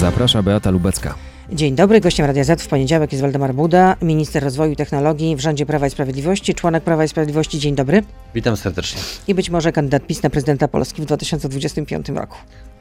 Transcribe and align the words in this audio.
Zaprasza 0.00 0.42
Beata 0.42 0.70
Lubecka. 0.70 1.14
Dzień 1.52 1.74
dobry, 1.74 2.00
gościem 2.00 2.26
Radia 2.26 2.44
Z 2.44 2.62
w 2.62 2.68
poniedziałek 2.68 3.12
jest 3.12 3.22
Waldemar 3.22 3.54
Buda, 3.54 3.96
minister 4.02 4.44
rozwoju 4.44 4.72
i 4.72 4.76
technologii 4.76 5.36
w 5.36 5.40
rządzie 5.40 5.66
Prawa 5.66 5.86
i 5.86 5.90
Sprawiedliwości, 5.90 6.54
członek 6.54 6.84
Prawa 6.84 7.04
i 7.04 7.08
Sprawiedliwości. 7.08 7.58
Dzień 7.58 7.74
dobry. 7.74 8.02
Witam 8.34 8.56
serdecznie. 8.56 9.00
I 9.28 9.34
być 9.34 9.50
może 9.50 9.72
kandydat 9.72 10.06
PiS 10.06 10.22
na 10.22 10.30
prezydenta 10.30 10.68
Polski 10.68 11.02
w 11.02 11.04
2025 11.04 12.08
roku. 12.08 12.36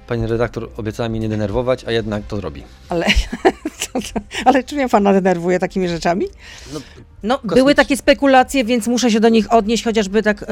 Pani 0.07 0.27
redaktor 0.27 0.69
obiecała 0.77 1.09
mi 1.09 1.19
nie 1.19 1.29
denerwować, 1.29 1.85
a 1.85 1.91
jednak 1.91 2.23
to 2.23 2.41
robi. 2.41 2.63
Ale, 2.89 3.05
co 3.79 3.91
to, 3.93 4.19
ale 4.45 4.63
czy 4.63 4.75
mnie 4.75 4.89
pana 4.89 5.13
denerwuje 5.13 5.59
takimi 5.59 5.87
rzeczami? 5.89 6.25
No, 6.73 6.79
No, 7.23 7.39
były 7.43 7.75
takie 7.75 7.97
spekulacje, 7.97 8.63
więc 8.63 8.87
muszę 8.87 9.11
się 9.11 9.19
do 9.19 9.29
nich 9.29 9.53
odnieść, 9.53 9.83
chociażby 9.83 10.23
tak, 10.23 10.41
yy, 10.41 10.47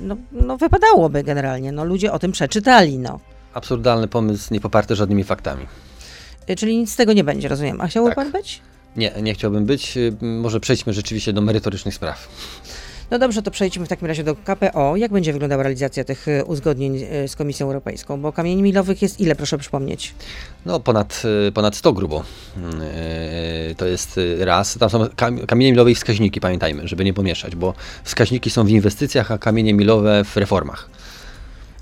no, 0.00 0.16
no 0.32 0.56
wypadałoby 0.56 1.22
generalnie. 1.22 1.72
No, 1.72 1.84
ludzie 1.84 2.12
o 2.12 2.18
tym 2.18 2.32
przeczytali, 2.32 2.98
no. 2.98 3.20
Absurdalny 3.60 4.08
pomysł, 4.08 4.54
nie 4.54 4.60
poparty 4.60 4.96
żadnymi 4.96 5.24
faktami. 5.24 5.66
Y, 6.50 6.56
Czyli 6.56 6.76
nic 6.78 6.92
z 6.92 6.96
tego 6.96 7.12
nie 7.12 7.24
będzie, 7.24 7.48
rozumiem. 7.48 7.80
A 7.80 7.86
chciałby 7.86 8.10
Tak. 8.10 8.16
pan 8.16 8.32
być? 8.32 8.60
Nie, 8.96 9.12
nie 9.22 9.34
chciałbym 9.34 9.64
być. 9.66 9.96
Y, 9.96 10.16
Może 10.20 10.60
przejdźmy 10.60 10.92
rzeczywiście 10.92 11.32
do 11.32 11.40
merytorycznych 11.40 11.94
spraw. 11.94 12.28
No 13.10 13.18
dobrze, 13.18 13.42
to 13.42 13.50
przejdźmy 13.50 13.86
w 13.86 13.88
takim 13.88 14.06
razie 14.08 14.24
do 14.24 14.34
KPO. 14.36 14.96
Jak 14.96 15.12
będzie 15.12 15.32
wyglądała 15.32 15.62
realizacja 15.62 16.04
tych 16.04 16.28
y, 16.28 16.44
uzgodnień 16.44 16.98
z 17.26 17.36
Komisją 17.36 17.66
Europejską? 17.66 18.20
Bo 18.20 18.32
kamieni 18.32 18.62
milowych 18.62 19.02
jest 19.02 19.20
ile, 19.20 19.34
proszę 19.36 19.58
przypomnieć? 19.58 20.14
No 20.66 20.80
ponad, 20.80 21.22
ponad 21.54 21.76
100 21.76 21.92
grubo. 21.92 22.22
To 23.76 23.86
jest 23.86 24.20
raz. 24.38 24.78
Tam 24.78 24.90
są 24.90 25.06
kam- 25.16 25.46
kamienie 25.46 25.72
milowe 25.72 25.90
i 25.90 25.94
wskaźniki, 25.94 26.40
pamiętajmy, 26.40 26.88
żeby 26.88 27.04
nie 27.04 27.14
pomieszać, 27.14 27.56
bo 27.56 27.74
wskaźniki 28.04 28.50
są 28.50 28.64
w 28.64 28.68
inwestycjach, 28.70 29.30
a 29.30 29.38
kamienie 29.38 29.74
milowe 29.74 30.24
w 30.24 30.36
reformach. 30.36 30.88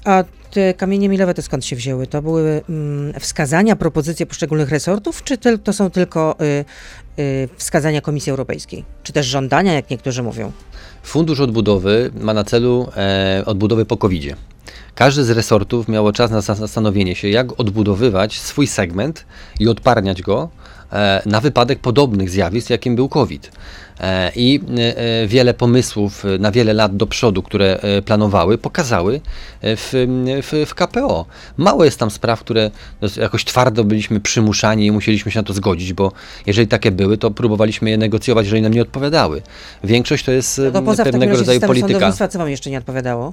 A 0.05 0.25
te 0.55 0.75
kamienie 0.75 1.09
milowe 1.09 1.35
to 1.35 1.43
skąd 1.43 1.65
się 1.65 1.77
wzięły? 1.77 2.07
To 2.07 2.23
były 2.23 2.63
mm, 2.69 3.21
wskazania, 3.21 3.77
propozycje 3.77 4.27
poszczególnych 4.27 4.71
resortów, 4.71 5.25
czy 5.25 5.39
to 5.39 5.73
są 5.73 5.91
tylko 5.91 6.37
y, 6.41 6.65
y, 7.23 7.49
wskazania 7.57 8.01
Komisji 8.01 8.31
Europejskiej? 8.31 8.85
Czy 9.03 9.13
też 9.13 9.27
żądania, 9.27 9.73
jak 9.73 9.91
niektórzy 9.91 10.23
mówią? 10.23 10.53
Fundusz 11.03 11.41
Odbudowy 11.41 12.11
ma 12.21 12.35
na 12.35 12.45
celu 12.45 12.89
e, 12.97 13.43
odbudowę 13.47 13.85
po 13.85 13.97
covid 13.97 14.23
-zie. 14.23 14.35
Każdy 14.95 15.25
z 15.25 15.31
resortów 15.31 15.89
miało 15.89 16.13
czas 16.13 16.31
na 16.31 16.41
zas- 16.41 16.59
zastanowienie 16.59 17.15
się, 17.15 17.29
jak 17.29 17.61
odbudowywać 17.61 18.39
swój 18.41 18.67
segment 18.67 19.25
i 19.61 19.69
odparniać 19.69 20.23
go 20.23 20.49
e, 20.93 21.23
na 21.27 21.41
wypadek 21.41 21.79
podobnych 21.79 22.31
zjawisk, 22.31 22.71
jakim 22.71 22.97
był 22.97 23.09
COVID. 23.09 23.51
E, 24.01 24.33
I 24.37 24.61
e, 24.79 24.97
e, 24.99 25.27
wiele 25.27 25.55
pomysłów 25.55 26.25
na 26.39 26.53
wiele 26.53 26.73
lat 26.73 26.97
do 26.97 27.07
przodu, 27.07 27.43
które 27.43 27.81
planowały, 28.05 28.59
pokazały 28.59 29.21
w, 29.63 30.07
w, 30.43 30.69
w 30.69 30.75
KPO. 30.75 31.27
Mało 31.57 31.85
jest 31.85 31.99
tam 31.99 32.11
spraw, 32.11 32.41
które 32.41 32.71
dos- 33.01 33.17
jakoś 33.17 33.45
twardo 33.45 33.85
byliśmy 33.85 34.21
przymuszani 34.21 34.87
i 34.87 34.93
musieliśmy 34.93 35.33
się 35.33 35.39
na 35.39 35.43
to 35.43 35.53
zgodzić, 35.53 35.93
bo 35.93 36.13
jeżeli 36.47 36.69
takie 36.69 36.91
były, 36.91 37.19
to 37.19 37.31
próbowaliśmy 37.31 37.91
je 37.91 37.99
negocjować, 37.99 38.47
jeżeli 38.47 38.63
nam 38.63 38.75
nie 38.75 38.83
odpowiadały. 38.83 39.43
Większość 39.85 40.25
to 40.25 40.33
jest 40.33 40.61
No 40.65 40.71
to 40.71 40.83
poza 40.83 41.05
pewnego 41.05 41.27
razie 41.27 41.39
rodzaju 41.39 41.61
polityka. 41.61 41.93
sądownictwa, 41.93 42.29
co 42.29 42.39
wam 42.39 42.51
jeszcze 42.51 42.71
nie 42.71 42.79
odpowiadało? 42.79 43.33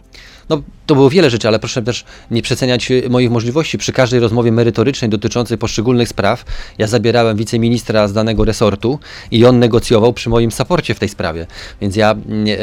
No, 0.49 0.61
to 0.85 0.95
było 0.95 1.09
wiele 1.09 1.29
rzeczy, 1.29 1.47
ale 1.47 1.59
proszę 1.59 1.81
też 1.81 2.05
nie 2.31 2.41
przeceniać 2.41 2.89
moich 3.09 3.31
możliwości. 3.31 3.77
Przy 3.77 3.93
każdej 3.93 4.19
rozmowie 4.19 4.51
merytorycznej 4.51 5.09
dotyczącej 5.09 5.57
poszczególnych 5.57 6.09
spraw, 6.09 6.45
ja 6.77 6.87
zabierałem 6.87 7.37
wiceministra 7.37 8.07
z 8.07 8.13
danego 8.13 8.45
resortu 8.45 8.99
i 9.31 9.45
on 9.45 9.59
negocjował 9.59 10.13
przy 10.13 10.29
moim 10.29 10.50
saporcie 10.51 10.93
w 10.93 10.99
tej 10.99 11.09
sprawie. 11.09 11.47
Więc 11.81 11.95
ja 11.95 12.15
nie, 12.27 12.57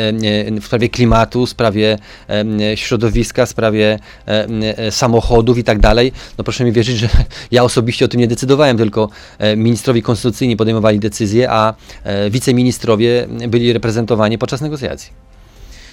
w 0.60 0.66
sprawie 0.66 0.88
klimatu, 0.88 1.46
sprawie 1.46 1.98
em, 2.28 2.58
środowiska, 2.74 3.46
sprawie 3.46 3.98
e, 4.26 4.90
samochodów 4.90 5.58
i 5.58 5.64
tak 5.64 5.78
dalej, 5.78 6.12
no 6.38 6.44
proszę 6.44 6.64
mi 6.64 6.72
wierzyć, 6.72 6.98
że 7.02 7.08
ja 7.50 7.64
osobiście 7.64 8.04
o 8.04 8.08
tym 8.08 8.20
nie 8.20 8.28
decydowałem, 8.28 8.76
tylko 8.76 9.08
e, 9.38 9.56
ministrowie 9.56 10.02
konstytucyjni 10.02 10.56
podejmowali 10.56 10.98
decyzje, 10.98 11.50
a 11.50 11.74
e, 12.04 12.30
wiceministrowie 12.30 13.28
byli 13.48 13.72
reprezentowani 13.72 14.38
podczas 14.38 14.60
negocjacji. 14.60 15.12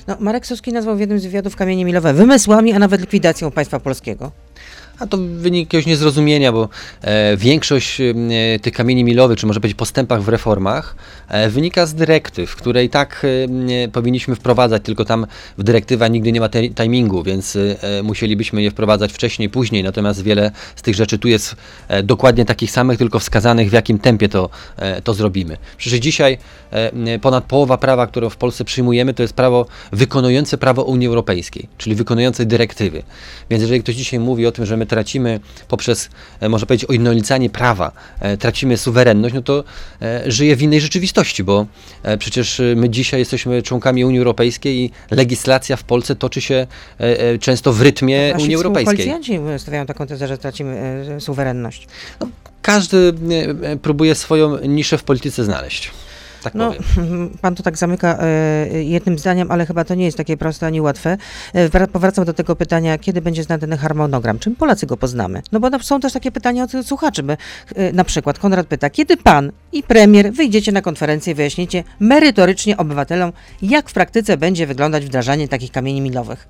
No, 0.07 0.17
Marek 0.19 0.47
Suski 0.47 0.73
nazwał 0.73 0.95
w 0.95 1.00
jednym 1.00 1.19
z 1.19 1.23
wywiadów 1.23 1.55
kamienie 1.55 1.85
milowe 1.85 2.13
wymysłami, 2.13 2.73
a 2.73 2.79
nawet 2.79 3.01
likwidacją 3.01 3.51
państwa 3.51 3.79
polskiego. 3.79 4.31
A 5.00 5.07
to 5.07 5.17
wynik 5.17 5.66
jakiegoś 5.66 5.85
niezrozumienia, 5.85 6.51
bo 6.51 6.69
e, 7.01 7.38
większość 7.38 8.01
e, 8.01 8.13
tych 8.61 8.73
kamieni 8.73 9.03
milowych, 9.03 9.38
czy 9.38 9.47
może 9.47 9.59
powiedzieć 9.59 9.78
postępach 9.78 10.23
w 10.23 10.29
reformach, 10.29 10.95
e, 11.29 11.50
wynika 11.50 11.85
z 11.85 11.94
dyrektyw, 11.94 12.56
które 12.56 12.83
i 12.83 12.89
tak 12.89 13.25
e, 13.84 13.88
powinniśmy 13.88 14.35
wprowadzać, 14.35 14.84
tylko 14.84 15.05
tam 15.05 15.28
w 15.57 15.63
dyrektywa 15.63 16.07
nigdy 16.07 16.31
nie 16.31 16.39
ma 16.39 16.50
te, 16.50 16.69
timingu, 16.69 17.23
więc 17.23 17.55
e, 17.55 18.03
musielibyśmy 18.03 18.61
je 18.61 18.72
wprowadzać 18.72 19.13
wcześniej, 19.13 19.50
później, 19.50 19.84
natomiast 19.84 20.23
wiele 20.23 20.51
z 20.75 20.81
tych 20.81 20.95
rzeczy 20.95 21.19
tu 21.19 21.28
jest 21.28 21.55
e, 21.88 22.03
dokładnie 22.03 22.45
takich 22.45 22.72
samych, 22.72 22.97
tylko 22.97 23.19
wskazanych 23.19 23.69
w 23.69 23.73
jakim 23.73 24.00
tempie 24.00 24.29
to, 24.29 24.50
e, 24.78 25.01
to 25.01 25.13
zrobimy. 25.13 25.57
Przecież 25.78 26.00
dzisiaj 26.00 26.38
e, 26.72 27.19
ponad 27.19 27.44
połowa 27.44 27.78
prawa, 27.78 28.07
które 28.07 28.29
w 28.29 28.38
Polsce 28.38 28.66
przyjmujemy, 28.66 29.13
to 29.13 29.22
jest 29.22 29.34
prawo 29.34 29.66
wykonujące 29.91 30.57
prawo 30.57 30.84
Unii 30.84 31.07
Europejskiej, 31.07 31.67
czyli 31.78 31.95
wykonujące 31.95 32.45
dyrektywy. 32.45 33.03
Więc 33.50 33.61
jeżeli 33.61 33.84
ktoś 33.84 33.95
dzisiaj 33.95 34.19
mówi 34.19 34.47
o 34.47 34.51
tym, 34.51 34.66
że 34.66 34.78
my 34.78 34.84
tracimy 34.85 35.40
poprzez, 35.68 36.09
e, 36.40 36.50
można 36.50 36.66
powiedzieć, 36.66 36.90
ujednolicanie 36.90 37.50
prawa, 37.50 37.91
e, 38.19 38.38
tracimy 38.38 38.78
suwerenność, 38.78 39.35
no 39.35 39.41
to 39.41 39.63
e, 40.01 40.31
żyje 40.31 40.56
w 40.56 40.62
innej 40.62 40.81
rzeczywistości, 40.81 41.44
bo 41.44 41.66
przecież 42.19 42.62
my 42.75 42.90
dzisiaj 42.90 43.19
jesteśmy 43.19 43.62
członkami 43.62 44.06
Unii 44.06 44.19
Europejskiej 44.19 44.75
i 44.78 44.91
legislacja 45.12 45.78
w 45.78 45.84
Polsce 45.84 46.16
toczy 46.16 46.41
się 46.41 46.68
często 47.40 47.73
w 47.73 47.81
rytmie 47.81 48.34
Unii 48.40 48.56
Europejskiej. 48.56 48.97
współkoalicjanci 48.97 49.62
stawiają 49.62 49.85
taką 49.85 50.07
tezę, 50.07 50.28
że 50.28 50.38
tracimy 50.38 51.06
suwerenność. 51.19 51.88
Każdy 52.66 53.13
e, 53.63 53.72
e, 53.72 53.78
próbuje 53.78 54.16
swoją 54.16 54.59
niszę 54.59 54.97
w 54.97 55.03
polityce 55.03 55.44
znaleźć. 55.44 55.91
Tak 56.45 56.53
No, 56.56 56.67
powiem. 56.67 57.29
pan 57.41 57.56
to 57.56 57.63
tak 57.63 57.78
zamyka 57.78 58.17
e, 58.22 58.83
jednym 58.83 59.19
zdaniem, 59.19 59.51
ale 59.51 59.66
chyba 59.66 59.83
to 59.83 59.95
nie 59.95 60.06
jest 60.06 60.17
takie 60.17 60.38
proste 60.38 60.67
ani 60.67 60.81
łatwe. 60.81 61.17
E, 61.53 61.69
wra- 61.69 61.88
powracam 61.88 62.25
do 62.25 62.33
tego 62.33 62.56
pytania, 62.56 62.97
kiedy 62.97 63.22
będzie 63.22 63.44
znany 63.44 63.78
harmonogram? 63.78 64.39
Czym 64.39 64.55
Polacy 64.55 64.85
go 64.85 64.97
poznamy? 64.97 65.41
No 65.51 65.59
bo 65.59 65.79
są 65.79 66.00
też 66.00 66.13
takie 66.13 66.31
pytania 66.31 66.63
od 66.63 66.72
słuchaczy. 66.85 67.23
By, 67.23 67.38
e, 67.75 67.91
na 67.94 68.03
przykład 68.03 68.39
Konrad 68.39 68.67
pyta, 68.67 68.89
kiedy 68.89 69.17
pan 69.17 69.51
i 69.72 69.84
premier 69.84 70.34
wyjdziecie 70.34 70.72
na 70.72 70.81
konferencję 70.81 71.31
i 71.31 71.35
wyjaśnicie 71.35 71.84
merytorycznie 72.00 72.78
obywatelom, 72.78 73.31
jak 73.61 73.89
w 73.89 73.94
praktyce 73.94 74.38
będzie 74.38 74.67
wyglądać 74.67 75.05
wdrażanie 75.05 75.47
takich 75.47 75.72
kamieni 75.72 76.01
milowych? 76.01 76.47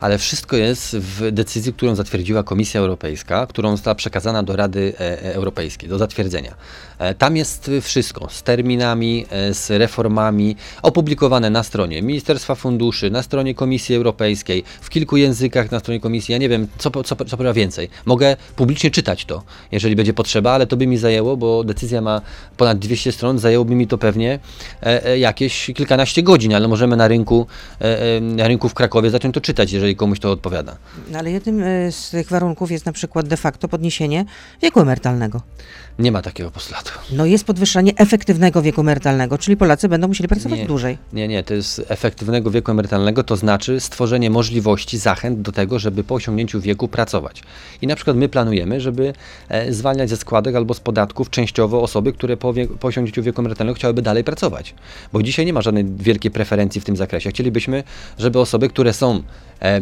Ale 0.00 0.18
wszystko 0.18 0.56
jest 0.56 0.96
w 0.96 1.32
decyzji, 1.32 1.72
którą 1.72 1.94
zatwierdziła 1.94 2.42
Komisja 2.42 2.80
Europejska, 2.80 3.46
którą 3.46 3.70
została 3.70 3.94
przekazana 3.94 4.42
do 4.42 4.56
Rady 4.56 4.92
e, 5.00 5.24
e, 5.24 5.34
Europejskiej 5.34 5.88
do 5.88 5.98
zatwierdzenia. 5.98 6.54
E, 6.98 7.14
Tam 7.14 7.36
jest 7.36 7.70
wszystko 7.82 8.28
z 8.30 8.42
terminami, 8.42 9.26
z 9.52 9.70
reformami, 9.70 10.56
opublikowane 10.82 11.50
na 11.50 11.62
stronie 11.62 12.02
Ministerstwa 12.02 12.54
Funduszy, 12.54 13.10
na 13.10 13.22
stronie 13.22 13.54
Komisji 13.54 13.94
Europejskiej, 13.94 14.64
w 14.80 14.90
kilku 14.90 15.16
językach 15.16 15.70
na 15.70 15.80
stronie 15.80 16.00
Komisji. 16.00 16.32
Ja 16.32 16.38
nie 16.38 16.48
wiem, 16.48 16.66
co, 16.78 16.90
co, 16.90 17.16
co 17.16 17.36
powiem 17.36 17.52
więcej. 17.52 17.88
Mogę 18.06 18.36
publicznie 18.56 18.90
czytać 18.90 19.24
to, 19.24 19.42
jeżeli 19.72 19.96
będzie 19.96 20.12
potrzeba, 20.12 20.52
ale 20.52 20.66
to 20.66 20.76
by 20.76 20.86
mi 20.86 20.98
zajęło, 20.98 21.36
bo 21.36 21.64
decyzja 21.64 22.00
ma 22.00 22.20
ponad 22.56 22.78
200 22.78 23.12
stron, 23.12 23.38
zajęłoby 23.38 23.74
mi 23.74 23.86
to 23.86 23.98
pewnie 23.98 24.38
jakieś 25.18 25.70
kilkanaście 25.74 26.22
godzin, 26.22 26.54
ale 26.54 26.68
możemy 26.68 26.96
na 26.96 27.08
rynku, 27.08 27.46
na 28.20 28.48
rynku 28.48 28.68
w 28.68 28.74
Krakowie 28.74 29.10
zacząć 29.10 29.34
to 29.34 29.40
czytać, 29.40 29.72
jeżeli 29.72 29.89
komuś 29.96 30.20
to 30.20 30.30
odpowiada. 30.30 30.76
No, 31.10 31.18
ale 31.18 31.30
jednym 31.30 31.62
e, 31.62 31.92
z 31.92 32.10
tych 32.10 32.28
warunków 32.28 32.70
jest 32.70 32.86
na 32.86 32.92
przykład 32.92 33.28
de 33.28 33.36
facto 33.36 33.68
podniesienie 33.68 34.24
wieku 34.62 34.80
emerytalnego. 34.80 35.40
Nie 35.98 36.12
ma 36.12 36.22
takiego 36.22 36.50
postulatu. 36.50 36.90
No 37.12 37.26
jest 37.26 37.44
podwyższanie 37.44 37.96
efektywnego 37.96 38.62
wieku 38.62 38.80
emerytalnego, 38.80 39.38
czyli 39.38 39.56
Polacy 39.56 39.88
będą 39.88 40.08
musieli 40.08 40.28
pracować 40.28 40.58
Nie. 40.58 40.66
dłużej. 40.66 40.98
Nie, 41.12 41.28
nie, 41.28 41.42
to 41.42 41.54
jest 41.54 41.82
efektywnego 41.88 42.50
wieku 42.50 42.70
emerytalnego, 42.70 43.24
to 43.24 43.36
znaczy 43.36 43.80
stworzenie 43.80 44.30
możliwości, 44.30 44.98
zachęt 44.98 45.42
do 45.42 45.52
tego, 45.52 45.78
żeby 45.78 46.04
po 46.04 46.14
osiągnięciu 46.14 46.60
wieku 46.60 46.88
pracować. 46.88 47.42
I 47.82 47.86
na 47.86 47.96
przykład 47.96 48.16
my 48.16 48.28
planujemy, 48.28 48.80
żeby 48.80 49.12
e, 49.48 49.72
zwalniać 49.72 50.10
ze 50.10 50.16
składek 50.16 50.56
albo 50.56 50.74
z 50.74 50.80
podatków 50.80 51.30
częściowo 51.30 51.82
osoby, 51.82 52.12
które 52.12 52.36
po, 52.36 52.52
wie, 52.52 52.66
po 52.66 52.88
osiągnięciu 52.88 53.22
wieku 53.22 53.40
emerytalnego 53.40 53.74
chciałyby 53.74 54.02
dalej 54.02 54.24
pracować. 54.24 54.74
Bo 55.12 55.22
dzisiaj 55.22 55.46
nie 55.46 55.52
ma 55.52 55.62
żadnej 55.62 55.84
wielkiej 55.84 56.30
preferencji 56.30 56.80
w 56.80 56.84
tym 56.84 56.96
zakresie. 56.96 57.30
Chcielibyśmy, 57.30 57.84
żeby 58.18 58.40
osoby, 58.40 58.68
które 58.68 58.92
są 58.92 59.22
e, 59.60 59.79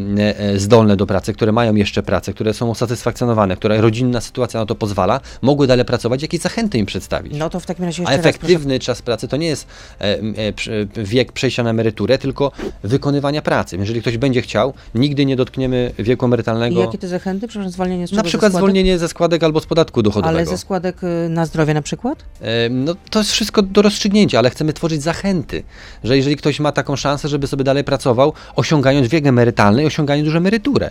zdolne 0.57 0.97
do 0.97 1.07
pracy, 1.07 1.33
które 1.33 1.53
mają 1.53 1.75
jeszcze 1.75 2.03
pracę, 2.03 2.33
które 2.33 2.55
są 2.55 2.69
usatysfakcjonowane, 2.69 3.57
które 3.57 3.81
rodzinna 3.81 4.21
sytuacja 4.21 4.61
na 4.61 4.67
to 4.67 4.75
pozwala, 4.75 5.21
mogły 5.43 5.67
dalej 5.67 5.85
pracować, 5.85 6.23
jakieś 6.23 6.41
zachęty 6.41 6.79
im 6.79 6.87
przedstawić. 6.87 7.33
No 7.37 7.51
to 7.51 7.61
w 7.61 7.67
takim 7.67 7.85
razie 7.85 8.03
A 8.07 8.13
jeszcze 8.13 8.17
raz 8.17 8.37
efektywny 8.37 8.79
czas 8.79 9.03
pracy 9.03 9.29
to 9.29 9.37
nie 9.37 9.47
jest 9.47 9.67
e, 10.01 10.05
e, 10.05 11.05
wiek 11.05 11.33
przejścia 11.33 11.63
na 11.63 11.71
emeryturę, 11.71 12.19
tylko 12.19 12.53
wykonywania 12.83 13.43
pracy. 13.43 13.77
Jeżeli 13.77 14.01
ktoś 14.01 14.19
będzie 14.19 14.43
chciał, 14.43 14.75
nigdy 14.95 15.27
nie 15.27 15.37
dotkniemy 15.37 15.93
wieku 15.99 16.25
I 16.25 16.29
emerytalnego. 16.29 16.81
jakie 16.81 16.99
te 16.99 17.09
zachęty? 17.09 17.49
Przepraszam, 17.49 17.73
zwolnienie 17.73 18.07
z 18.07 18.11
czego? 18.11 18.17
Na 18.17 18.23
Ze 18.23 18.29
przykład 18.29 18.53
składek? 18.53 18.63
zwolnienie 18.63 18.99
ze 18.99 19.09
składek 19.09 19.43
albo 19.43 19.61
z 19.61 19.67
podatku 19.67 20.03
dochodowego. 20.03 20.39
Ale 20.39 20.47
ze 20.47 20.59
składek 20.59 21.05
y, 21.05 21.29
na 21.29 21.47
zdrowie 21.47 21.75
na 21.75 21.83
przykład? 21.83 22.25
E, 22.41 22.69
No, 22.69 22.95
to 23.11 23.19
jest 23.19 23.31
wszystko 23.33 23.63
do 23.63 23.83
rozstrzygnięcia, 23.83 24.39
ale 24.39 24.51
chcemy 24.51 24.73
tworzyć 24.73 25.03
zachęty, 25.03 25.63
że 26.05 26.17
jeżeli 26.17 26.37
ktoś 26.37 26.61
ma 26.61 26.73
taką 26.73 26.97
szansę, 26.97 27.29
żeby 27.29 27.47
sobie 27.47 27.65
dalej 27.65 27.85
pracował, 27.85 28.33
osiągając 28.57 29.09
wiek 29.09 29.27
emerytalny 29.27 29.83
i 29.89 29.93
osiągając 29.93 30.27
już 30.27 30.37
emeryturę. 30.37 30.91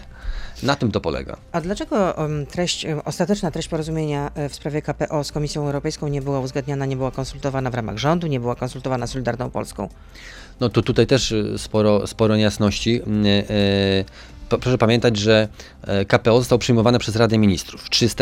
Na 0.64 0.76
tym 0.76 0.92
to 0.92 1.02
polega. 1.02 1.38
A 1.52 1.62
dlaczego 1.62 2.16
treść, 2.52 2.86
ostateczna 3.06 3.52
treść 3.52 3.68
porozumienia 3.68 4.32
e, 4.36 4.50
w 4.50 4.56
sprawie 4.56 4.82
KPO 4.82 5.24
z 5.24 5.32
Komisją 5.32 5.66
Europejską 5.66 6.08
nie 6.08 6.22
była 6.22 6.40
uzgadniana, 6.40 6.86
nie 6.86 6.96
była 6.96 7.12
konsultowana 7.12 7.70
w 7.70 7.74
ramach 7.74 7.98
rządu, 7.98 8.28
nie 8.28 8.40
była 8.40 8.56
konsultowana 8.56 9.08
z 9.08 9.12
Solidarną 9.12 9.50
Polską? 9.50 9.90
No 10.60 10.70
to 10.70 10.82
tutaj 10.82 11.08
też 11.08 11.32
y, 11.32 11.58
sporo, 11.58 12.08
sporo 12.08 12.36
niejasności. 12.36 13.02
Proszę 14.50 14.78
pamiętać, 14.78 15.18
że 15.18 15.48
e, 15.82 16.06
KPO 16.06 16.40
zostało 16.40 16.60
przyjmowane 16.60 17.00
przez 17.00 17.16
Radę 17.16 17.38
Ministrów 17.38 17.90
30 17.90 18.18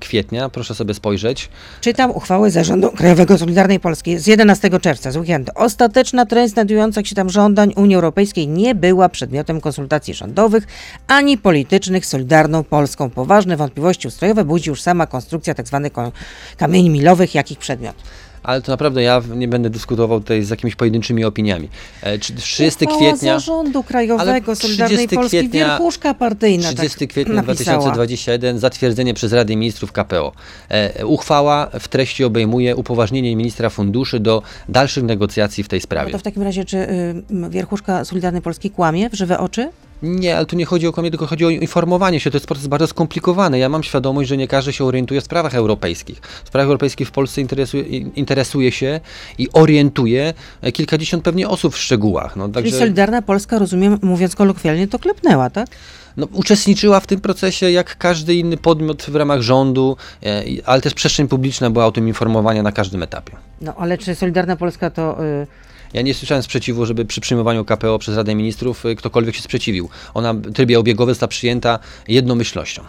kwietnia. 0.00 0.48
Proszę 0.48 0.74
sobie 0.74 0.94
spojrzeć. 0.94 1.48
Czytam 1.80 2.10
uchwałę 2.10 2.50
Zarządu 2.50 2.90
Krajowego 2.90 3.38
Solidarnej 3.38 3.80
Polski 3.80 4.18
z 4.18 4.26
11 4.26 4.80
czerwca, 4.80 5.10
z 5.10 5.16
weekendu. 5.16 5.52
Ostateczna 5.54 6.26
treść 6.26 6.52
znajdujących 6.54 7.08
się 7.08 7.14
tam 7.14 7.30
żądań 7.30 7.72
Unii 7.76 7.94
Europejskiej 7.96 8.48
nie 8.48 8.74
była 8.74 9.08
przedmiotem 9.08 9.60
konsultacji 9.60 10.14
rządowych 10.14 10.66
ani 11.08 11.38
politycznych 11.38 12.06
z 12.06 12.08
Solidarną 12.08 12.64
Polską. 12.64 13.10
Poważne 13.10 13.56
wątpliwości 13.56 14.08
ustrojowe 14.08 14.44
budzi 14.44 14.70
już 14.70 14.82
sama 14.82 15.06
konstrukcja 15.06 15.54
tzw. 15.54 15.90
ko- 15.92 16.12
kamieni 16.56 16.90
milowych, 16.90 17.34
jak 17.34 17.50
ich 17.50 17.58
przedmiot. 17.58 17.94
Ale 18.42 18.62
to 18.62 18.72
naprawdę 18.72 19.02
ja 19.02 19.22
nie 19.36 19.48
będę 19.48 19.70
dyskutował 19.70 20.20
tutaj 20.20 20.42
z 20.42 20.50
jakimiś 20.50 20.74
pojedynczymi 20.76 21.24
opiniami. 21.24 21.68
E, 22.02 22.18
czy- 22.18 22.34
30 22.34 22.84
Uchwała 22.84 23.00
kwietnia. 23.00 23.34
Zarządu 23.34 23.82
Krajowego 23.82 24.56
Solidarnej 24.56 24.96
30 24.98 25.16
Polski, 25.16 25.38
kwietnia- 25.38 25.50
wierchuszka 25.68 26.14
partyjna 26.14 26.68
30 26.72 26.98
tak 26.98 27.08
kwietnia 27.08 27.34
napisała. 27.34 27.78
2021 27.78 28.58
zatwierdzenie 28.58 29.14
przez 29.14 29.32
Radę 29.32 29.56
Ministrów 29.56 29.92
KPO. 29.92 30.32
E, 30.68 31.06
uchwała 31.06 31.70
w 31.80 31.88
treści 31.88 32.24
obejmuje 32.24 32.76
upoważnienie 32.76 33.36
ministra 33.36 33.70
funduszy 33.70 34.20
do 34.20 34.42
dalszych 34.68 35.04
negocjacji 35.04 35.64
w 35.64 35.68
tej 35.68 35.78
No 35.80 35.82
sprawie. 35.82 36.12
to 36.12 36.18
w 36.18 36.22
takim 36.22 36.42
razie, 36.42 36.64
czy 36.64 36.76
y, 36.76 37.50
wierchuszka 37.50 38.04
Solidarnej 38.04 38.42
Polski 38.42 38.70
kłamie 38.70 39.10
w 39.10 39.14
żywe 39.14 39.38
oczy? 39.38 39.70
Nie, 40.02 40.36
ale 40.36 40.46
tu 40.46 40.56
nie 40.56 40.64
chodzi 40.64 40.86
o 40.86 40.92
kłamie, 40.92 41.10
tylko 41.10 41.26
chodzi 41.26 41.44
o 41.44 41.50
informowanie 41.50 42.20
się. 42.20 42.30
To 42.30 42.36
jest 42.36 42.46
proces 42.46 42.66
bardzo 42.66 42.86
skomplikowany. 42.86 43.58
Ja 43.58 43.68
mam 43.68 43.82
świadomość, 43.82 44.28
że 44.28 44.36
nie 44.36 44.48
każdy 44.48 44.72
się 44.72 44.84
orientuje 44.84 45.20
w 45.20 45.24
sprawach 45.24 45.54
europejskich. 45.54 46.20
W 46.44 46.48
sprawach 46.48 46.66
europejskich 46.66 47.08
w 47.08 47.10
Polsce 47.10 47.40
interesuje, 47.40 47.82
interesuje 47.98 48.72
się 48.72 49.00
i 49.38 49.48
orientuje 49.52 50.34
e, 50.62 50.72
kilkadziesiąt 50.72 51.24
pewnie 51.24 51.48
osób 51.48 51.74
w 51.74 51.78
szczegółach. 51.78 52.36
No, 52.36 52.44
Czyli 52.44 52.54
także, 52.54 52.78
Solidarna 52.78 53.22
Polska, 53.22 53.58
rozumiem, 53.58 53.98
mówiąc 54.02 54.36
kolokwialnie, 54.36 54.88
to 54.88 54.98
klepnęła, 54.98 55.50
tak? 55.50 55.68
no, 56.16 56.28
uczestniczyła 56.32 57.00
w 57.00 57.06
tym 57.06 57.20
procesie 57.20 57.70
jak 57.70 57.98
każdy 57.98 58.34
inny 58.34 58.56
podmiot 58.56 59.02
w 59.02 59.14
ramach 59.14 59.40
rządu, 59.40 59.96
e, 60.22 60.42
ale 60.64 60.80
też 60.80 60.94
przestrzeń 60.94 61.28
publiczna 61.28 61.70
była 61.70 61.86
o 61.86 61.92
tym 61.92 62.08
informowania 62.08 62.62
na 62.62 62.72
każdym 62.72 63.02
etapie. 63.02 63.32
No 63.60 63.74
ale 63.78 63.98
czy 63.98 64.14
Solidarna 64.14 64.56
Polska 64.56 64.90
to... 64.90 65.24
Y, 65.24 65.46
Ja 65.92 66.02
nie 66.02 66.14
słyszałem 66.14 66.42
sprzeciwu, 66.42 66.86
żeby 66.86 67.04
przy 67.04 67.20
przyjmowaniu 67.20 67.64
KPO 67.64 67.98
przez 67.98 68.16
Radę 68.16 68.34
Ministrów 68.34 68.86
e, 68.86 68.94
ktokolwiek 68.94 69.34
się 69.34 69.42
sprzeciwił. 69.42 69.88
Ona 70.14 70.34
w 70.34 70.52
trybie 70.52 70.78
obiegowym 70.78 71.14
została 71.14 71.28
przyjęta 71.28 71.78
jednomyślnością. 72.08 72.82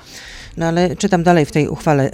No 0.58 0.66
ale 0.66 0.96
czytam 0.96 1.24
dalej 1.24 1.46
w 1.46 1.52
tej 1.52 1.68
uchwale 1.68 2.12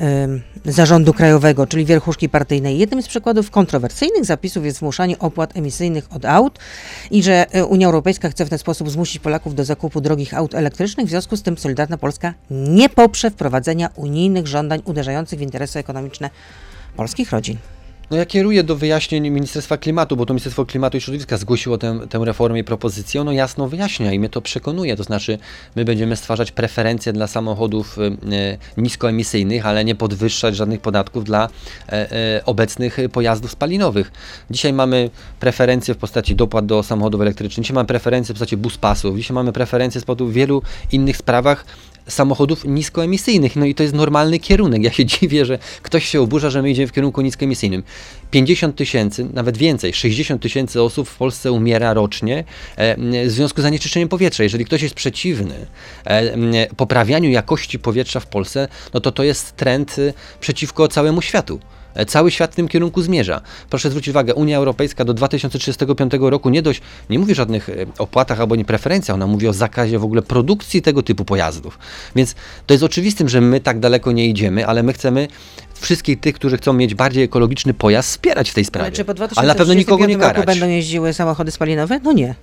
y, 0.66 0.72
Zarządu 0.72 1.14
Krajowego, 1.14 1.68
czyli 1.68 1.86
wierchuszki 1.86 2.30
partyjnej. 2.30 2.78
Jednym 2.78 3.02
z 3.02 3.08
przykładów 3.08 3.52
kontrowersyjnych 3.52 4.26
zapisów 4.26 4.66
jest 4.66 4.78
zmuszanie 4.78 5.20
opłat 5.20 5.58
emisyjnych 5.58 6.08
od 6.12 6.26
aut 6.26 6.60
i 7.12 7.24
że 7.24 7.46
y, 7.56 7.66
Unia 7.66 7.88
Europejska 7.88 8.30
chce 8.30 8.46
w 8.46 8.50
ten 8.50 8.60
sposób 8.60 8.90
zmusić 8.90 9.20
Polaków 9.20 9.56
do 9.56 9.66
zakupu 9.66 10.02
drogich 10.02 10.34
aut 10.34 10.56
elektrycznych. 10.56 11.08
W 11.08 11.10
związku 11.10 11.38
z 11.38 11.44
tym 11.44 11.58
Solidarna 11.58 11.98
Polska 11.98 12.34
nie 12.50 12.90
poprze 12.90 13.32
wprowadzenia 13.32 13.90
unijnych 13.96 14.48
żądań 14.48 14.82
uderzających 14.86 15.40
w 15.40 15.42
interesy 15.42 15.80
ekonomiczne 15.80 16.30
polskich 16.96 17.32
rodzin. 17.32 17.58
No 18.12 18.18
ja 18.18 18.26
kieruję 18.26 18.64
do 18.64 18.76
wyjaśnień 18.76 19.30
Ministerstwa 19.30 19.78
Klimatu, 19.78 20.18
bo 20.18 20.26
to 20.26 20.34
Ministerstwo 20.34 20.66
Klimatu 20.66 20.98
i 20.98 21.02
Środowiska 21.02 21.38
zgłosiło 21.38 21.78
tę, 21.78 22.00
tę 22.10 22.20
reformę 22.26 22.60
i 22.60 22.64
propozycję. 22.64 23.22
Ono 23.22 23.32
jasno 23.32 23.68
wyjaśnia 23.68 24.14
i 24.14 24.20
mnie 24.20 24.30
to 24.30 24.42
przekonuje. 24.42 24.96
To 24.96 25.04
znaczy, 25.04 25.38
my 25.76 25.86
będziemy 25.86 26.16
stwarzać 26.16 26.52
preferencje 26.52 27.14
dla 27.14 27.28
samochodów 27.28 27.98
e, 28.00 28.02
e, 28.06 28.58
niskoemisyjnych, 28.78 29.66
ale 29.66 29.86
nie 29.86 29.96
podwyższać 29.96 30.56
żadnych 30.56 30.82
podatków 30.82 31.24
dla 31.24 31.50
e, 31.90 32.12
e, 32.12 32.46
obecnych 32.46 32.98
pojazdów 33.12 33.52
spalinowych. 33.52 34.12
Dzisiaj 34.52 34.74
mamy 34.74 35.10
preferencje 35.40 35.94
w 35.94 35.98
postaci 35.98 36.36
dopłat 36.36 36.66
do 36.66 36.84
samochodów 36.84 37.22
elektrycznych, 37.22 37.66
dzisiaj 37.66 37.76
mamy 37.76 37.88
preferencje 37.88 38.36
w 38.36 38.38
postaci 38.38 38.58
buspasów, 38.58 39.18
dzisiaj 39.18 39.36
mamy 39.36 39.54
preferencje 39.54 40.02
z 40.02 40.06
powodu 40.06 40.30
wielu 40.30 40.62
innych 40.92 41.18
sprawach 41.18 41.66
samochodów 42.08 42.66
niskoemisyjnych. 42.66 43.56
No 43.56 43.66
i 43.66 43.76
to 43.76 43.84
jest 43.84 43.96
normalny 43.96 44.40
kierunek. 44.40 44.84
Ja 44.84 44.92
się 44.92 45.06
dziwię, 45.16 45.46
że 45.46 45.60
ktoś 45.82 46.06
się 46.06 46.22
oburza, 46.22 46.50
że 46.50 46.62
my 46.62 46.70
idziemy 46.70 46.88
w 46.88 46.92
kierunku 46.92 47.22
niskoemisyjnym. 47.22 47.84
50 48.32 48.76
tysięcy, 48.76 49.28
nawet 49.34 49.58
więcej, 49.58 49.94
60 49.94 50.42
tysięcy 50.42 50.82
osób 50.82 51.10
w 51.10 51.18
Polsce 51.18 51.52
umiera 51.52 51.94
rocznie 51.94 52.44
e, 52.76 52.96
w 53.28 53.32
związku 53.32 53.62
z 53.62 53.64
zanieczyszczeniem 53.64 54.10
powietrza. 54.10 54.44
Jeżeli 54.44 54.66
ktoś 54.66 54.82
jest 54.82 54.96
przeciwny 54.96 55.68
e, 56.06 56.76
poprawianiu 56.76 57.30
jakości 57.30 57.80
powietrza 57.80 58.20
w 58.20 58.28
Polsce, 58.28 58.68
no 58.94 59.00
to 59.00 59.12
to 59.12 59.24
jest 59.24 59.56
trend 59.56 60.00
y, 60.00 60.14
przeciwko 60.40 60.88
całemu 60.88 61.22
światu. 61.22 61.60
E, 61.98 62.06
Cały 62.06 62.32
świat 62.32 62.52
w 62.52 62.56
tym 62.56 62.68
kierunku 62.68 63.02
zmierza. 63.02 63.42
Proszę 63.70 63.90
zwrócić 63.90 64.10
uwagę, 64.10 64.36
Unia 64.36 64.58
Europejska 64.58 65.06
do 65.06 65.14
2035 65.14 66.12
roku 66.20 66.50
nie 66.50 66.62
dość, 66.62 66.82
nie 67.10 67.20
mówi 67.20 67.32
o 67.32 67.36
żadnych 67.36 67.70
e, 67.70 67.74
opłatach 67.98 68.40
albo 68.40 68.56
nie 68.56 68.66
preferencjach, 68.66 69.16
ona 69.16 69.28
mówi 69.28 69.48
o 69.48 69.54
zakazie 69.54 70.00
w 70.00 70.04
ogóle 70.04 70.22
produkcji 70.22 70.82
tego 70.82 71.04
typu 71.04 71.26
pojazdów. 71.26 71.80
Więc 72.16 72.36
to 72.66 72.74
jest 72.74 72.84
oczywistym, 72.84 73.30
że 73.30 73.42
my 73.42 73.60
tak 73.60 73.80
daleko 73.80 74.12
nie 74.12 74.28
idziemy, 74.28 74.68
ale 74.68 74.84
my 74.84 74.94
chcemy 74.94 75.28
wszystkich 75.74 76.20
tych, 76.20 76.36
którzy 76.36 76.58
chcą 76.58 76.74
mieć 76.74 76.96
bardziej 76.96 77.24
ekologiczny 77.24 77.74
pojazd, 77.74 78.10
wspierać 78.10 78.50
w 78.50 78.54
tej 78.54 78.66
sprawie. 78.66 78.86
Ale 78.86 78.96
czy 78.96 79.06
po 79.06 79.14
ale 79.36 79.48
na 79.48 79.56
pewno 79.56 79.74
nikogo 79.74 80.06
nie 80.06 80.16
2035 80.18 80.24
roku 80.24 80.46
karać. 80.46 80.60
będą 80.60 80.76
jeździły 80.76 81.14
samochody 81.14 81.52
spalinowe? 81.52 82.00
No 82.04 82.12
nie. 82.12 82.36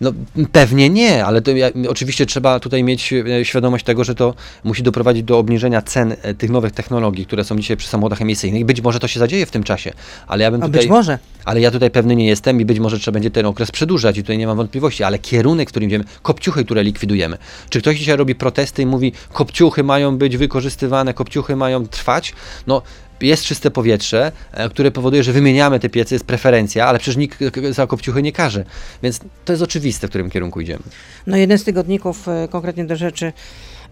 No 0.00 0.12
pewnie 0.52 0.90
nie, 0.90 1.24
ale 1.24 1.42
to 1.42 1.50
ja, 1.50 1.70
oczywiście 1.88 2.26
trzeba 2.26 2.60
tutaj 2.60 2.84
mieć 2.84 3.12
e, 3.12 3.44
świadomość 3.44 3.84
tego, 3.84 4.04
że 4.04 4.14
to 4.14 4.34
musi 4.64 4.82
doprowadzić 4.82 5.22
do 5.22 5.38
obniżenia 5.38 5.82
cen 5.82 6.16
e, 6.22 6.34
tych 6.34 6.50
nowych 6.50 6.72
technologii, 6.72 7.26
które 7.26 7.44
są 7.44 7.56
dzisiaj 7.56 7.76
przy 7.76 7.88
samochodach 7.88 8.22
emisyjnych. 8.22 8.64
Być 8.64 8.80
może 8.80 8.98
to 8.98 9.08
się 9.08 9.20
zadzieje 9.20 9.46
w 9.46 9.50
tym 9.50 9.62
czasie, 9.62 9.92
ale 10.26 10.44
ja 10.44 10.50
bym 10.50 10.62
A 10.62 10.66
tutaj... 10.66 10.80
być 10.80 10.90
może. 10.90 11.18
Ale 11.44 11.60
ja 11.60 11.70
tutaj 11.70 11.90
pewny 11.90 12.16
nie 12.16 12.26
jestem 12.26 12.60
i 12.60 12.64
być 12.64 12.78
może 12.78 12.98
trzeba 12.98 13.12
będzie 13.12 13.30
ten 13.30 13.46
okres 13.46 13.70
przedłużać 13.70 14.18
i 14.18 14.22
tutaj 14.22 14.38
nie 14.38 14.46
mam 14.46 14.56
wątpliwości, 14.56 15.04
ale 15.04 15.18
kierunek, 15.18 15.68
w 15.68 15.72
którym 15.72 15.88
idziemy, 15.88 16.04
kopciuchy, 16.22 16.64
które 16.64 16.82
likwidujemy. 16.82 17.38
Czy 17.70 17.80
ktoś 17.80 17.98
dzisiaj 17.98 18.16
robi 18.16 18.34
protesty 18.34 18.82
i 18.82 18.86
mówi, 18.86 19.12
kopciuchy 19.32 19.84
mają 19.84 20.18
być 20.18 20.36
wykorzystywane, 20.36 21.14
kopciuchy 21.14 21.56
mają 21.56 21.86
trwać? 21.86 22.34
No, 22.66 22.82
jest 23.20 23.44
czyste 23.44 23.70
powietrze, 23.70 24.32
e, 24.52 24.68
które 24.68 24.90
powoduje, 24.90 25.22
że 25.22 25.32
wymieniamy 25.32 25.80
te 25.80 25.88
piece, 25.88 26.14
jest 26.14 26.24
preferencja, 26.24 26.86
ale 26.86 26.98
przecież 26.98 27.16
nikt 27.16 27.38
za 27.70 27.86
kopciuchy 27.86 28.22
nie 28.22 28.32
każe. 28.32 28.64
Więc 29.02 29.20
to 29.44 29.52
jest 29.52 29.62
oczywiste, 29.62 30.06
w 30.06 30.10
którym 30.10 30.30
kierunku 30.30 30.60
idziemy. 30.60 30.82
No 31.26 31.36
jeden 31.36 31.58
z 31.58 31.64
tygodników, 31.64 32.28
e, 32.28 32.48
konkretnie 32.48 32.84
do 32.84 32.96
rzeczy, 32.96 33.32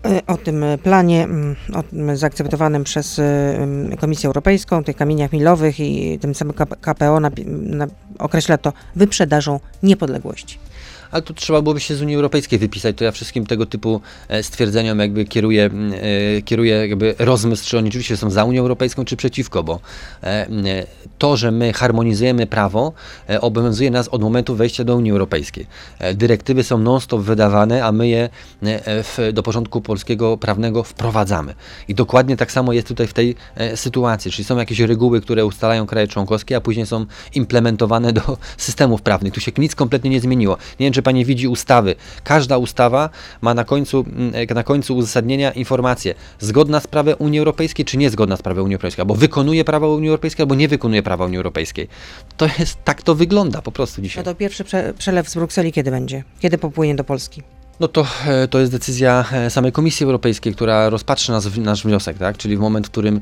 e, 0.04 0.20
o 0.26 0.36
tym 0.36 0.64
planie 0.82 1.24
mm, 1.24 1.56
o 1.74 1.82
tym 1.82 2.16
zaakceptowanym 2.16 2.84
przez 2.84 3.20
Komisję 4.00 4.26
Europejską, 4.26 4.84
tych 4.84 4.96
kamieniach 4.96 5.32
milowych 5.32 5.80
i 5.80 6.18
tym 6.18 6.34
samym 6.34 6.54
KP- 6.54 6.76
KPO 6.80 7.16
napi- 7.16 7.46
na, 7.46 7.86
określa 8.18 8.58
to 8.58 8.72
wyprzedażą 8.96 9.60
niepodległości. 9.82 10.58
Ale 11.14 11.22
tu 11.22 11.34
trzeba 11.34 11.62
byłoby 11.62 11.80
się 11.80 11.94
z 11.94 12.02
Unii 12.02 12.16
Europejskiej 12.16 12.58
wypisać, 12.58 12.96
to 12.96 13.04
ja 13.04 13.12
wszystkim 13.12 13.46
tego 13.46 13.66
typu 13.66 14.00
e, 14.28 14.42
stwierdzeniom 14.42 14.98
jakby 14.98 15.24
kieruję, 15.24 15.70
e, 16.38 16.42
kieruję 16.42 16.74
jakby 16.74 17.14
rozmysł, 17.18 17.68
czy 17.68 17.78
oni 17.78 17.86
rzeczywiście 17.86 18.16
są 18.16 18.30
za 18.30 18.44
Unią 18.44 18.60
Europejską, 18.60 19.04
czy 19.04 19.16
przeciwko, 19.16 19.62
bo 19.62 19.80
e, 20.22 20.46
to, 21.18 21.36
że 21.36 21.50
my 21.50 21.72
harmonizujemy 21.72 22.46
prawo, 22.46 22.92
obowiązuje 23.40 23.90
nas 23.90 24.08
od 24.08 24.22
momentu 24.22 24.56
wejścia 24.56 24.84
do 24.84 24.96
Unii 24.96 25.12
Europejskiej. 25.12 25.66
Dyrektywy 26.14 26.64
są 26.64 26.78
non-stop 26.78 27.20
wydawane, 27.20 27.84
a 27.84 27.92
my 27.92 28.08
je 28.08 28.28
w, 28.86 29.30
do 29.32 29.42
porządku 29.42 29.80
polskiego 29.80 30.36
prawnego 30.36 30.82
wprowadzamy. 30.82 31.54
I 31.88 31.94
dokładnie 31.94 32.36
tak 32.36 32.52
samo 32.52 32.72
jest 32.72 32.88
tutaj 32.88 33.06
w 33.06 33.12
tej 33.12 33.34
sytuacji, 33.74 34.30
czyli 34.30 34.44
są 34.44 34.56
jakieś 34.56 34.80
reguły, 34.80 35.20
które 35.20 35.46
ustalają 35.46 35.86
kraje 35.86 36.08
członkowskie, 36.08 36.56
a 36.56 36.60
później 36.60 36.86
są 36.86 37.06
implementowane 37.34 38.12
do 38.12 38.38
systemów 38.56 39.02
prawnych. 39.02 39.32
Tu 39.32 39.40
się 39.40 39.52
nic 39.58 39.74
kompletnie 39.74 40.10
nie 40.10 40.20
zmieniło. 40.20 40.56
Nie 40.80 40.86
wiem, 40.86 40.92
czy 40.92 41.02
pani 41.04 41.24
widzi 41.24 41.48
ustawy. 41.48 41.94
Każda 42.24 42.58
ustawa 42.58 43.10
ma 43.40 43.54
na 43.54 43.64
końcu, 43.64 44.04
mm, 44.16 44.32
na 44.54 44.62
końcu 44.62 44.96
uzasadnienia 44.96 45.52
informację 45.52 46.14
zgodna 46.40 46.80
z 46.80 46.86
prawem 46.86 47.16
Unii 47.18 47.38
Europejskiej, 47.38 47.84
czy 47.84 47.96
niezgodna 47.96 48.36
z 48.36 48.42
prawem 48.42 48.64
Unii 48.64 48.74
Europejskiej, 48.74 49.02
albo 49.02 49.14
wykonuje 49.14 49.64
prawo 49.64 49.94
Unii 49.94 50.08
Europejskiej, 50.08 50.42
albo 50.42 50.54
nie 50.54 50.68
wykonuje 50.68 51.02
prawa 51.02 51.24
Unii 51.24 51.36
Europejskiej. 51.36 51.88
To 52.36 52.46
jest, 52.58 52.84
tak 52.84 53.02
to 53.02 53.14
wygląda 53.14 53.62
po 53.62 53.72
prostu 53.72 54.00
No 54.00 54.02
dzisiaj. 54.04 54.24
to 54.24 54.34
pierwszy 54.34 54.64
prze, 54.64 54.94
przelew 54.98 55.28
z 55.28 55.34
Brukseli 55.34 55.72
kiedy 55.72 55.90
będzie? 55.90 56.24
Kiedy 56.40 56.58
popłynie 56.58 56.94
do 56.94 57.04
Polski? 57.04 57.42
No 57.80 57.88
to, 57.88 58.06
e, 58.26 58.48
to 58.48 58.60
jest 58.60 58.72
decyzja 58.72 59.24
e, 59.32 59.50
samej 59.50 59.72
Komisji 59.72 60.04
Europejskiej, 60.04 60.54
która 60.54 60.90
rozpatrzy 60.90 61.32
nas, 61.32 61.56
nasz 61.56 61.84
wniosek, 61.84 62.18
tak? 62.18 62.36
czyli 62.36 62.56
w 62.56 62.60
moment, 62.60 62.86
w 62.86 62.90
którym 62.90 63.20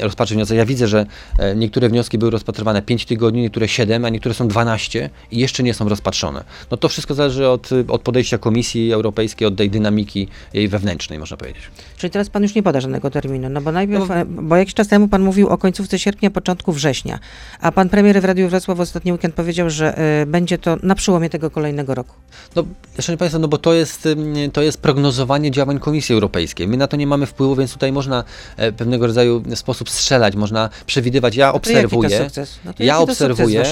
rozpatrzy 0.00 0.34
wniosek. 0.34 0.56
Ja 0.56 0.66
widzę, 0.66 0.88
że 0.88 1.06
e, 1.38 1.56
niektóre 1.56 1.88
wnioski 1.88 2.18
były 2.18 2.30
rozpatrywane 2.30 2.82
5 2.82 3.04
tygodni, 3.04 3.42
niektóre 3.42 3.68
7, 3.68 4.04
a 4.04 4.08
niektóre 4.08 4.34
są 4.34 4.48
12 4.48 5.10
i 5.30 5.38
jeszcze 5.38 5.62
nie 5.62 5.74
są 5.74 5.88
rozpatrzone. 5.88 6.44
No 6.70 6.76
to 6.76 6.88
wszystko 6.88 7.14
zależy 7.14 7.48
od, 7.48 7.72
y, 7.72 7.84
od 7.88 8.02
podejścia 8.02 8.38
Komisji 8.38 8.92
Europejskiej, 8.92 9.48
od 9.48 9.56
tej 9.56 9.70
dynamiki 9.70 10.28
jej 10.54 10.68
wewnętrznej, 10.68 11.18
można 11.18 11.36
powiedzieć. 11.36 11.62
Czyli 11.96 12.10
teraz 12.10 12.30
pan 12.30 12.42
już 12.42 12.54
nie 12.54 12.62
poda 12.62 12.80
żadnego 12.80 13.10
terminu, 13.10 13.48
no 13.48 13.60
bo 13.60 13.72
najpierw, 13.72 14.08
No. 14.08 14.14
bo 14.26 14.56
jakiś 14.56 14.74
czas 14.74 14.88
temu 14.88 15.08
pan 15.08 15.22
mówił 15.22 15.48
o 15.48 15.58
końcówce 15.58 15.98
sierpnia, 15.98 16.30
początku 16.30 16.72
września, 16.72 17.18
a 17.60 17.72
pan 17.72 17.88
premier 17.88 18.20
w 18.20 18.24
Radiu 18.24 18.48
Wrocław 18.48 18.80
ostatni 18.80 19.12
weekend 19.12 19.34
powiedział, 19.34 19.70
że 19.70 19.98
e, 19.98 20.26
będzie 20.26 20.58
to 20.58 20.76
na 20.82 20.94
przełomie 20.94 21.30
tego 21.30 21.50
kolejnego 21.50 21.94
roku. 21.94 22.14
No, 22.56 22.64
szanowni 23.00 23.18
Państwo, 23.18 23.38
no 23.38 23.48
bo 23.48 23.58
to 23.58 23.72
jest, 23.72 23.79
mm, 24.06 24.50
to 24.50 24.62
jest 24.62 24.80
prognozowanie 24.80 25.50
działań 25.50 25.78
Komisji 25.78 26.12
Europejskiej. 26.14 26.68
My 26.68 26.76
na 26.76 26.86
to 26.86 26.96
nie 26.96 27.06
mamy 27.06 27.26
wpływu, 27.26 27.56
więc 27.56 27.72
tutaj 27.72 27.92
można 27.92 28.24
e, 28.56 28.72
pewnego 28.72 29.06
rodzaju 29.06 29.42
sposób 29.54 29.90
strzelać, 29.90 30.36
można 30.36 30.70
przewidywać. 30.86 31.36
Ja 31.36 31.52
obserwuję? 31.52 32.30
No 32.64 32.72
ja 32.78 32.98
obserwuję, 32.98 33.64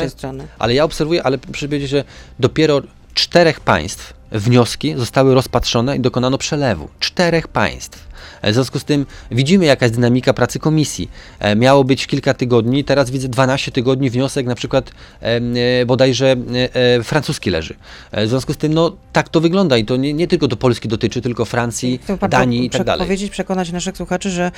ale 0.58 0.74
ja 0.74 0.84
obserwuję, 0.84 1.22
ale 1.22 1.38
proszę 1.38 1.66
powiedzieć, 1.66 1.90
że 1.90 2.04
dopiero 2.38 2.82
czterech 3.14 3.60
państw 3.60 4.17
wnioski 4.32 4.94
zostały 4.96 5.34
rozpatrzone 5.34 5.96
i 5.96 6.00
dokonano 6.00 6.38
przelewu. 6.38 6.88
Czterech 7.00 7.48
państw. 7.48 8.08
W 8.42 8.52
związku 8.52 8.78
z 8.78 8.84
tym 8.84 9.06
widzimy 9.30 9.64
jaka 9.64 9.84
jest 9.84 9.94
dynamika 9.94 10.32
pracy 10.32 10.58
komisji. 10.58 11.10
E, 11.38 11.56
Miało 11.56 11.84
być 11.84 12.06
kilka 12.06 12.34
tygodni, 12.34 12.84
teraz 12.84 13.10
widzę 13.10 13.28
12 13.28 13.72
tygodni 13.72 14.10
wniosek 14.10 14.46
na 14.46 14.54
przykład 14.54 14.90
e, 15.20 15.86
bodajże 15.86 16.36
e, 16.74 17.02
francuski 17.02 17.50
leży. 17.50 17.74
W 18.12 18.28
związku 18.28 18.52
z 18.52 18.56
tym 18.56 18.74
no 18.74 18.96
tak 19.12 19.28
to 19.28 19.40
wygląda 19.40 19.76
i 19.76 19.84
to 19.84 19.96
nie, 19.96 20.14
nie 20.14 20.28
tylko 20.28 20.48
do 20.48 20.56
Polski 20.56 20.88
dotyczy, 20.88 21.22
tylko 21.22 21.44
Francji, 21.44 22.00
pan 22.20 22.30
Danii 22.30 22.66
i 22.66 22.70
tak 22.70 22.84
dalej. 22.84 23.06
powiedzieć, 23.06 23.30
przekonać 23.30 23.72
naszych 23.72 23.96
słuchaczy, 23.96 24.30
że 24.30 24.52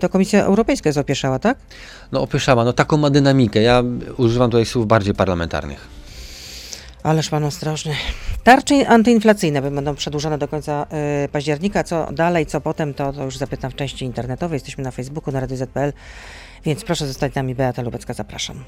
to 0.00 0.08
Komisja 0.08 0.44
Europejska 0.44 0.88
jest 0.88 0.98
opieszała, 0.98 1.38
tak? 1.38 1.58
No 2.12 2.22
opyszała, 2.22 2.64
no 2.64 2.72
taką 2.72 2.96
ma 2.96 3.10
dynamikę. 3.10 3.62
Ja 3.62 3.82
używam 4.16 4.50
tutaj 4.50 4.66
słów 4.66 4.86
bardziej 4.86 5.14
parlamentarnych. 5.14 5.99
Ależ 7.02 7.28
pan 7.28 7.44
ostrożny. 7.44 7.94
Tarcze 8.44 8.88
antyinflacyjne 8.88 9.62
będą 9.62 9.94
przedłużone 9.94 10.38
do 10.38 10.48
końca 10.48 10.86
y, 11.24 11.28
października. 11.28 11.84
Co 11.84 12.12
dalej, 12.12 12.46
co 12.46 12.60
potem, 12.60 12.94
to, 12.94 13.12
to 13.12 13.24
już 13.24 13.36
zapytam 13.36 13.70
w 13.70 13.74
części 13.74 14.04
internetowej. 14.04 14.56
Jesteśmy 14.56 14.84
na 14.84 14.90
Facebooku, 14.90 15.32
na 15.34 15.40
Radio 15.40 15.56
ZPL, 15.56 15.92
więc 16.64 16.84
proszę 16.84 17.06
zostać 17.06 17.32
z 17.32 17.36
nami. 17.36 17.54
Beata 17.54 17.82
Lubecka, 17.82 18.14
zapraszam. 18.14 18.64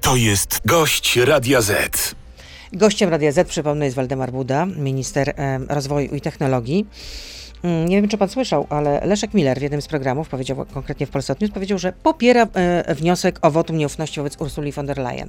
To 0.00 0.16
jest 0.16 0.60
gość 0.66 1.16
Radia 1.16 1.60
Z. 1.60 2.14
Gościem 2.72 3.10
Radia 3.10 3.32
Z, 3.32 3.48
przypomnę, 3.48 3.84
jest 3.84 3.96
Waldemar 3.96 4.32
Buda, 4.32 4.66
minister 4.66 5.32
em, 5.36 5.66
rozwoju 5.68 6.14
i 6.14 6.20
technologii. 6.20 6.86
Mm, 7.62 7.88
Nie 7.88 8.00
wiem, 8.00 8.10
czy 8.10 8.18
pan 8.18 8.28
słyszał, 8.28 8.66
ale 8.70 9.06
Leszek 9.06 9.34
Miller 9.34 9.58
w 9.58 9.62
jednym 9.62 9.82
z 9.82 9.88
programów, 9.88 10.28
powiedział 10.28 10.66
konkretnie 10.74 11.06
w 11.06 11.10
Polsat 11.10 11.40
News, 11.40 11.50
powiedział, 11.50 11.78
że 11.78 11.92
popiera 11.92 12.46
e, 12.54 12.94
wniosek 12.94 13.38
o 13.42 13.50
wotum 13.50 13.76
nieufności 13.78 14.20
wobec 14.20 14.40
Ursuli 14.40 14.72
von 14.72 14.86
der 14.86 14.98
Leyen. 14.98 15.28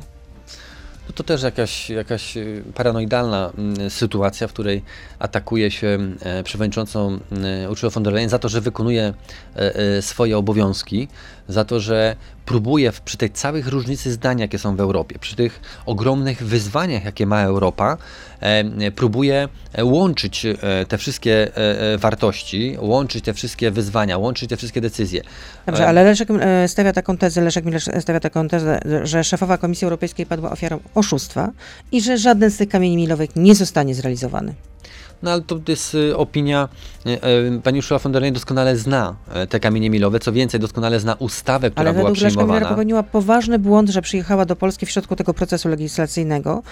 No 1.08 1.14
to 1.14 1.24
też 1.24 1.44
jakaś, 1.44 1.90
jakaś 1.90 2.38
y, 2.38 2.64
paranoidalna 2.76 3.52
mm, 3.58 3.90
sytuacja, 3.90 4.48
w 4.48 4.54
której 4.54 4.84
atakuje 5.20 5.72
się 5.72 6.00
e, 6.22 6.44
przewodniczącą 6.44 7.20
e, 7.64 7.70
Urszulę 7.70 7.90
von 7.90 8.04
der 8.04 8.14
Leyen 8.14 8.30
za 8.30 8.40
to, 8.40 8.50
że 8.50 8.62
wykonuje 8.62 9.14
e, 9.56 10.02
swoje 10.02 10.38
obowiązki, 10.38 11.08
za 11.48 11.66
to, 11.66 11.80
że 11.80 12.16
próbuje 12.46 12.92
przy 13.06 13.18
tej 13.18 13.30
całych 13.30 13.68
różnicy 13.68 14.12
zdań, 14.12 14.40
jakie 14.40 14.60
są 14.60 14.76
w 14.76 14.80
Europie, 14.80 15.20
przy 15.20 15.36
tych 15.36 15.62
ogromnych 15.86 16.44
wyzwaniach, 16.44 17.06
jakie 17.06 17.26
ma 17.26 17.42
Europa, 17.42 17.98
próbuje 18.96 19.48
e, 19.74 19.86
łączyć 19.86 20.46
e, 20.46 20.58
te 20.86 20.98
wszystkie 20.98 21.58
e, 21.58 21.98
wartości, 21.98 22.78
łączyć 22.80 23.26
te 23.26 23.34
wszystkie 23.34 23.72
wyzwania, 23.72 24.18
łączyć 24.18 24.50
te 24.50 24.58
wszystkie 24.58 24.82
decyzje. 24.82 25.22
Dobrze, 25.66 25.88
ale 25.88 26.04
Leszek 26.04 26.30
stawia 26.68 26.94
taką 26.94 27.18
tezę, 27.18 27.42
Leszek 27.42 27.66
Miller 27.66 27.82
stawia 27.82 28.20
taką 28.20 28.48
tezę, 28.48 28.80
że 29.04 29.24
szefowa 29.24 29.58
Komisji 29.58 29.86
Europejskiej 29.86 30.26
padła 30.26 30.52
ofiarą 30.52 30.80
oszustwa 30.96 31.52
i 31.92 32.02
że 32.02 32.18
żaden 32.18 32.52
z 32.52 32.58
tych 32.58 32.70
kamieni 32.70 32.98
milowych 32.98 33.30
nie 33.36 33.56
zostanie 33.56 33.96
zrealizowany. 33.96 34.54
No 35.24 35.32
ale 35.32 35.42
to 35.42 35.60
jest 35.68 35.96
y, 35.96 36.18
opinia, 36.18 36.70
y, 37.06 37.10
y, 37.10 37.62
pani 37.64 37.80
Ursula 37.80 38.00
von 38.00 38.12
der 38.12 38.22
Leyen 38.22 38.34
doskonale 38.34 38.78
zna 38.78 39.16
e, 39.34 39.48
te 39.48 39.60
kamienie 39.60 39.90
milowe, 39.90 40.20
co 40.20 40.32
więcej, 40.32 40.60
doskonale 40.60 41.00
zna 41.00 41.14
ustawę, 41.14 41.72
która 41.72 41.90
Ale 41.90 42.00
była 42.00 42.12
przyjmowana. 42.12 42.70
popełniła 42.70 43.04
poważny 43.04 43.60
błąd, 43.60 43.90
że 43.90 44.02
przyjechała 44.02 44.46
do 44.46 44.56
Polski 44.56 44.86
w 44.86 44.92
środku 44.92 45.16
tego 45.16 45.34
procesu 45.34 45.70
legislacyjnego, 45.70 46.64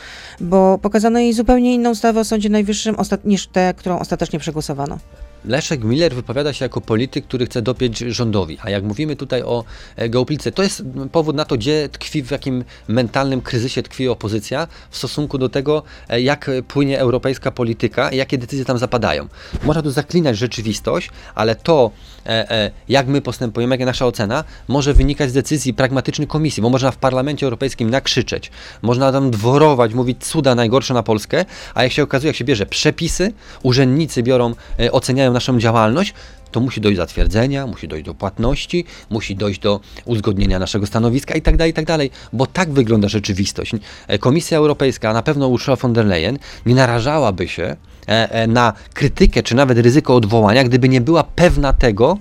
bo 0.41 0.77
pokazano 0.77 1.20
jej 1.20 1.34
zupełnie 1.34 1.74
inną 1.74 1.89
ustawę 1.89 2.20
o 2.20 2.24
Sądzie 2.24 2.50
Najwyższym 2.50 2.96
niż 3.25 3.48
tę, 3.48 3.74
którą 3.77 4.00
ostatecznie 4.00 4.39
przegłosowano. 4.39 4.98
Leszek 5.46 5.84
Miller 5.84 6.16
wypowiada 6.16 6.54
się 6.54 6.66
jako 6.66 6.82
polityk, 6.82 7.26
który 7.26 7.46
chce 7.46 7.62
dopiąć 7.62 8.00
rządowi. 8.00 8.58
A 8.62 8.70
jak 8.70 8.84
mówimy 8.84 9.16
tutaj 9.16 9.44
o 9.44 9.64
e, 9.96 10.10
geopolityce, 10.10 10.52
to 10.52 10.64
jest 10.64 10.84
powód 11.12 11.36
na 11.36 11.46
to, 11.46 11.58
gdzie 11.58 11.90
tkwi, 11.90 12.24
w 12.24 12.32
jakim 12.32 12.64
mentalnym 12.88 13.42
kryzysie 13.42 13.84
tkwi 13.84 14.08
opozycja 14.08 14.68
w 14.90 14.98
stosunku 14.98 15.38
do 15.38 15.50
tego, 15.50 15.84
e, 16.10 16.22
jak 16.22 16.52
płynie 16.68 17.00
europejska 17.00 17.52
polityka 17.52 18.12
i 18.12 18.18
jakie 18.18 18.38
decyzje 18.38 18.66
tam 18.66 18.78
zapadają. 18.78 19.28
Można 19.64 19.82
tu 19.82 19.92
zaklinać 19.92 20.38
rzeczywistość, 20.38 21.10
ale 21.36 21.56
to, 21.56 21.92
e, 22.26 22.72
jak 22.90 23.08
my 23.08 23.22
postępujemy, 23.22 23.76
jaka 23.76 23.86
nasza 23.86 24.06
ocena, 24.06 24.44
może 24.68 24.94
wynikać 24.94 25.30
z 25.30 25.34
decyzji 25.34 25.74
pragmatycznych 25.74 26.28
komisji, 26.28 26.64
bo 26.64 26.70
można 26.70 26.92
w 26.92 26.98
Parlamencie 26.98 27.46
Europejskim 27.46 27.90
nakrzyczeć, 27.90 28.52
można 28.82 29.12
tam 29.12 29.32
dworować, 29.32 29.94
mówić 29.94 30.26
cuda 30.26 30.56
najgorsze 30.56 30.94
na 30.94 31.04
Polskę, 31.04 31.46
a 31.74 31.84
jak 31.84 31.92
się 31.92 32.04
okazuje, 32.04 32.30
jak 32.30 32.36
się 32.36 32.46
bierze 32.46 32.66
przepisy, 32.66 33.34
urzędnicy 33.64 34.24
biorą, 34.24 34.54
e, 34.80 34.92
naszą 35.34 35.60
działalność, 35.60 36.14
to 36.52 36.60
musi 36.60 36.82
dojść 36.82 36.98
do 36.98 37.04
zatwierdzenia, 37.04 37.68
musi 37.68 37.88
dojść 37.88 38.06
do 38.06 38.14
płatności, 38.14 38.86
musi 39.10 39.36
dojść 39.36 39.60
do 39.60 39.80
uzgodnienia 40.06 40.60
naszego 40.60 40.86
stanowiska 40.86 41.36
i 41.36 41.42
tak 41.42 41.58
dalej, 41.58 41.72
i 41.72 41.74
tak 41.74 41.86
dalej, 41.86 42.12
bo 42.34 42.46
tak 42.46 42.72
wygląda 42.72 43.08
rzeczywistość. 43.08 43.72
E, 44.08 44.20
Komisja 44.20 44.58
Europejska, 44.58 45.14
na 45.14 45.22
pewno 45.22 45.48
Ursula 45.48 45.76
von 45.76 45.94
der 45.94 46.06
Leyen, 46.06 46.40
nie 46.66 46.76
narażałaby 46.76 47.48
się 47.48 47.64
e, 47.64 48.32
e, 48.32 48.48
na 48.48 48.74
krytykę, 48.94 49.44
czy 49.44 49.56
nawet 49.56 49.78
ryzyko 49.78 50.16
odwołania, 50.16 50.64
gdyby 50.64 50.90
nie 50.90 51.02
była 51.02 51.24
pewna 51.24 51.74
tego, 51.74 52.18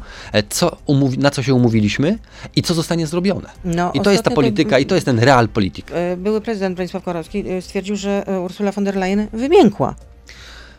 co 0.49 0.77
na 1.19 1.31
co 1.31 1.43
się 1.43 1.55
umówiliśmy 1.55 2.19
i 2.57 2.63
co 2.63 2.75
zostanie 2.75 3.07
zrobione. 3.07 3.51
No, 3.65 3.93
I 3.95 4.01
to 4.01 4.11
jest 4.11 4.23
ta 4.23 4.31
polityka, 4.31 4.79
i 4.79 4.87
to 4.87 4.95
jest 4.95 5.07
ten 5.07 5.19
real 5.19 5.49
polityk. 5.49 5.87
Były 6.17 6.41
prezydent 6.41 6.77
Bronisław 6.77 7.05
Komorowski 7.05 7.49
e, 7.49 7.63
stwierdził, 7.63 7.97
że 7.97 8.25
Ursula 8.45 8.73
von 8.73 8.85
der 8.85 8.97
Leyen 8.97 9.27
wymiękła, 9.33 9.95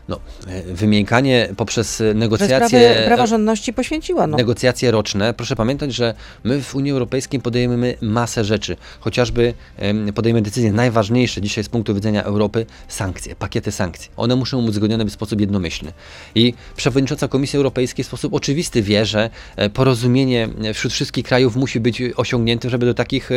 No, 0.08 0.20
e, 0.48 0.62
wymiękanie 0.74 1.50
poprzez 1.58 2.02
e, 2.02 2.14
negocjacje... 2.14 2.68
sprawy 2.68 3.06
praworządności 3.06 3.74
poświęciła. 3.74 4.28
No. 4.28 4.38
negocjacje 4.38 4.92
roczne. 4.92 5.34
Proszę 5.34 5.56
pamiętać, 5.56 5.94
że 5.94 6.14
my 6.44 6.62
w 6.62 6.76
Unii 6.76 6.92
Europejskiej 6.92 7.40
podejmujemy 7.40 7.96
masę 8.02 8.44
rzeczy. 8.44 8.78
Chociażby 9.00 9.54
em, 9.78 10.14
podejmujemy 10.14 10.46
decyzje 10.46 10.72
najważniejsze 10.72 11.42
dzisiaj 11.42 11.64
z 11.64 11.70
punktu 11.70 11.96
widzenia 11.96 12.24
Europy, 12.24 12.66
sankcje, 12.88 13.36
pakiety 13.36 13.72
sankcji. 13.72 14.12
One 14.18 14.36
muszą 14.36 14.62
być 14.62 14.70
uzgodnione 14.70 15.06
w 15.06 15.12
sposób 15.12 15.42
jednomyślny. 15.42 15.94
I 16.36 16.54
przewodnicząca 16.76 17.28
Komisji 17.28 17.58
Europejskiej 17.58 18.04
w 18.04 18.08
sposób 18.08 18.34
oczywisty 18.34 18.82
wie, 18.82 19.06
że 19.06 19.30
e, 19.56 19.70
porozumienie 19.70 20.50
wśród 20.74 20.94
wszystkich 20.94 21.26
krajów 21.26 21.56
musi 21.56 21.80
być 21.80 22.02
osiągnięte, 22.16 22.70
żeby 22.70 22.86
do 22.86 22.94
takich 22.94 23.30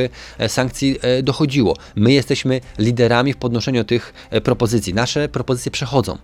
sankcji 0.49 0.99
dochodziło. 1.23 1.77
My 1.97 2.13
jesteśmy 2.13 2.61
liderami 2.79 3.33
w 3.33 3.37
podnoszeniu 3.37 3.85
tych 3.85 4.15
propozycji. 4.45 4.95
Nasze 4.95 5.29
propozycje 5.29 5.73
przechodzą. 5.73 6.19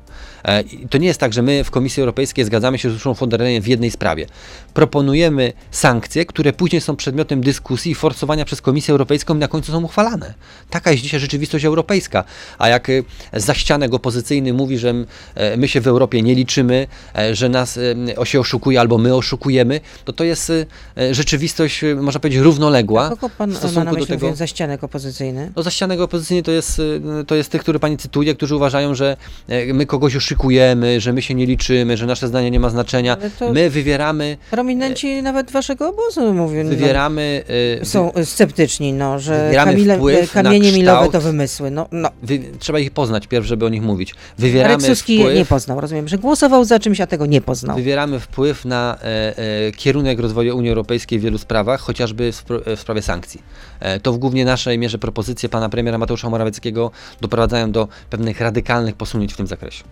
E, 0.45 0.65
To 0.91 0.99
nie 0.99 1.07
jest 1.07 1.21
tak, 1.21 1.33
że 1.33 1.43
my 1.43 1.65
w 1.65 1.71
Komisji 1.71 2.01
Europejskiej 2.01 2.45
zgadzamy 2.45 2.79
się 2.79 2.91
z 2.91 2.95
Urszulą 2.95 3.15
von 3.15 3.29
der 3.29 3.41
Leyen 3.41 3.63
w 3.63 3.67
jednej 3.69 3.91
sprawie. 3.91 4.27
Proponujemy 4.75 5.53
sankcje, 5.71 6.27
które 6.27 6.53
później 6.53 6.81
są 6.81 6.97
przedmiotem 6.97 7.41
dyskusji 7.41 7.93
i 7.93 7.95
forsowania 7.95 8.45
przez 8.45 8.61
Komisję 8.63 8.93
Europejską 8.93 9.37
i 9.37 9.39
na 9.39 9.49
końcu 9.49 9.73
są 9.73 9.85
uchwalane. 9.85 10.35
Taka 10.71 10.91
jest 10.91 11.03
dzisiaj 11.03 11.21
rzeczywistość 11.21 11.65
europejska. 11.65 12.25
A 12.59 12.69
jak 12.69 12.89
y, 12.89 13.05
zaścianek 13.33 13.95
opozycyjny 13.95 14.53
mówi, 14.53 14.79
że 14.79 14.95
e, 15.35 15.57
my 15.57 15.69
się 15.69 15.81
w 15.81 15.87
Europie 15.87 16.23
nie 16.23 16.35
liczymy, 16.35 16.87
e, 17.19 17.35
że 17.35 17.49
nas 17.49 17.79
e, 18.19 18.27
się 18.27 18.41
oszukuje 18.41 18.81
albo 18.81 18.99
my 18.99 19.15
oszukujemy, 19.15 19.81
to 20.05 20.13
to 20.13 20.25
jest 20.25 20.51
e, 20.51 21.15
rzeczywistość, 21.15 21.81
można 22.01 22.21
powiedzieć, 22.21 22.43
równoległa 22.43 23.09
Kogo 23.09 23.29
pan 23.39 23.51
w 23.51 23.57
stosunku 23.57 23.97
do 23.97 24.07
tego. 24.07 24.21
mówiąc 24.21 24.39
za 24.39 24.47
ścianek 24.47 24.85
opozycyjny? 24.85 25.53
No 25.57 25.63
zaścianek 25.63 26.01
opozycyjny 26.01 26.43
to 26.43 26.51
jest, 26.51 26.83
to 27.27 27.35
jest 27.35 27.51
tych, 27.51 27.61
który 27.63 27.79
pani 27.79 27.97
cytuje, 27.97 28.35
którzy 28.35 28.57
uważają, 28.57 28.95
że 28.95 29.17
e, 29.49 29.75
my 29.75 29.87
kogoś 29.87 30.15
oszukujemy, 30.31 31.01
że 31.01 31.13
my 31.13 31.23
się 31.23 31.35
nie 31.35 31.47
liczymy, 31.47 31.97
że 31.97 32.07
nasze 32.07 32.29
zdanie 32.29 32.51
nie 32.51 32.61
ma 32.61 32.71
znaczenia. 32.71 33.17
My 33.53 33.71
wywieramy, 33.71 34.37
Prominenci 34.51 35.23
nawet 35.23 35.51
waszego 35.51 35.89
obozu 35.89 36.35
mówią. 36.35 36.65
no, 36.65 36.71
wywieramy, 36.71 37.45
y, 37.83 37.85
są 37.85 38.13
e, 38.13 38.25
sceptyczni, 38.27 38.93
no, 38.93 39.19
że 39.19 39.53
Kamile, 39.55 39.99
kamienie 40.33 40.73
milowe 40.73 41.09
to 41.09 41.21
wymysły. 41.21 41.71
No, 41.71 41.87
no. 41.93 42.11
wy, 42.23 42.41
trzeba 42.59 42.79
ich 42.79 42.91
poznać 42.91 43.27
pierw, 43.27 43.47
żeby 43.47 43.67
o 43.67 43.69
nich 43.69 43.83
mówić. 43.83 44.15
Marek 44.15 44.39
Wywieramy 44.39 44.83
Suski 44.83 45.19
wpływ, 45.19 45.35
nie 45.35 45.45
poznał, 45.45 45.81
rozumiem, 45.81 46.09
że 46.09 46.19
głosował 46.19 46.65
za 46.65 46.79
czymś, 46.79 47.01
a 47.01 47.07
tego 47.07 47.27
nie 47.27 47.41
poznał. 47.41 47.77
wywieramy 47.77 48.21
wpływ 48.21 48.65
na 48.65 48.99
e, 49.03 49.39
e, 49.39 49.73
kierunek 49.73 50.21
rozwoju 50.21 50.57
Unii 50.57 50.69
Europejskiej 50.71 51.19
w 51.19 51.23
wielu 51.23 51.39
sprawach, 51.39 51.81
chociażby 51.81 52.33
w, 52.33 52.45
w 52.77 52.81
sprawie 52.81 53.03
sankcji. 53.03 53.43
E, 53.81 54.01
to 54.01 54.13
w 54.13 54.19
głównie 54.19 54.45
naszej 54.45 54.79
mierze 54.79 54.99
propozycje 54.99 55.49
pana 55.49 55.69
premiera 55.69 55.99
Mateusza 55.99 56.31
Morawieckiego 56.31 56.91
doprowadzają 57.21 57.73
do 57.73 57.89
pewnych 58.11 58.41
radykalnych 58.41 58.97
posunięć 58.97 59.35
w 59.35 59.37
tym 59.37 59.47
zakresie. 59.47 59.85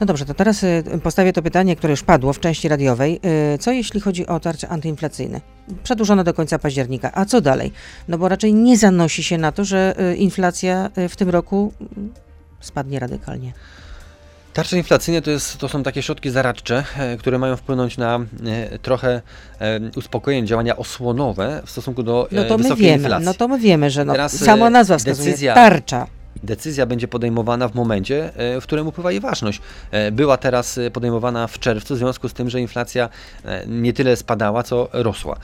No 0.00 0.06
dobrze, 0.06 0.24
to 0.24 0.34
teraz 0.34 0.62
y, 0.62 0.84
postawię 1.02 1.32
to 1.32 1.42
pytanie, 1.42 1.76
które 1.76 1.90
już 1.90 2.02
padło 2.02 2.32
w 2.32 2.40
części 2.40 2.68
radiowej. 2.68 3.20
Y, 3.54 3.58
Co 3.58 3.72
jeśli 3.72 4.00
chodzi 4.00 4.26
o 4.26 4.40
tarcze 4.40 4.68
antyinflacyjne? 4.68 5.40
Przedłużone 5.82 6.24
do 6.24 6.34
końca 6.34 6.58
października. 6.58 7.10
A 7.14 7.24
co 7.24 7.40
dalej? 7.40 7.72
No 8.08 8.18
bo 8.18 8.28
raczej 8.28 8.54
nie 8.54 8.76
zanosi 8.78 9.22
się 9.22 9.38
na 9.38 9.52
to, 9.52 9.64
że 9.64 9.94
y, 10.12 10.16
inflacja 10.16 10.90
w 11.08 11.16
tym 11.16 11.30
roku 11.30 11.72
mm, 11.96 12.12
spadnie 12.60 12.98
radykalnie. 12.98 13.52
Tarcze 14.52 14.76
inflacyjne 14.76 15.22
to, 15.22 15.30
jest, 15.30 15.58
to 15.58 15.68
są 15.68 15.82
takie 15.82 16.02
środki 16.02 16.30
zaradcze, 16.30 16.84
e, 16.98 17.16
które 17.16 17.38
mają 17.38 17.56
wpłynąć 17.56 17.98
na 17.98 18.20
e, 18.46 18.78
trochę 18.78 19.22
e, 19.60 19.80
uspokojenie, 19.96 20.46
działania 20.46 20.76
osłonowe 20.76 21.62
w 21.66 21.70
stosunku 21.70 22.02
do 22.02 22.28
No 22.32 22.44
to 22.44 22.58
my 22.58 22.76
wiemy, 22.76 23.02
inflacji. 23.02 23.24
no 23.24 23.34
to 23.34 23.48
my 23.48 23.58
wiemy, 23.58 23.90
że 23.90 24.04
no, 24.04 24.12
Teraz, 24.12 24.38
sama 24.38 24.70
nazwa 24.70 24.98
wskazuje 24.98 25.34
decyzja- 25.34 25.54
tarcza. 25.54 26.06
Decyzja 26.42 26.86
będzie 26.86 27.08
podejmowana 27.08 27.68
w 27.68 27.74
momencie, 27.74 28.34
e, 28.36 28.60
w 28.60 28.64
którym 28.64 28.86
upływa 28.86 29.12
jej 29.12 29.20
ważność. 29.20 29.60
E, 29.90 30.12
Była 30.12 30.36
teraz 30.36 30.78
e, 30.78 30.90
podejmowana 30.90 31.46
w 31.46 31.58
czerwcu, 31.58 31.94
w 31.94 31.98
związku 31.98 32.28
z 32.28 32.32
tym, 32.32 32.50
że 32.50 32.60
inflacja 32.60 33.08
nie 33.66 33.92
tyle 33.92 34.16
spadała, 34.16 34.62
co 34.62 34.88
rosła. 34.92 35.36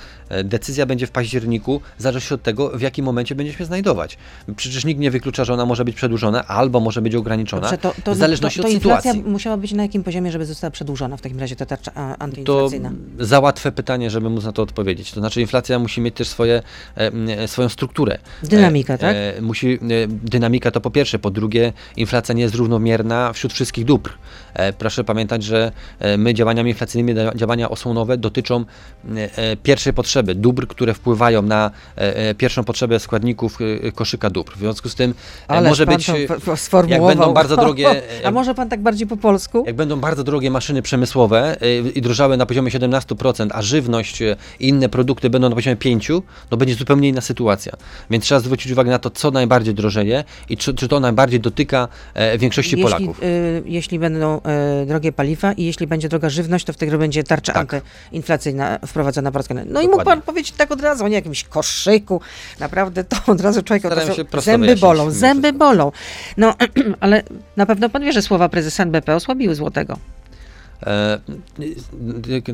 Decyzja 0.44 0.86
będzie 0.86 1.06
w 1.06 1.10
październiku, 1.10 1.80
zależności 1.98 2.34
od 2.34 2.42
tego, 2.42 2.68
w 2.68 2.80
jakim 2.80 3.04
momencie 3.04 3.34
będzie 3.34 3.52
się 3.52 3.64
znajdować. 3.64 4.18
Przecież 4.56 4.84
nikt 4.84 5.00
nie 5.00 5.10
wyklucza, 5.10 5.44
że 5.44 5.54
ona 5.54 5.66
może 5.66 5.84
być 5.84 5.96
przedłużona, 5.96 6.46
albo 6.46 6.80
może 6.80 7.02
być 7.02 7.14
ograniczona, 7.14 7.62
Dobrze, 7.62 7.78
to, 7.78 7.94
to, 8.04 8.14
w 8.14 8.16
zależności 8.16 8.56
to, 8.58 8.62
to 8.62 8.68
od 8.68 8.74
inflacja 8.74 9.12
sytuacji. 9.12 9.32
musiała 9.32 9.56
być 9.56 9.72
na 9.72 9.82
jakim 9.82 10.04
poziomie, 10.04 10.32
żeby 10.32 10.46
została 10.46 10.70
przedłużona 10.70 11.16
w 11.16 11.20
takim 11.20 11.40
razie 11.40 11.56
ta 11.56 11.66
tarcza 11.66 11.92
a, 11.94 12.14
To 12.16 12.22
antyinflacyjna? 12.22 12.92
za 13.18 13.40
łatwe 13.40 13.72
pytanie, 13.72 14.10
żeby 14.10 14.30
móc 14.30 14.44
na 14.44 14.52
to 14.52 14.62
odpowiedzieć. 14.62 15.12
To 15.12 15.20
znaczy 15.20 15.40
inflacja 15.40 15.78
musi 15.78 16.00
mieć 16.00 16.14
też 16.14 16.28
swoje, 16.28 16.62
swoją 17.46 17.68
strukturę. 17.68 18.18
Dynamika, 18.42 18.98
tak? 18.98 19.16
Musi, 19.40 19.78
dynamika 20.08 20.70
to 20.70 20.80
po 20.82 20.90
pierwsze, 20.90 21.18
po 21.18 21.30
drugie 21.30 21.72
inflacja 21.96 22.34
nie 22.34 22.42
jest 22.42 22.54
równomierna 22.54 23.32
wśród 23.32 23.52
wszystkich 23.52 23.84
dóbr. 23.84 24.10
E, 24.54 24.72
proszę 24.72 25.04
pamiętać, 25.04 25.44
że 25.44 25.72
e, 25.98 26.18
my 26.18 26.34
działaniami 26.34 26.70
inflacyjnymi, 26.70 27.20
działania 27.34 27.70
osłonowe 27.70 28.16
dotyczą 28.16 28.64
e, 29.16 29.56
pierwszej 29.56 29.92
potrzeby, 29.92 30.34
dóbr, 30.34 30.66
które 30.66 30.94
wpływają 30.94 31.42
na 31.42 31.70
pierwszą 32.38 32.64
potrzebę 32.64 33.00
składników 33.00 33.58
koszyka 33.94 34.30
dóbr. 34.30 34.52
W 34.56 34.58
związku 34.58 34.88
z 34.88 34.94
tym 34.94 35.14
może 35.64 35.86
być, 35.86 36.10
jak 36.88 37.06
będą 37.06 37.34
bardzo 37.34 37.56
drogie, 37.56 38.02
A 38.24 38.30
może 38.30 38.54
pan 38.54 38.68
tak 38.68 38.80
bardziej 38.80 39.06
po 39.06 39.16
polsku? 39.16 39.64
jak 39.66 39.76
będą 39.76 40.00
bardzo 40.00 40.24
drogie 40.24 40.50
maszyny 40.50 40.82
przemysłowe 40.82 41.56
i 41.94 42.02
drożały 42.02 42.36
na 42.36 42.46
poziomie 42.46 42.70
17%, 42.70 43.48
a 43.52 43.62
żywność 43.62 44.20
i 44.60 44.68
inne 44.68 44.88
produkty 44.88 45.30
będą 45.30 45.48
na 45.48 45.54
poziomie 45.54 45.76
5%, 45.76 46.22
to 46.48 46.56
będzie 46.56 46.74
zupełnie 46.74 47.08
inna 47.08 47.20
sytuacja. 47.20 47.72
Więc 48.10 48.24
trzeba 48.24 48.40
zwrócić 48.40 48.72
uwagę 48.72 48.90
na 48.90 48.98
to, 48.98 49.10
co 49.10 49.30
najbardziej 49.30 49.74
drożeje 49.74 50.24
i 50.48 50.56
czy, 50.72 50.76
czy 50.76 50.88
to 50.88 51.00
najbardziej 51.00 51.40
dotyka 51.40 51.88
e, 52.14 52.38
większości 52.38 52.76
jeśli, 52.76 52.82
Polaków. 52.94 53.22
y, 53.22 53.62
jeśli 53.66 53.98
będą 53.98 54.40
y, 54.82 54.86
drogie 54.86 55.12
paliwa 55.12 55.52
i 55.52 55.64
jeśli 55.64 55.86
będzie 55.86 56.08
droga 56.08 56.30
żywność, 56.30 56.64
to 56.64 56.72
wtedy 56.72 56.98
będzie 56.98 57.24
tarcza 57.24 57.52
Tak. 57.52 57.74
antyinflacyjna 57.74 58.78
wprowadzona 58.86 59.32
po 59.32 59.38
raz 59.38 59.48
kolejny. 59.48 59.72
No 59.72 59.80
i 59.80 59.84
mógł 59.84 59.98
Dokładnie. 59.98 60.22
pan 60.22 60.26
powiedzieć 60.34 60.52
tak 60.52 60.70
od 60.70 60.80
razu, 60.80 61.04
o 61.04 61.08
nie 61.08 61.14
jakimś 61.14 61.44
koszyku. 61.44 62.20
Naprawdę 62.60 63.04
to 63.04 63.16
od 63.26 63.40
razu 63.40 63.62
człowiek 63.62 63.82
są- 63.82 63.90
prosto 64.24 64.40
zęby 64.40 64.66
wyjaśnić 64.66 64.80
bolą, 64.80 65.10
zęby 65.10 65.52
bolą. 65.52 65.92
No, 66.36 66.54
ale 67.00 67.22
na 67.56 67.66
pewno 67.66 67.88
pan 67.88 68.02
wie, 68.02 68.12
że 68.12 68.22
słowa 68.22 68.48
prezesa 68.48 68.82
NBP 68.82 69.14
osłabiły 69.14 69.54
złotego. 69.54 69.98
E, 70.86 71.18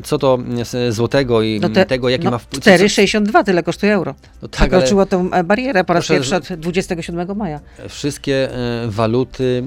co 0.03 0.17
do 0.17 0.39
y, 0.87 0.91
złotego 0.91 1.41
i 1.41 1.59
No 1.59 1.69
te- 1.69 1.85
tego, 1.85 2.09
jaki 2.09 2.25
no, 2.25 2.31
ma 2.31 2.37
wpływ. 2.37 2.63
co- 2.63 2.71
4,62 2.71 3.43
tyle 3.43 3.63
kosztuje 3.63 3.93
euro. 3.93 4.15
No 4.41 4.47
tak, 4.47 4.51
Przekroczyło 4.51 5.05
tę 5.05 5.29
e, 5.33 5.43
barierę 5.43 5.83
po 5.83 5.93
raz 5.93 6.07
pierwszy 6.07 6.35
od 6.35 6.53
27 6.53 7.37
maja. 7.37 7.59
Wszystkie 7.89 8.51
e, 8.55 8.87
waluty 8.87 9.63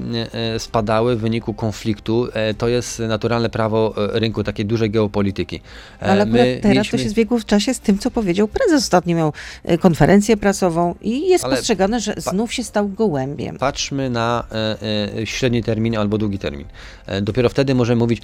e, 0.54 0.58
spadały 0.58 1.16
w 1.16 1.20
wyniku 1.20 1.54
konfliktu. 1.54 2.28
E, 2.34 2.54
To 2.54 2.68
jest 2.68 2.98
naturalne 2.98 3.50
prawo 3.50 3.94
e, 4.14 4.20
rynku, 4.20 4.44
takiej 4.44 4.66
dużej 4.66 4.90
geopolityki. 4.90 5.56
E, 6.02 6.06
Ale 6.06 6.22
akurat 6.22 6.46
teraz 6.46 6.62
to 6.62 6.68
mieliśmy- 6.68 6.98
się 6.98 7.08
zbiegło 7.08 7.38
w 7.38 7.44
czasie 7.44 7.74
z 7.74 7.80
tym, 7.80 7.98
co 7.98 8.10
powiedział 8.10 8.48
prezes. 8.48 8.82
Ostatnio 8.82 9.16
miał 9.16 9.32
e, 9.64 9.78
konferencję 9.78 10.36
prasową 10.36 10.94
i 11.00 11.28
jest 11.28 11.44
Ale 11.44 11.56
postrzegane, 11.56 12.00
że 12.00 12.14
znów 12.16 12.52
się 12.52 12.64
stał 12.64 12.88
gołębiem. 12.88 13.56
Patrzmy 13.58 14.10
na 14.10 14.44
e, 14.52 14.76
e, 15.20 15.26
średni 15.26 15.62
termin 15.62 15.96
albo 15.96 16.18
długi 16.18 16.38
termin. 16.38 16.66
E, 17.06 17.22
dopiero 17.22 17.48
wtedy 17.48 17.74
możemy 17.74 17.98
mówić, 17.98 18.22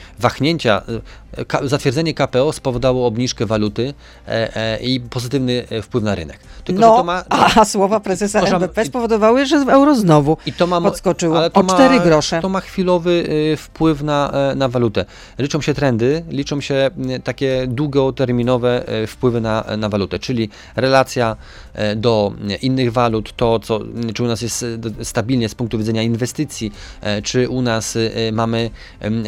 e, 1.32 1.44
ka, 1.44 1.66
zatwierdzenie 1.68 2.14
KPO 2.14 2.52
spowodowało 2.52 3.06
obniżkę 3.06 3.47
waluty 3.47 3.94
e, 4.28 4.56
e, 4.56 4.78
i 4.80 5.00
pozytywny 5.00 5.64
e, 5.70 5.82
wpływ 5.82 6.04
na 6.04 6.14
rynek. 6.14 6.38
Tylko, 6.64 6.80
No, 6.80 7.04
ma, 7.04 7.25
a 7.56 7.64
słowa 7.64 8.00
prezesa 8.00 8.40
Możemy- 8.40 8.56
NBP 8.64 8.85
spowodowały, 8.85 9.47
że 9.47 9.56
euro 9.56 9.94
znowu 9.94 10.37
I 10.47 10.52
to 10.52 10.66
ma, 10.66 10.80
podskoczyło 10.80 11.38
ale 11.38 11.50
to 11.50 11.61
o 11.61 11.62
ma- 11.62 11.75
4 11.75 12.00
grosze. 12.00 12.40
To 12.42 12.49
ma 12.49 12.61
chwilowy 12.61 13.28
wpływ 13.56 14.02
na, 14.02 14.30
e, 14.32 14.54
na 14.54 14.68
walutę. 14.68 15.04
Liczą 15.38 15.61
się 15.61 15.75
trendy, 15.75 16.25
liczą 16.30 16.61
się 16.61 16.90
takie 17.25 17.66
długoterminowe 17.66 18.85
wpływy 19.06 19.40
na, 19.40 19.64
na 19.78 19.88
walutę, 19.88 20.18
czyli 20.18 20.50
relacja 20.76 21.37
e, 21.75 21.97
do 21.97 22.32
innych 22.62 22.92
walut, 22.92 23.32
to 23.37 23.59
co, 23.59 23.81
czy 24.14 24.22
u 24.22 24.26
nas 24.26 24.42
jest 24.42 24.64
stabilnie 25.03 25.48
z 25.48 25.55
punktu 25.55 25.79
widzenia 25.79 26.03
inwestycji, 26.03 26.72
e, 27.00 27.22
czy 27.22 27.48
u 27.48 27.62
nas 27.62 27.98
mamy 28.33 28.70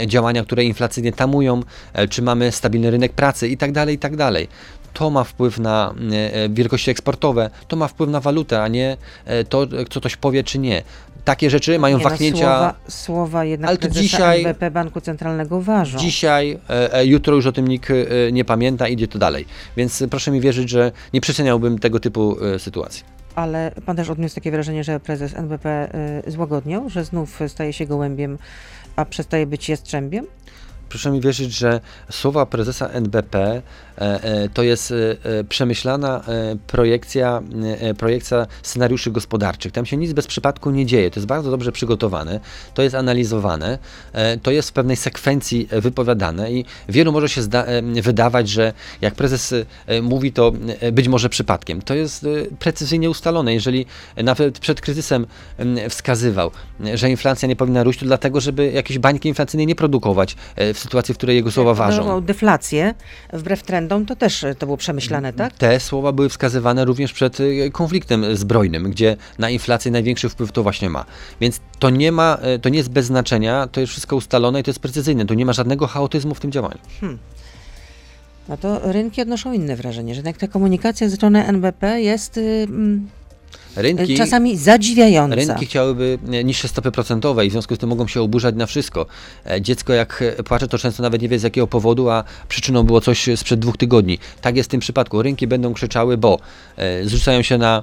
działania, 0.07 0.42
które 0.44 0.64
inflacyjnie 0.90 1.12
tamują, 1.12 1.62
e, 1.92 2.09
czy 2.09 2.22
mamy 2.22 2.53
stabilny 2.53 2.90
rynek 2.90 3.12
pracy 3.12 3.48
i 3.48 3.57
tak 3.57 3.72
dalej, 3.72 3.94
i 3.94 3.98
tak 3.98 4.16
dalej. 4.16 4.48
To 4.92 5.11
ma 5.11 5.24
wpływ 5.24 5.59
na 5.59 5.94
e, 6.12 6.35
e, 6.35 6.48
wielkości 6.48 6.90
eksportowe, 6.90 7.50
to 7.68 7.76
ma 7.76 7.88
wpływ 7.88 8.11
na 8.11 8.20
walutę, 8.20 8.62
a 8.62 8.68
nie 8.68 8.96
to, 9.48 9.66
co 9.90 10.00
ktoś 10.00 10.16
powie, 10.16 10.44
czy 10.44 10.59
nie. 10.59 10.83
Takie 11.24 11.50
rzeczy 11.50 11.79
mają 11.79 11.98
Nie, 11.98 12.05
no, 12.05 12.11
wahnięcia 12.11 12.38
słowa, 12.38 12.74
słowa 12.88 13.44
jednak 13.44 13.68
Ale 13.68 13.79
to 13.79 13.88
dzisiaj- 13.88 14.38
NBP 14.38 14.70
Banku 14.70 15.00
Centralnego 15.00 15.61
ważą. 15.61 15.98
dzisiaj, 15.98 16.59
e, 16.68 17.07
jutro 17.07 17.37
już 17.37 17.46
o 17.46 17.53
tym 17.53 17.68
nikt 17.68 17.90
e, 17.90 18.33
nie 18.33 18.44
pamięta, 18.44 18.88
idzie 18.88 19.09
to 19.09 19.18
dalej. 19.18 19.46
Więc 19.76 20.05
proszę 20.11 20.31
mi 20.31 20.40
wierzyć, 20.40 20.70
że 20.70 20.92
nie 21.12 21.20
przeceniałbym 21.20 21.79
tego 21.79 22.00
typu 22.00 22.37
e, 22.44 22.59
sytuacji. 22.59 23.05
Ale 23.35 23.72
pan 23.87 23.96
też 23.96 24.11
odniósł 24.11 24.35
takie 24.35 24.50
wrażenie, 24.50 24.85
że 24.85 25.00
prezes 25.00 25.35
NBP 25.35 25.90
złagodniał, 26.26 26.88
że 26.90 27.05
znów 27.05 27.40
staje 27.48 27.72
się 27.72 27.87
gołębiem, 27.87 28.38
a 28.96 29.05
przestaje 29.05 29.46
być 29.46 29.68
jastrzębiem? 29.68 30.26
Proszę 30.90 31.11
mi 31.11 31.20
wierzyć, 31.20 31.53
że 31.53 31.81
słowa 32.11 32.46
prezesa 32.46 32.88
NBP 32.88 33.62
to 34.55 34.63
jest 34.63 34.93
e, 34.93 34.95
e, 35.39 35.45
przemyślana 35.45 36.23
e, 36.29 36.57
projekcja, 36.67 37.43
e, 37.81 37.95
projekcja 37.95 38.47
scenariuszy 38.63 39.11
gospodarczych. 39.11 39.73
Tam 39.73 39.87
się 39.87 39.97
nic 39.97 40.13
bez 40.13 40.27
przypadku 40.27 40.71
nie 40.71 40.87
dzieje. 40.87 41.11
To 41.11 41.21
jest 41.21 41.27
bardzo 41.27 41.51
dobrze 41.51 41.73
przygotowane, 41.73 42.41
to 42.75 42.83
jest 42.83 42.95
analizowane, 42.95 43.79
e, 44.13 44.39
to 44.39 44.51
jest 44.51 44.71
w 44.71 44.73
pewnej 44.73 44.97
sekwencji 44.97 45.69
e, 45.71 45.81
wypowiadane 45.81 46.53
i 46.53 46.65
wielu 46.89 47.13
może 47.13 47.29
się 47.29 47.41
e, 47.41 47.83
wydawać, 48.03 48.49
że 48.49 48.73
jak 49.01 49.15
prezes 49.15 49.55
e, 49.87 50.03
mówi 50.03 50.33
to 50.33 50.53
e, 50.81 50.93
być 50.93 51.09
może 51.09 51.29
przypadkiem. 51.29 51.83
To 51.83 51.95
jest 51.95 52.25
e, 52.25 52.29
precyzyjnie 52.59 53.11
ustalone. 53.11 53.55
Jeżeli 53.55 53.87
nawet 54.17 54.59
przed 54.59 54.81
kryzysem 54.81 55.27
em, 55.59 55.77
wskazywał, 55.91 56.51
że 56.95 57.11
inflacja 57.11 57.49
nie 57.49 57.57
powinna 57.57 57.83
rósć, 57.83 58.01
to 58.01 58.07
dlatego, 58.07 58.41
żeby 58.41 58.71
jakieś 58.73 58.99
bańki 58.99 59.29
inflacyjne 59.29 59.67
nie 59.67 59.75
produkować 59.75 60.37
e, 60.57 60.75
w 60.75 60.79
sytuacji, 60.79 61.15
w 61.15 61.17
której 61.17 61.37
jego 61.37 61.51
słowa 61.51 61.75
ważą. 61.75 62.21
Deflację 62.21 62.95
wbrew 63.33 63.63
trendom, 63.63 63.89
to 64.07 64.16
też 64.16 64.42
y, 64.42 64.55
to 64.55 64.66
było 64.66 64.76
przemyślane, 64.76 65.33
tak? 65.33 65.53
Te 65.53 65.81
słowa 65.81 66.12
były 66.12 66.29
wskazywane 66.29 66.85
również 66.85 67.12
przed 67.12 67.38
e, 67.40 67.70
konfliktem 67.70 68.37
zbrojnym, 68.37 68.90
gdzie 68.90 69.16
na 69.38 69.50
inflację 69.50 69.90
największy 69.90 70.29
wpływ 70.29 70.53
to 70.53 70.62
właśnie 70.62 70.90
ma. 70.90 71.05
Więc 71.40 71.61
to 71.79 71.90
nie 71.90 72.12
ma, 72.12 72.38
e, 72.42 72.59
to 72.59 72.68
nie 72.68 72.79
jest 72.79 72.90
bez 72.90 73.07
znaczenia, 73.07 73.68
to 73.72 73.81
jest 73.81 73.90
wszystko 73.92 74.16
ustalone 74.16 74.61
i 74.61 74.62
to 74.62 74.70
jest 74.70 74.81
precyzyjne. 74.81 75.26
Tu 75.26 75.35
nie 75.35 75.46
ma 75.46 75.53
żadnego 75.53 75.87
chaotyzmu 75.87 76.35
w 76.35 76.40
tym 76.40 76.53
działaniu. 76.53 76.79
No 78.48 78.57
to 78.57 78.92
rynki 78.92 79.22
odnoszą 79.22 79.53
inne 79.53 79.76
wrażenie, 79.76 80.14
że 80.14 80.18
jednak 80.18 80.37
ta 80.37 80.48
komunikacja 80.48 81.09
ze 81.09 81.16
strony 81.16 81.46
NBP 81.46 82.00
jest 82.00 82.37
y, 82.37 82.66
mm, 82.68 83.09
Rynki, 83.76 84.16
czasami 84.16 84.56
zadziwiająca. 84.56 85.37
Rynki 85.37 85.66
chciałyby 85.66 86.18
e, 86.33 86.44
niższe 86.44 86.68
stopy 86.68 86.90
procentowe 86.92 87.46
i 87.46 87.48
w 87.48 87.52
związku 87.52 87.74
z 87.74 87.78
tym 87.78 87.88
mogą 87.88 88.06
się 88.06 88.20
oburzać 88.22 88.54
na 88.54 88.66
wszystko. 88.66 89.06
E, 89.46 89.61
Dziecko 89.62 89.92
jak 89.92 90.22
e, 90.38 90.42
płacze, 90.42 90.68
to 90.68 90.78
często 90.78 91.02
nawet 91.02 91.22
nie 91.22 91.28
wie 91.28 91.38
z 91.38 91.42
jakiego 91.42 91.66
powodu, 91.66 92.11
a 92.11 92.24
przyczyną 92.48 92.83
było 92.83 93.00
coś 93.00 93.28
sprzed 93.37 93.61
dwóch 93.61 93.76
tygodni. 93.76 94.18
Tak 94.40 94.56
jest 94.56 94.68
w 94.68 94.70
tym 94.70 94.80
przypadku. 94.80 95.22
Rynki 95.22 95.46
będą 95.46 95.74
krzyczały, 95.74 96.16
bo 96.18 96.38
zrzucają 97.04 97.42
się 97.42 97.59
na 97.59 97.83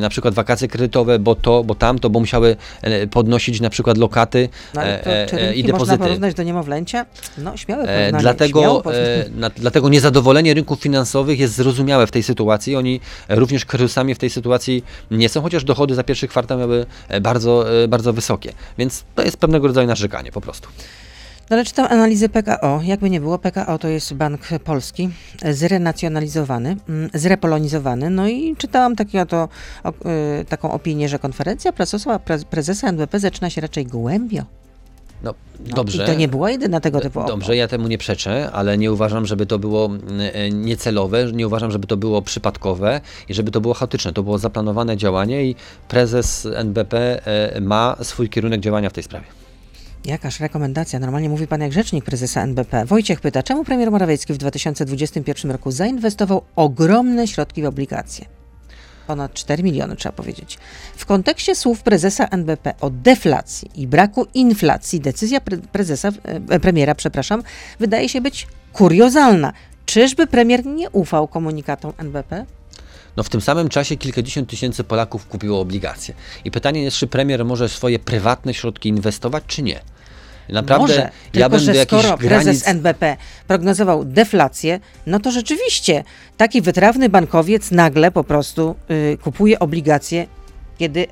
na 0.00 0.08
przykład 0.08 0.34
wakacje 0.34 0.68
kredytowe, 0.68 1.18
bo 1.18 1.34
to, 1.34 1.64
bo 1.64 1.74
tamto, 1.74 2.10
bo 2.10 2.20
musiały 2.20 2.56
podnosić 3.10 3.60
na 3.60 3.70
przykład 3.70 3.98
lokaty 3.98 4.48
No, 4.74 4.80
to, 5.30 5.36
i 5.54 5.62
można 5.62 5.72
depozyty. 5.72 5.98
porównać 5.98 6.34
do 6.34 6.42
niemowlęcia? 6.42 7.06
No, 7.38 7.56
śmiałe 7.56 7.84
porównanie. 7.86 8.22
Dlatego, 8.22 8.82
na, 9.36 9.50
dlatego 9.50 9.88
niezadowolenie 9.88 10.54
rynków 10.54 10.80
finansowych 10.80 11.38
jest 11.38 11.54
zrozumiałe 11.54 12.06
w 12.06 12.10
tej 12.10 12.22
sytuacji. 12.22 12.76
Oni 12.76 13.00
również 13.28 13.64
kryzysami 13.64 14.14
w 14.14 14.18
tej 14.18 14.30
sytuacji 14.30 14.61
nie 15.10 15.28
są, 15.28 15.42
chociaż 15.42 15.64
dochody 15.64 15.94
za 15.94 16.02
pierwszy 16.02 16.28
kwartał 16.28 16.58
miały 16.58 16.86
e, 17.08 17.20
bardzo, 17.20 17.82
e, 17.82 17.88
bardzo 17.88 18.12
wysokie. 18.12 18.52
Więc 18.78 19.04
to 19.14 19.22
jest 19.22 19.36
pewnego 19.36 19.66
rodzaju 19.66 19.86
narzekanie 19.86 20.32
po 20.32 20.40
prostu. 20.40 20.68
No 21.50 21.56
ale 21.56 21.64
czytam 21.64 21.86
analizy 21.90 22.28
PKO. 22.28 22.80
Jakby 22.84 23.10
nie 23.10 23.20
było, 23.20 23.38
PKO 23.38 23.78
to 23.78 23.88
jest 23.88 24.14
bank 24.14 24.40
polski, 24.64 25.10
e, 25.42 25.54
zrenacjonalizowany, 25.54 26.76
mm, 26.88 27.10
zrepolonizowany. 27.14 28.10
No 28.10 28.28
i 28.28 28.56
czytałam 28.56 28.96
taki 28.96 29.18
oto, 29.18 29.48
o, 29.84 29.92
taką 30.48 30.72
opinię, 30.72 31.08
że 31.08 31.18
konferencja 31.18 31.72
prasowa 31.72 32.16
pre- 32.16 32.44
prezesa 32.44 32.88
NBP 32.88 33.18
zaczyna 33.18 33.50
się 33.50 33.60
raczej 33.60 33.86
gołębio. 33.86 34.44
No, 35.22 35.34
No, 35.68 35.74
dobrze. 35.76 36.02
I 36.02 36.06
to 36.06 36.14
nie 36.14 36.28
była 36.28 36.50
jedyna 36.50 36.80
tego 36.80 37.00
typu 37.00 37.20
opo- 37.20 37.26
Dobrze, 37.26 37.56
ja 37.56 37.68
temu 37.68 37.88
nie 37.88 37.98
przeczę, 37.98 38.50
ale 38.52 38.78
nie 38.78 38.92
uważam, 38.92 39.26
żeby 39.26 39.46
to 39.46 39.58
było 39.58 39.90
e, 40.32 40.50
niecelowe, 40.50 41.32
nie 41.32 41.46
uważam, 41.46 41.70
żeby 41.70 41.86
to 41.86 41.96
było 41.96 42.22
przypadkowe 42.22 43.00
i 43.28 43.34
żeby 43.34 43.50
to 43.50 43.60
było 43.60 43.74
chaotyczne. 43.74 44.12
To 44.12 44.22
było 44.22 44.38
zaplanowane 44.38 44.96
działanie 44.96 45.44
i 45.44 45.54
prezes 45.88 46.48
NBP 46.56 47.26
e, 47.26 47.60
ma 47.60 47.96
swój 48.02 48.28
kierunek 48.28 48.60
działania 48.60 48.90
w 48.90 48.92
tej 48.92 49.02
sprawie. 49.04 49.26
Jakaż 50.04 50.40
rekomendacja? 50.40 50.98
Normalnie 50.98 51.28
mówi 51.28 51.46
pan 51.46 51.60
jak 51.60 51.72
rzecznik 51.72 52.04
prezesa 52.04 52.42
NBP. 52.42 52.84
Wojciech 52.84 53.20
pyta, 53.20 53.42
czemu 53.42 53.64
premier 53.64 53.90
Morawiecki 53.90 54.32
w 54.32 54.38
2021 54.38 55.50
roku 55.50 55.70
zainwestował 55.70 56.42
ogromne 56.56 57.26
środki 57.28 57.62
w 57.62 57.66
obligacje? 57.66 58.24
Ponad 59.02 59.34
4 59.34 59.62
miliony 59.62 59.96
trzeba 59.96 60.12
powiedzieć. 60.12 60.58
W 60.96 61.06
kontekście 61.06 61.54
słów 61.54 61.82
prezesa 61.82 62.24
NBP 62.24 62.74
o 62.80 62.90
deflacji 62.90 63.70
i 63.74 63.86
braku 63.86 64.26
inflacji, 64.34 65.00
decyzja 65.00 65.40
pre 65.40 65.58
prezesa, 65.58 66.08
e, 66.48 66.60
premiera, 66.60 66.94
przepraszam, 66.94 67.42
wydaje 67.80 68.08
się 68.08 68.20
być 68.20 68.46
kuriozalna. 68.72 69.52
Czyżby 69.86 70.26
premier 70.26 70.66
nie 70.66 70.90
ufał 70.90 71.28
komunikatom 71.28 71.92
NBP? 71.98 72.46
No 73.16 73.22
w 73.22 73.28
tym 73.28 73.40
samym 73.40 73.68
czasie 73.68 73.96
kilkadziesiąt 73.96 74.48
tysięcy 74.48 74.84
Polaków 74.84 75.26
kupiło 75.26 75.60
obligacje. 75.60 76.14
I 76.44 76.50
pytanie 76.50 76.82
jest, 76.82 76.96
czy 76.96 77.06
premier 77.06 77.44
może 77.44 77.68
swoje 77.68 77.98
prywatne 77.98 78.54
środki 78.54 78.88
inwestować, 78.88 79.44
czy 79.46 79.62
nie. 79.62 79.80
Naprawdę, 80.48 80.82
Może, 80.82 81.10
ja 81.34 81.50
tylko 81.50 81.58
że 81.58 81.74
skoro 81.74 82.16
granic... 82.16 82.44
prezes 82.44 82.68
NBP 82.68 83.16
prognozował 83.48 84.04
deflację, 84.04 84.80
no 85.06 85.20
to 85.20 85.30
rzeczywiście 85.30 86.04
taki 86.36 86.62
wytrawny 86.62 87.08
bankowiec 87.08 87.70
nagle 87.70 88.10
po 88.10 88.24
prostu 88.24 88.74
y, 88.90 89.18
kupuje 89.22 89.58
obligacje, 89.58 90.26
kiedy 90.78 91.06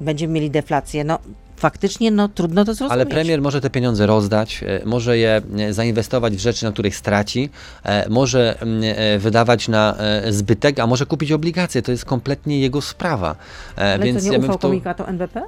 będziemy 0.00 0.32
mieli 0.32 0.50
deflację. 0.50 1.04
No 1.04 1.18
faktycznie 1.56 2.10
no 2.10 2.28
trudno 2.28 2.64
to 2.64 2.74
zrozumieć. 2.74 2.92
Ale 2.92 3.06
premier 3.06 3.42
może 3.42 3.60
te 3.60 3.70
pieniądze 3.70 4.06
rozdać, 4.06 4.64
e, 4.66 4.80
może 4.84 5.18
je 5.18 5.42
e, 5.58 5.72
zainwestować 5.72 6.36
w 6.36 6.40
rzeczy, 6.40 6.64
na 6.64 6.72
których 6.72 6.96
straci, 6.96 7.50
e, 7.84 8.08
może 8.08 8.60
mm, 8.60 8.82
wydawać 9.20 9.68
na 9.68 9.96
zbytek, 10.30 10.78
a 10.78 10.86
może 10.86 11.06
kupić 11.06 11.32
obligacje. 11.32 11.82
To 11.82 11.92
jest 11.92 12.04
kompletnie 12.04 12.60
jego 12.60 12.82
sprawa. 12.82 13.36
Ale 13.76 13.98
Więc 13.98 14.18
to 14.18 14.24
nie 14.24 14.32
ja 14.32 14.38
bym 14.38 14.50
ufał 14.50 14.72
w 14.72 14.96
to 14.96 15.08
NBP? 15.08 15.42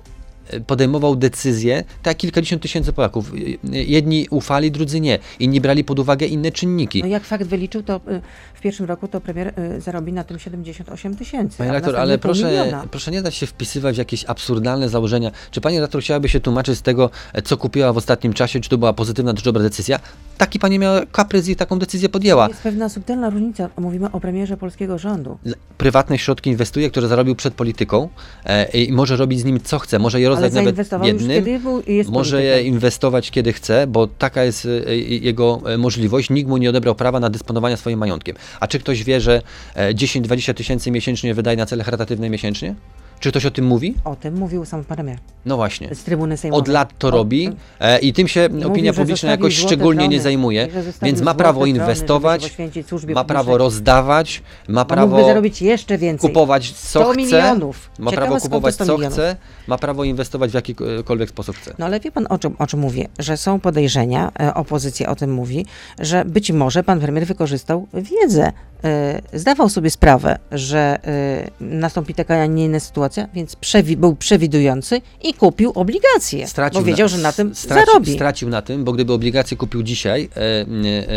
Podejmował 0.67 1.17
decyzje, 1.17 1.85
tak 2.03 2.17
kilkadziesiąt 2.17 2.63
tysięcy 2.63 2.93
Polaków. 2.93 3.33
Jedni 3.73 4.27
ufali, 4.31 4.71
drudzy 4.71 5.01
nie. 5.01 5.19
Inni 5.41 5.61
brali 5.61 5.85
pod 5.85 5.99
uwagę 5.99 6.27
inne 6.27 6.53
czynniki. 6.53 7.03
No 7.03 7.09
jak 7.09 7.25
fakt 7.25 7.45
wyliczył, 7.45 7.83
to 7.83 7.97
y, 7.97 8.21
w 8.55 8.61
pierwszym 8.61 8.87
roku 8.87 9.09
to 9.09 9.21
premier 9.21 9.55
y, 9.77 9.81
zarobi 9.81 10.13
na 10.13 10.25
tym 10.25 10.39
78 10.39 11.17
tysięcy. 11.17 11.59
Panie 11.59 11.73
redaktor, 11.73 11.97
ale 11.97 12.19
proszę, 12.19 12.45
miliona. 12.45 12.85
proszę 12.91 13.11
nie 13.11 13.23
dać 13.23 13.35
się 13.35 13.47
wpisywać 13.47 13.95
w 13.95 13.99
jakieś 13.99 14.25
absurdalne 14.25 14.89
założenia. 14.89 15.31
Czy 15.51 15.61
pani 15.61 15.77
redaktor 15.77 16.03
chciałaby 16.03 16.29
się 16.29 16.41
tłumaczyć 16.41 16.79
z 16.79 16.83
tego, 16.83 17.11
e, 17.33 17.43
co 17.43 17.57
kupiła 17.57 17.93
w 17.93 17.97
ostatnim 17.97 18.33
czasie, 18.33 18.61
czy 18.61 18.69
to 18.69 18.79
była 18.79 18.93
pozytywna, 18.93 19.35
czy 19.35 19.45
dobra 19.45 19.63
decyzja? 19.63 20.01
Taki 20.39 20.59
pani 20.59 20.79
miała 20.79 21.07
kaprys 21.07 21.49
i 21.49 21.57
taką 21.57 21.79
decyzję 21.79 22.09
podjęła. 22.09 22.49
Jest 22.49 22.63
pewna 22.63 22.89
subtelna 22.89 23.31
różnica. 23.31 23.69
Mówimy 23.77 24.13
o 24.13 24.21
premierze 24.21 24.57
polskiego 24.57 24.99
rządu. 24.99 25.39
Prywatne 25.79 26.19
środki 26.19 26.51
inwestuje, 26.51 26.91
które 26.91 27.09
zarobił 27.09 27.37
przed 27.37 27.55
polityką 27.55 28.09
e, 28.45 28.65
i 28.71 28.93
może 28.93 29.17
robić 29.17 29.41
z 29.41 29.45
nimi 29.45 29.61
co 29.61 29.79
chce, 29.79 29.99
może 29.99 30.21
je 30.21 30.29
Ale 30.29 30.37
rozdać 30.41 30.91
nawet 30.91 31.23
już 31.53 31.63
był, 31.63 31.83
jest 31.87 32.11
Może 32.11 32.43
je 32.43 32.63
inwestować 32.63 33.31
kiedy 33.31 33.53
chce, 33.53 33.87
bo 33.87 34.07
taka 34.07 34.45
jest 34.45 34.67
e, 34.67 34.87
e, 34.89 34.97
jego 34.97 35.61
e, 35.67 35.79
możliwość. 35.79 36.31
Nikt 36.31 36.49
mu 36.49 36.57
nie 36.57 36.71
odebrał 36.71 36.95
prawa 36.95 37.21
na 37.21 37.31
dysponowanie 37.31 37.77
swoim 37.77 37.99
majątkiem. 37.99 38.37
A 38.61 38.67
czy 38.67 38.79
ktoś 38.79 39.05
wie, 39.05 39.21
że 39.21 39.43
e, 39.75 39.95
10-20 39.95 40.55
tysięcy 40.55 40.91
miesięcznie 40.91 41.35
wydaje 41.35 41.57
na 41.57 41.67
cele 41.67 41.85
charytatywne 41.85 42.31
miesięcznie? 42.31 42.75
Czy 43.21 43.31
ktoś 43.31 43.47
o 43.47 43.51
tym 43.51 43.65
mówi? 43.67 43.95
O 44.05 44.17
tym 44.17 44.35
mówił 44.35 44.65
sam 44.65 44.85
premier 44.85 45.19
No 45.47 45.57
właśnie. 45.57 45.95
z 45.95 46.05
trybuny 46.05 46.37
sejmowej. 46.37 46.61
Od 46.63 46.69
lat 46.69 46.93
to 46.99 47.11
robi 47.11 47.51
e, 47.81 47.99
i 47.99 48.13
tym 48.13 48.29
się 48.29 48.45
opinia 48.67 48.93
że 48.93 48.97
publiczna 48.97 49.07
zostawił 49.17 49.31
jakoś 49.31 49.57
złote 49.57 49.69
szczególnie 49.69 50.03
nie 50.03 50.09
trony, 50.09 50.23
zajmuje, 50.23 50.69
że 50.73 50.83
zostawił 50.83 51.07
więc 51.07 51.19
ma 51.21 51.25
złote 51.25 51.39
prawo 51.39 51.61
trony, 51.61 51.69
żeby 51.75 51.79
się 51.79 51.83
inwestować, 51.91 52.43
poświęcić 52.43 52.89
służbie 52.89 53.15
ma 53.15 53.25
prawo 53.25 53.45
publicznej. 53.45 53.59
rozdawać, 53.67 54.43
ma 54.69 54.81
A 54.81 54.85
prawo 54.85 55.07
mógłby 55.07 55.25
zarobić 55.29 55.63
jeszcze 55.63 55.99
więcej. 55.99 56.31
kupować 56.31 56.71
co 56.73 57.01
100 57.01 57.09
chce, 57.11 57.17
milionów. 57.17 57.91
ma 57.99 58.11
Ciekawe, 58.11 58.27
prawo 58.27 58.41
skąd 58.41 58.43
to 58.53 58.57
kupować 58.57 58.75
100 58.75 58.85
co 58.87 58.93
milionów. 58.95 59.15
chce, 59.19 59.37
ma 59.67 59.79
prawo 59.79 60.05
inwestować 60.05 60.51
w 60.51 60.55
jakikolwiek 60.55 61.29
sposób 61.31 61.57
chce. 61.57 61.75
No 61.79 61.87
ale 61.87 62.01
wie 62.01 62.13
pan 62.13 62.27
o 62.31 62.39
czym, 62.39 62.57
o 62.59 62.67
czym 62.67 62.81
mówię, 62.81 63.09
że 63.19 63.37
są 63.37 63.61
podejrzenia, 63.61 64.33
e, 64.41 64.55
opozycja 64.55 65.09
o 65.11 65.17
tym 65.17 65.33
mówi, 65.33 65.67
że 65.99 66.25
być 66.25 66.53
może 66.53 66.83
pan 66.83 67.01
premier 67.01 67.27
wykorzystał 67.27 67.87
wiedzę. 67.95 68.53
e, 68.85 69.21
Zdawał 69.33 69.69
sobie 69.69 69.91
sprawę, 69.91 70.39
że 70.53 70.99
e, 71.05 71.51
nastąpi 71.61 72.15
taka, 72.15 72.35
a 72.43 72.47
nie 72.47 72.65
inna 72.65 72.81
sytuacja, 72.81 73.08
więc 73.35 73.57
przewi- 73.57 73.97
był 73.97 74.17
przewidujący 74.17 75.01
i 75.23 75.35
kupił 75.35 75.73
obligacje, 75.75 76.47
bo 76.73 76.83
wiedział, 76.83 77.09
że 77.09 77.19
na 77.19 77.33
tym 77.33 77.55
straci, 77.55 77.87
zarobi. 77.87 78.15
Stracił 78.15 78.49
na 78.49 78.63
tym, 78.63 78.85
bo 78.85 78.93
gdyby 78.93 79.13
obligacje 79.13 79.57
kupił 79.57 79.83
dzisiaj, 79.83 80.29
e, 80.37 80.41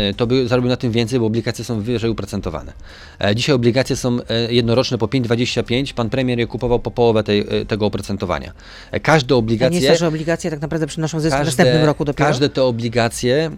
e, 0.08 0.14
to 0.14 0.26
by 0.26 0.48
zarobił 0.48 0.68
na 0.70 0.76
tym 0.76 0.92
więcej, 0.92 1.20
bo 1.20 1.26
obligacje 1.26 1.64
są 1.64 1.80
wyżej 1.80 2.10
oprocentowane. 2.10 2.72
E, 3.20 3.34
dzisiaj 3.34 3.54
obligacje 3.54 3.96
są 3.96 4.18
e, 4.28 4.52
jednoroczne 4.52 4.98
po 4.98 5.06
5,25, 5.06 5.92
pan 5.92 6.10
premier 6.10 6.38
je 6.38 6.46
kupował 6.46 6.78
po 6.78 6.90
połowę 6.90 7.24
tej, 7.24 7.40
e, 7.40 7.64
tego 7.64 7.86
oprocentowania. 7.86 8.52
E, 8.90 9.00
każde 9.00 9.34
A 9.34 9.36
nie 9.36 9.38
obligacje... 9.38 9.76
jest 9.76 9.88
tak, 9.88 9.98
że 9.98 10.08
obligacje 10.08 10.50
tak 10.50 10.60
naprawdę 10.60 10.86
przynoszą 10.86 11.20
zysk 11.20 11.36
w 11.36 11.44
następnym 11.44 11.84
roku 11.84 12.04
dopiero? 12.04 12.28
Każde 12.28 12.48
te 12.48 12.64
obligacje, 12.64 13.50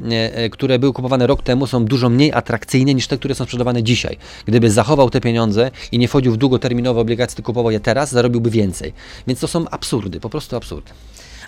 które 0.51 0.79
były 0.79 0.92
kupowane 0.92 1.27
rok 1.27 1.42
temu, 1.42 1.66
są 1.66 1.85
dużo 1.85 2.09
mniej 2.09 2.33
atrakcyjne 2.33 2.94
niż 2.94 3.07
te, 3.07 3.18
które 3.18 3.35
są 3.35 3.44
sprzedawane 3.44 3.83
dzisiaj. 3.83 4.16
Gdyby 4.47 4.70
zachował 4.70 5.11
te 5.11 5.20
pieniądze 5.20 5.70
i 5.92 5.99
nie 5.99 6.09
wchodził 6.09 6.33
w 6.33 6.37
długoterminowe 6.37 7.01
obligacje, 7.01 7.37
tylko 7.37 7.47
kupował 7.47 7.70
je 7.70 7.81
teraz, 7.81 8.11
zarobiłby 8.25 8.51
więcej. 8.51 8.93
Więc 9.27 9.41
to 9.41 9.49
są 9.49 9.69
absurdy, 9.69 10.21
po 10.21 10.31
prostu 10.31 10.57
absurdy. 10.57 10.91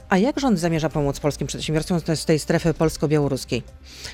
A 0.09 0.19
jak 0.19 0.41
rząd 0.41 0.59
zamierza 0.59 0.89
pomóc 0.89 1.21
polskim 1.21 1.47
przedsiębiorcom 1.47 2.01
z 2.17 2.25
tej 2.25 2.39
strefy 2.39 2.75
polsko-białoruskiej, 2.75 3.63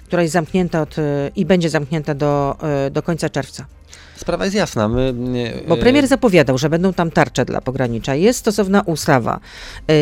która 0.06 0.22
jest 0.22 0.32
zamknięta 0.32 0.82
od, 0.82 0.98
e, 0.98 1.30
i 1.36 1.46
będzie 1.46 1.70
zamknięta 1.70 2.14
do, 2.14 2.56
e, 2.62 2.90
do 2.90 3.02
końca 3.02 3.28
czerwca? 3.28 3.66
Sprawa 4.16 4.44
jest 4.44 4.56
jasna. 4.56 4.88
My, 4.88 5.14
e, 5.64 5.68
Bo 5.68 5.76
premier 5.76 6.08
zapowiadał, 6.08 6.58
że 6.58 6.70
będą 6.70 6.92
tam 6.92 7.10
tarcze 7.10 7.44
dla 7.44 7.60
pogranicza. 7.60 8.14
Jest 8.14 8.38
stosowna 8.38 8.80
ustawa, 8.80 9.40
yy, 9.88 9.94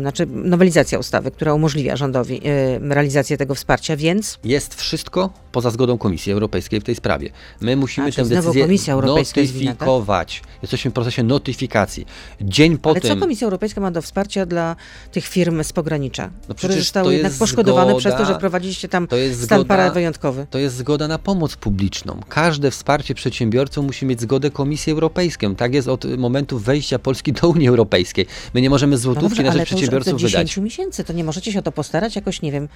znaczy 0.00 0.26
nowelizacja 0.26 0.98
ustawy, 0.98 1.30
która 1.30 1.54
umożliwia 1.54 1.96
rządowi 1.96 2.40
yy, 2.80 2.94
realizację 2.94 3.36
tego 3.36 3.54
wsparcia, 3.54 3.96
więc 3.96 4.38
Jest 4.44 4.74
wszystko 4.74 5.30
poza 5.52 5.70
zgodą 5.70 5.98
Komisji 5.98 6.32
Europejskiej 6.32 6.80
w 6.80 6.84
tej 6.84 6.94
sprawie. 6.94 7.30
My 7.60 7.76
musimy 7.76 8.08
A, 8.08 8.12
tę 8.12 8.24
decyzję 8.24 8.62
Komisja 8.62 8.94
Europejska 8.94 9.40
jest 9.40 9.52
winna, 9.52 9.70
tak? 9.70 9.80
notyfikować. 9.80 10.42
Jesteśmy 10.62 10.90
w 10.90 10.94
procesie 10.94 11.22
notyfikacji. 11.22 12.06
Dzień 12.40 12.78
po 12.78 12.90
ale 12.90 13.00
co 13.00 13.08
tym. 13.08 13.20
Komisja 13.20 13.44
Europejska 13.44 13.80
ma 13.80 13.90
do 13.90 14.02
wsparcia 14.02 14.46
dla 14.46 14.76
tych 15.12 15.26
firm 15.26 15.64
z 15.64 15.72
pogranicza, 15.72 16.30
które 16.42 16.54
przecież 16.54 16.76
to 16.76 16.82
zostały 16.82 17.14
jednak 17.14 17.32
poszkodowane 17.32 17.94
przez 17.94 18.14
to, 18.14 18.24
że 18.24 18.34
wprowadziliście 18.34 18.88
tam 18.88 19.06
stan 19.06 19.60
zgoda- 19.60 19.64
parawyjątkowy. 19.64 20.46
To 20.50 20.58
jest 20.58 20.76
zgoda 20.76 21.08
na 21.08 21.18
pomoc 21.18 21.56
publiczną. 21.56 22.20
Każde 22.28 22.70
wsparcie 22.70 23.14
przedsiębiorcom 23.22 23.86
musi 23.86 24.06
mieć 24.06 24.20
zgodę 24.20 24.50
Komisji 24.50 24.92
Europejskiej. 24.92 25.56
Tak 25.56 25.74
jest 25.74 25.88
od 25.88 26.04
momentu 26.18 26.58
wejścia 26.58 26.98
Polski 26.98 27.32
do 27.32 27.48
Unii 27.48 27.68
Europejskiej. 27.68 28.26
My 28.54 28.60
nie 28.60 28.70
możemy 28.70 28.90
No 28.92 28.98
złotówki 28.98 29.28
dobrze, 29.28 29.42
na 29.42 29.50
ale 29.50 29.58
rzecz 29.58 29.68
to 29.68 29.74
już 29.74 29.84
od 29.84 29.90
przedsiębiorców 29.90 30.20
10 30.20 30.54
wydać. 30.54 30.64
miesięcy, 30.64 31.04
to 31.04 31.12
nie 31.12 31.24
możecie 31.24 31.52
się 31.52 31.58
o 31.58 31.62
to 31.62 31.72
postarać 31.72 32.16
jakoś, 32.16 32.42
nie 32.42 32.52
wiem, 32.52 32.68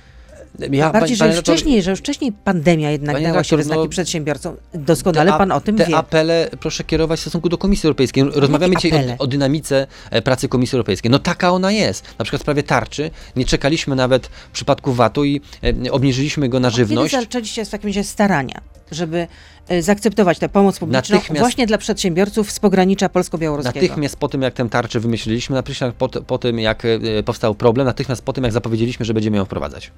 Ja, 0.70 0.90
bardziej, 0.90 1.16
że 1.16 1.28
już 1.28 1.36
wcześniej, 1.36 1.82
że 1.82 1.90
już 1.90 2.00
wcześniej 2.00 2.32
pandemia 2.32 2.90
jednak 2.90 3.22
dała 3.22 3.44
się 3.44 3.56
we 3.56 3.62
znaki 3.62 3.80
no, 3.80 3.88
przedsiębiorcom. 3.88 4.56
Doskonale 4.74 5.32
te 5.32 5.38
pan 5.38 5.52
a- 5.52 5.56
o 5.56 5.60
tym 5.60 5.76
te 5.76 5.86
wie. 5.86 5.96
apele 5.96 6.50
proszę 6.60 6.84
kierować 6.84 7.18
w 7.18 7.22
stosunku 7.22 7.48
do 7.48 7.58
Komisji 7.58 7.86
Europejskiej. 7.86 8.24
Rozmawiamy 8.34 8.74
jakie 8.74 8.90
dzisiaj 8.90 9.10
o, 9.10 9.22
o 9.22 9.26
dynamice 9.26 9.86
e, 10.10 10.22
pracy 10.22 10.48
Komisji 10.48 10.76
Europejskiej. 10.76 11.10
No 11.10 11.18
taka 11.18 11.50
ona 11.50 11.72
jest. 11.72 12.04
Na 12.18 12.24
przykład 12.24 12.40
w 12.40 12.44
sprawie 12.44 12.62
tarczy 12.62 13.10
nie 13.36 13.44
czekaliśmy 13.44 13.96
nawet 13.96 14.26
w 14.26 14.50
przypadku 14.50 14.92
VAT-u 14.92 15.24
i 15.24 15.40
e, 15.86 15.92
obniżyliśmy 15.92 16.48
go 16.48 16.60
na 16.60 16.70
żywność. 16.70 17.10
Kiedy 17.10 17.24
zaczęliście 17.24 17.64
w 17.64 17.68
takim 17.68 17.88
razie 17.88 18.04
starania, 18.04 18.60
żeby 18.90 19.26
e, 19.68 19.82
zaakceptować 19.82 20.38
tę 20.38 20.48
pomoc 20.48 20.78
publiczną 20.78 21.20
właśnie 21.30 21.66
dla 21.66 21.78
przedsiębiorców 21.78 22.50
z 22.50 22.60
pogranicza 22.60 23.08
polsko-białoruskiego? 23.08 23.80
Natychmiast 23.80 24.16
po 24.16 24.28
tym, 24.28 24.42
jak 24.42 24.54
tę 24.54 24.68
tarczę 24.68 25.00
wymyśliliśmy, 25.00 25.56
natychmiast 25.56 25.96
po, 25.96 26.08
po 26.08 26.38
tym, 26.38 26.58
jak 26.58 26.84
e, 26.84 27.22
powstał 27.22 27.54
problem, 27.54 27.86
natychmiast 27.86 28.22
po 28.22 28.32
tym, 28.32 28.44
jak 28.44 28.52
zapowiedzieliśmy, 28.52 29.06
że 29.06 29.14
będziemy 29.14 29.36
ją 29.36 29.44
wprowadzać. 29.44 29.90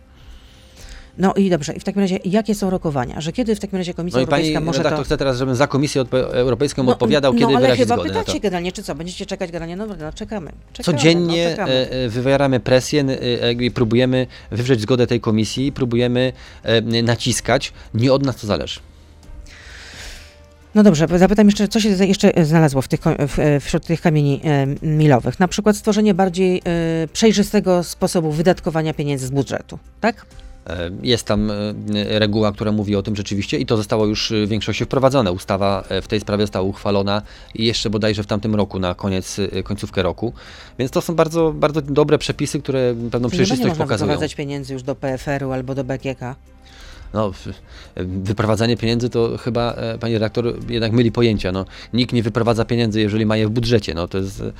No 1.18 1.34
i 1.34 1.50
dobrze, 1.50 1.72
i 1.72 1.80
w 1.80 1.84
takim 1.84 2.02
razie 2.02 2.18
jakie 2.24 2.54
są 2.54 2.70
rokowania? 2.70 3.20
Że 3.20 3.32
kiedy 3.32 3.54
w 3.54 3.60
takim 3.60 3.78
razie 3.78 3.94
Komisja 3.94 4.20
No 4.20 4.26
i 4.26 4.26
pani 4.26 4.42
Europejska 4.42 4.60
może 4.60 4.96
to... 4.96 5.04
chce 5.04 5.16
teraz, 5.16 5.36
żebym 5.38 5.54
za 5.54 5.66
Komisję 5.66 6.02
odpo- 6.02 6.32
Europejską 6.32 6.82
No, 6.82 6.92
odpowiadał, 6.92 7.32
no, 7.32 7.38
kiedy 7.38 7.52
ale 7.52 7.60
wyrazi 7.60 7.80
chyba 7.80 7.94
zgodę 7.94 8.10
pytacie 8.10 8.40
generalnie, 8.40 8.72
czy 8.72 8.82
co? 8.82 8.94
Będziecie 8.94 9.26
czekać 9.26 9.50
generalnie? 9.50 9.76
No, 9.76 9.86
no 9.86 10.12
czekamy. 10.14 10.52
czekamy 10.72 10.98
Codziennie 10.98 11.54
no, 11.58 11.68
e, 11.68 11.90
e, 11.90 12.08
wywieramy 12.08 12.60
presję 12.60 13.04
e, 13.42 13.52
i 13.52 13.70
próbujemy 13.70 14.26
wywrzeć 14.50 14.80
zgodę 14.80 15.06
tej 15.06 15.20
komisji, 15.20 15.72
próbujemy 15.72 16.32
e, 16.62 17.02
naciskać. 17.02 17.72
Nie 17.94 18.12
od 18.12 18.26
nas 18.26 18.36
to 18.36 18.46
zależy. 18.46 18.80
No 20.74 20.82
dobrze, 20.82 21.06
zapytam 21.16 21.46
jeszcze, 21.46 21.68
co 21.68 21.80
się 21.80 21.88
jeszcze 21.88 22.32
znalazło 22.44 22.82
w 22.82 22.88
tych, 22.88 23.00
w, 23.28 23.38
e, 23.38 23.60
wśród 23.60 23.86
tych 23.86 24.00
kamieni 24.00 24.40
e, 24.44 24.66
milowych? 24.86 25.40
Na 25.40 25.48
przykład 25.48 25.76
stworzenie 25.76 26.14
bardziej 26.14 26.58
e, 26.58 26.62
przejrzystego 27.12 27.84
sposobu 27.84 28.32
wydatkowania 28.32 28.94
pieniędzy 28.94 29.26
z 29.26 29.30
budżetu, 29.30 29.78
tak? 30.00 30.26
E, 30.68 30.90
Jest 31.02 31.26
tam 31.26 31.50
e, 31.50 31.54
reguła, 32.18 32.52
która 32.52 32.72
mówi 32.72 32.96
o 32.96 33.02
tym 33.02 33.16
rzeczywiście 33.16 33.58
i 33.58 33.66
to 33.66 33.76
zostało 33.76 34.06
już 34.06 34.32
e, 34.32 34.46
w 34.46 34.48
większości 34.48 34.84
wprowadzone. 34.84 35.32
Ustawa 35.32 35.84
w 36.02 36.08
tej 36.08 36.20
sprawie 36.20 36.42
została 36.42 36.68
uchwalona 36.68 37.22
i 37.54 37.64
jeszcze 37.64 37.90
bodajże 37.90 38.22
w 38.22 38.26
tamtym 38.26 38.54
roku, 38.54 38.78
na 38.78 38.94
koniec, 38.94 39.36
końcówkę 39.64 40.02
roku. 40.02 40.32
Więc 40.78 40.90
to 40.90 41.00
są 41.00 41.14
bardzo, 41.14 41.52
bardzo 41.52 41.82
dobre 41.82 42.18
przepisy, 42.18 42.60
które 42.62 42.94
pewną 42.94 43.08
Czyli 43.10 43.12
nie 43.12 43.20
będzie 43.20 43.36
przejrzystość 43.36 43.68
można 43.68 43.84
pokazują. 43.84 44.28
pieniędzy 44.36 44.72
już 44.72 44.82
do 44.82 44.94
PFR-u 44.94 45.52
albo 45.52 45.74
do 45.74 45.84
BGK. 45.84 46.36
No, 47.14 47.32
wyprowadzanie 47.96 48.76
pieniędzy 48.76 49.08
to 49.08 49.38
chyba 49.38 49.72
e, 49.72 49.98
pani 49.98 50.14
redaktor 50.14 50.54
jednak 50.68 50.92
myli 50.92 51.12
pojęcia. 51.12 51.52
No, 51.52 51.64
nikt 51.92 52.12
nie 52.12 52.22
wyprowadza 52.22 52.64
pieniędzy, 52.64 53.00
jeżeli 53.00 53.26
ma 53.26 53.36
je 53.36 53.46
w 53.46 53.50
budżecie. 53.50 53.94
No, 53.94 54.08
to 54.08 54.18
jest, 54.18 54.40
e, 54.40 54.52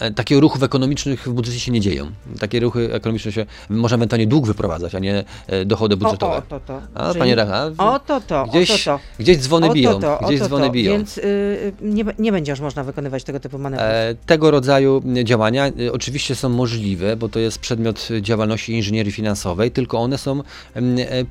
e, 0.00 0.10
takie 0.10 0.40
ruchów 0.40 0.62
ekonomicznych 0.62 1.22
w 1.28 1.32
budżecie 1.32 1.60
się 1.60 1.72
nie 1.72 1.80
dzieją. 1.80 2.06
Takie 2.40 2.60
ruchy 2.60 2.92
ekonomiczne 2.94 3.32
się 3.32 3.46
może 3.70 3.94
ewentualnie 3.94 4.26
dług 4.26 4.46
wyprowadzać, 4.46 4.94
a 4.94 4.98
nie 4.98 5.24
dochody 5.66 5.96
budżetowe. 5.96 6.32
O, 6.34 6.38
o, 6.38 6.42
to, 6.42 6.60
to. 6.60 6.82
A, 6.94 7.08
Czyli- 7.08 7.18
pani 7.18 7.34
redaktor, 7.34 7.86
O, 7.86 7.98
to, 7.98 8.20
to, 8.20 8.46
gdzieś, 8.46 8.70
o, 8.70 8.74
to, 8.92 8.98
to. 8.98 9.00
gdzieś 9.18 9.36
dzwony 9.38 9.66
O, 9.66 9.68
to, 9.68 9.74
biją. 9.74 10.00
to, 10.00 10.18
o, 10.18 10.26
gdzieś 10.26 10.40
to, 10.40 10.46
dzwony 10.46 10.66
to. 10.66 10.72
biją. 10.72 10.92
Więc 10.92 11.18
y, 11.18 11.72
nie, 11.82 12.04
b- 12.04 12.14
nie 12.18 12.32
będzie 12.32 12.52
już 12.52 12.60
można 12.60 12.84
wykonywać 12.84 13.24
tego 13.24 13.40
typu 13.40 13.58
manewrów. 13.58 13.88
E, 13.90 14.14
Tego 14.26 14.50
rodzaju 14.50 15.02
działania 15.24 15.66
e, 15.66 15.92
oczywiście 15.92 16.34
są 16.34 16.48
możliwe, 16.48 17.16
bo 17.16 17.28
to 17.28 17.38
jest 17.38 17.58
przedmiot 17.58 18.08
działalności 18.20 18.72
inżynierii 18.72 19.12
finansowej, 19.12 19.70
tylko 19.70 19.98
one 19.98 20.18
są 20.18 20.42
em, 20.74 20.96
e, 20.98 21.24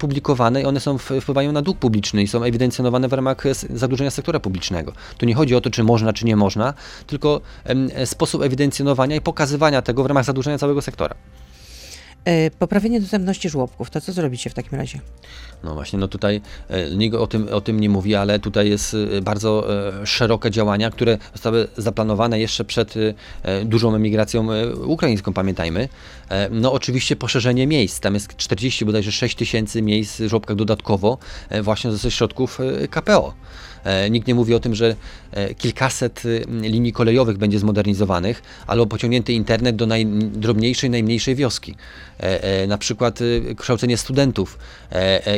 i 0.62 0.65
one 0.65 0.80
są 0.80 0.98
wpływają 0.98 1.52
na 1.52 1.62
dług 1.62 1.78
publiczny 1.78 2.24
i 2.24 2.28
są 2.28 2.43
ewidencjonowane 2.43 3.08
w 3.08 3.13
ramach 3.13 3.43
zadłużenia 3.69 4.12
sektora 4.12 4.39
publicznego. 4.39 4.93
Tu 5.17 5.26
nie 5.26 5.36
chodzi 5.36 5.56
o 5.56 5.62
to, 5.62 5.69
czy 5.69 5.84
można, 5.84 6.13
czy 6.13 6.26
nie 6.26 6.36
można, 6.36 6.74
tylko 7.08 7.41
sposób 8.06 8.41
ewidencjonowania 8.41 9.15
i 9.15 9.21
pokazywania 9.21 9.82
tego 9.82 10.04
w 10.04 10.06
ramach 10.06 10.26
zadłużenia 10.26 10.58
całego 10.58 10.82
sektora. 10.82 11.15
E, 12.26 12.52
Poprawienie 12.52 13.02
dostępności 13.02 13.50
żłobków, 13.50 13.90
to 13.90 14.02
co 14.02 14.14
zrobicie 14.14 14.50
w 14.50 14.54
takim 14.54 14.78
razie? 14.78 15.00
No 15.64 15.74
właśnie, 15.74 16.00
no 16.00 16.08
tutaj 16.08 16.42
e, 16.70 16.90
nikt 16.90 17.16
o 17.16 17.28
tym, 17.28 17.48
o 17.52 17.62
tym 17.62 17.80
nie 17.80 17.90
mówi, 17.90 18.16
ale 18.16 18.40
tutaj 18.40 18.70
jest 18.70 18.96
e, 19.18 19.22
bardzo 19.22 19.68
szerokie 20.06 20.52
działania, 20.52 20.92
które 20.92 21.18
zostały 21.34 21.68
zaplanowane 21.78 22.40
jeszcze 22.40 22.66
przed 22.66 22.94
dużą 23.66 23.96
emigracją 23.96 24.48
ukraińską, 24.86 25.34
pamiętajmy. 25.34 25.90
No 26.52 26.74
oczywiście 26.74 27.16
poszerzenie 27.16 27.68
miejsc, 27.68 28.00
tam 28.00 28.14
jest 28.14 28.36
40, 28.38 28.86
bodajże 28.86 29.12
6 29.12 29.36
tysięcy 29.36 29.82
miejsc 29.82 30.22
w 30.22 30.30
żłobkach 30.30 30.56
dodatkowo 30.56 31.18
właśnie 31.62 31.92
ze 31.92 32.12
środków 32.12 32.60
KPO. 32.90 33.34
E, 33.86 34.10
Nikt 34.10 34.28
nie 34.28 34.36
mówi 34.36 34.54
o 34.54 34.60
tym, 34.60 34.76
że 34.76 34.95
e, 35.32 35.54
kilkaset 35.54 36.24
e, 36.26 36.62
linii 36.69 36.93
kolejowych 36.93 37.38
będzie 37.38 37.60
zmodernizowanych, 37.60 38.41
albo 38.67 38.86
pociągnięty 38.86 39.34
internet 39.34 39.76
do 39.76 39.86
najdrobniejszej, 39.86 40.89
najmniejszej 40.89 41.36
wioski. 41.36 41.76
E, 42.17 42.67
Na 42.67 42.78
przykład 42.78 43.19
e, 43.21 43.56
kształcenie 43.56 43.98
studentów 43.98 44.60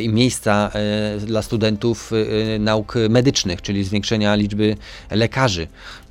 i 0.02 0.10
miejsca 0.10 0.72
dla 1.20 1.42
studentów 1.42 2.12
e, 2.56 2.60
nauk 2.60 2.94
medycznych, 3.10 3.62
czyli 3.62 3.84
zwiększenia 3.84 4.36
liczby 4.36 4.76
lekarzy. 5.12 5.68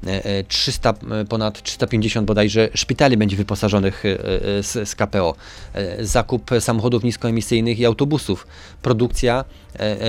E, 0.07 0.39
e, 0.39 0.45
300, 0.45 0.91
e, 0.91 1.25
ponad 1.25 1.63
350 1.63 2.27
bodajże 2.27 2.69
szpitali 2.75 3.17
będzie 3.17 3.37
wyposażonych 3.37 4.05
e, 4.05 4.19
z, 4.63 4.89
z 4.89 4.95
KPO. 4.95 5.35
Zakup 6.01 6.51
samochodów 6.61 7.05
niskoemisyjnych 7.05 7.79
i 7.79 7.87
autobusów. 7.87 8.47
Produkcja 8.83 9.45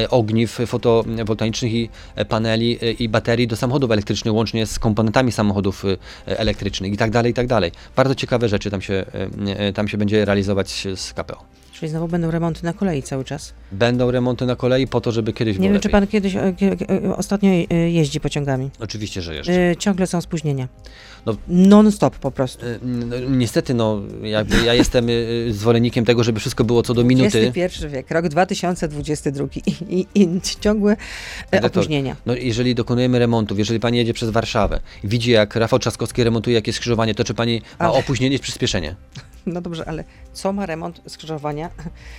ogniw 0.10 0.60
fotowoltaicznych 0.68 1.74
i 1.74 1.90
paneli 2.30 2.78
i 3.04 3.10
baterii 3.10 3.48
do 3.48 3.56
samochodów 3.56 3.92
elektrycznych, 3.92 4.34
łącznie 4.34 4.66
z 4.66 4.80
komponentami 4.80 5.32
samochodów 5.32 5.84
elektrycznych 6.26 6.94
i 6.94 6.98
tak 6.98 7.12
dalej, 7.12 7.32
i 7.32 7.34
tak 7.34 7.48
dalej. 7.48 7.72
Bardzo 7.96 8.16
ciekawe 8.16 8.50
rzeczy 8.50 8.72
tam 8.72 8.82
się, 8.82 9.06
tam 9.74 9.88
się 9.88 9.98
będzie 9.98 10.26
realizować 10.26 10.88
z 10.96 11.14
KPO. 11.14 11.44
Czyli 11.80 11.90
znowu 11.90 12.08
będą 12.08 12.32
remonty 12.32 12.64
na 12.66 12.74
kolei 12.74 13.04
cały 13.04 13.24
czas. 13.24 13.54
Będą 13.72 14.12
remonty 14.12 14.46
na 14.46 14.56
kolei 14.56 14.88
po 14.88 15.02
to, 15.02 15.12
żeby 15.12 15.34
kiedyś 15.34 15.58
Nie 15.60 15.70
wiem, 15.70 15.80
czy 15.82 15.88
lepiej. 15.88 15.92
pan 15.92 16.08
kiedyś, 16.08 16.36
e, 16.36 16.54
e, 17.06 17.16
ostatnio 17.16 17.50
e, 17.50 17.74
jeździ 17.90 18.20
pociągami. 18.20 18.70
Oczywiście, 18.80 19.22
że. 19.22 19.34
E, 19.34 19.76
Ciągle 19.76 20.08
są 20.08 20.22
spóźnienia. 20.22 20.68
No- 21.26 21.36
Non-stop 21.48 22.16
po 22.16 22.32
prostu. 22.32 22.66
No, 22.82 23.16
niestety, 23.30 23.74
no, 23.74 24.02
jakby 24.24 24.66
ja 24.66 24.74
jestem 24.74 25.08
zwolennikiem 25.50 26.06
tego, 26.06 26.24
żeby 26.24 26.40
wszystko 26.40 26.64
było 26.64 26.84
co 26.84 26.94
do 26.94 27.04
minuty. 27.04 27.52
XXI 27.56 27.88
wiek, 27.88 28.12
rok 28.12 28.28
2022 28.28 29.48
i, 29.66 29.72
i, 30.00 30.08
i 30.22 30.42
ciągłe 30.60 30.98
Redaktor, 31.52 31.82
opóźnienia. 31.82 32.16
No, 32.26 32.36
jeżeli 32.36 32.76
dokonujemy 32.76 33.20
remontów, 33.20 33.60
jeżeli 33.60 33.80
pani 33.80 33.98
jedzie 33.98 34.14
przez 34.14 34.30
Warszawę, 34.30 34.80
widzi 35.04 35.32
jak 35.32 35.56
Rafał 35.56 35.80
Trzaskowski 35.80 36.24
remontuje 36.24 36.56
jakieś 36.56 36.76
skrzyżowanie, 36.76 37.16
to 37.16 37.24
czy 37.24 37.34
pani 37.34 37.62
ma 37.80 37.92
opóźnienie 37.94 38.38
czy 38.38 38.44
przyspieszenie? 38.44 38.96
No 39.48 39.62
dobrze, 39.62 39.88
ale 39.88 40.04
co 40.34 40.54
ma 40.54 40.66
remont 40.66 41.02
skrzyżowania 41.08 41.70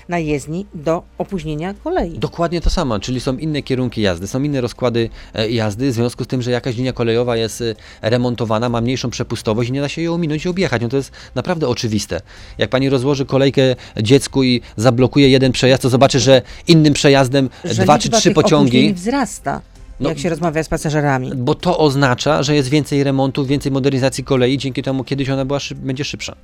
na 0.09 0.19
jezdni 0.19 0.67
do 0.75 1.03
opóźnienia 1.19 1.75
kolei? 1.75 2.19
Dokładnie 2.19 2.61
to 2.61 2.71
samo, 2.71 3.01
czyli 3.01 3.21
są 3.21 3.37
inne 3.37 3.63
kierunki 3.63 4.01
jazdy, 4.03 4.27
są 4.27 4.43
inne 4.43 4.61
rozkłady 4.61 5.11
e, 5.35 5.51
jazdy, 5.51 5.91
w 5.91 5.95
związku 5.95 6.25
z 6.25 6.27
tym, 6.27 6.43
że 6.43 6.51
jakaś 6.51 6.77
linia 6.77 6.93
kolejowa 6.93 7.37
jest 7.37 7.61
e, 7.61 7.75
remontowana, 8.03 8.69
ma 8.69 8.81
mniejszą 8.81 9.11
przepustowość 9.11 9.71
i 9.71 9.73
nie 9.73 9.81
da 9.81 9.89
się 9.89 10.03
ją 10.03 10.15
ominąć 10.15 10.45
i 10.45 10.49
objechać. 10.49 10.83
No 10.83 10.89
to 10.89 10.97
jest 10.97 11.13
naprawdę 11.35 11.69
oczywiste. 11.69 12.21
Jak 12.59 12.71
pani 12.71 12.89
rozłoży 12.89 13.27
kolejkę 13.27 13.77
dziecku 14.03 14.43
i 14.45 14.61
zablokuje 14.77 15.29
jeden 15.29 15.53
przejazd, 15.53 15.83
to 15.83 15.89
zobaczy, 15.89 16.21
że 16.21 16.43
innym 16.69 16.95
przejazdem 16.95 17.51
Że 17.65 17.83
dwa 17.83 17.99
czy 17.99 18.11
trzy 18.11 18.31
pociągi. 18.31 18.95
wzrasta, 18.95 19.61
No- 20.01 20.09
jak 20.09 20.19
się 20.19 20.29
rozmawia 20.29 20.63
z 20.63 20.69
pasażerami. 20.69 21.33
Bo 21.37 21.55
to 21.55 21.79
oznacza, 21.79 22.43
że 22.43 22.55
jest 22.55 22.69
więcej 22.69 23.05
remontów, 23.05 23.47
więcej 23.49 23.73
modernizacji 23.73 24.25
kolei, 24.25 24.59
dzięki 24.59 24.83
temu 24.83 25.05
kiedyś 25.05 25.31
ona 25.31 25.45
była 25.45 25.61
szyb, 25.61 25.79
będzie 25.79 26.05
szybsza. 26.05 26.37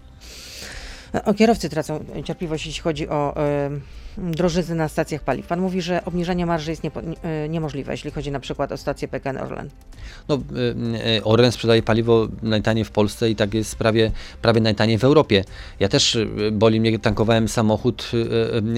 O, 1.25 1.35
kierowcy 1.35 1.69
tracą 1.69 2.05
cierpliwość, 2.25 2.67
jeśli 2.67 2.83
chodzi 2.83 3.09
o 3.09 3.35
y, 3.37 3.81
drożyzny 4.19 4.75
na 4.75 4.89
stacjach 4.89 5.23
paliw. 5.23 5.47
Pan 5.47 5.61
mówi, 5.61 5.83
że 5.83 6.05
obniżenie 6.05 6.47
marży 6.47 6.71
jest 6.71 6.83
niepo, 6.83 7.01
nie, 7.01 7.45
y, 7.45 7.49
niemożliwe, 7.49 7.93
jeśli 7.93 8.11
chodzi 8.11 8.31
na 8.31 8.41
przykład 8.41 8.73
o 8.73 8.77
stację 8.77 9.09
PKN 9.09 9.37
Orlen. 9.37 9.71
No, 10.29 10.35
y, 10.35 11.19
y, 11.19 11.25
Orlen 11.25 11.53
sprzedaje 11.53 11.83
paliwo 11.83 12.29
najtaniej 12.43 12.85
w 12.85 12.91
Polsce 12.91 13.31
i 13.31 13.37
tak 13.37 13.55
jest 13.55 13.77
prawie, 13.77 14.11
prawie 14.43 14.61
najtaniej 14.61 14.99
w 14.99 15.05
Europie. 15.05 15.45
Ja 15.81 15.89
też 15.89 16.19
boli 16.53 16.81
mnie, 16.81 16.99
tankowałem 16.99 17.49
samochód 17.49 18.11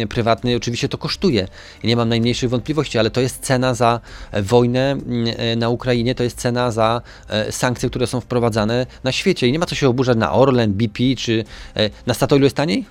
prywatny, 0.08 0.56
oczywiście 0.56 0.88
to 0.88 0.98
kosztuje 0.98 1.48
nie 1.86 1.96
mam 1.96 2.08
najmniejszych 2.08 2.50
wątpliwości, 2.50 2.98
ale 2.98 3.10
to 3.10 3.20
jest 3.20 3.42
cena 3.42 3.74
za 3.74 4.00
e, 4.30 4.42
wojnę 4.42 4.96
na 5.56 5.68
Ukrainie, 5.68 6.14
to 6.14 6.22
jest 6.22 6.38
cena 6.38 6.70
za 6.70 7.02
e, 7.28 7.52
sankcje, 7.52 7.90
które 7.90 8.06
są 8.06 8.20
wprowadzane 8.20 8.86
na 9.04 9.12
świecie 9.12 9.48
i 9.48 9.52
nie 9.52 9.58
ma 9.58 9.66
co 9.66 9.74
się 9.74 9.88
oburzać 9.88 10.16
na 10.18 10.32
Orlen, 10.32 10.72
BP 10.72 11.02
czy 11.18 11.44
e, 11.76 11.90
na 12.06 12.14
Statoilu 12.14 12.44
jest 12.44 12.56
taniej? 12.56 12.86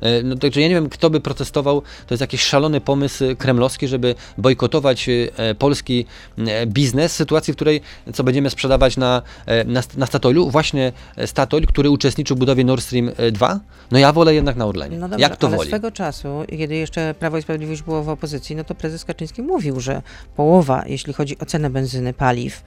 E, 0.00 0.22
No 0.22 0.36
także 0.36 0.60
ja 0.60 0.68
nie 0.68 0.74
wiem, 0.74 0.88
kto 0.88 1.10
by 1.10 1.20
protestował. 1.20 1.80
To 2.06 2.14
jest 2.14 2.20
jakiś 2.20 2.42
szalony 2.42 2.80
pomysł 2.80 3.24
kremlowski, 3.38 3.88
żeby 3.88 4.14
bojkotować 4.38 5.08
e, 5.08 5.54
polski 5.54 6.06
e, 6.38 6.66
biznes 6.66 7.12
w 7.12 7.16
sytuacji, 7.16 7.52
w 7.52 7.56
której 7.56 7.80
co 8.14 8.24
będziemy 8.24 8.50
sprzedawać 8.50 8.96
na, 8.96 9.22
na, 9.66 9.82
na 9.96 10.06
Statoilu? 10.06 10.50
Właśnie 10.50 10.92
Statoil, 11.26 11.66
który 11.66 11.90
uczestniczył 11.90 12.36
w 12.36 12.38
budowie 12.38 12.64
Nord 12.64 12.82
Stream 12.82 13.10
e, 13.16 13.30
2? 13.32 13.60
No 13.90 13.98
ja 13.98 14.12
wolę 14.12 14.34
jednak 14.34 14.56
na 14.56 14.66
Orlenie. 14.66 14.98
No 14.98 15.08
dobrze, 15.08 15.22
Jak 15.22 15.36
to 15.36 15.46
ale 15.46 15.56
woli? 15.56 15.68
swego 15.68 15.90
czasu, 15.90 16.28
kiedy 16.58 16.76
jeszcze 16.76 17.14
Prawo 17.18 17.38
i 17.38 17.42
Sprawiedliwość 17.42 17.82
było 17.82 18.02
w 18.02 18.08
opozycji, 18.08 18.56
no 18.56 18.64
to 18.64 18.74
prezes 18.74 19.04
Kaczyński 19.04 19.42
mówił, 19.42 19.80
że 19.80 20.02
połowa, 20.36 20.82
jeśli 20.86 21.12
chodzi 21.12 21.38
o 21.38 21.46
cenę 21.46 21.70
benzyny, 21.70 22.12
paliw, 22.12 22.62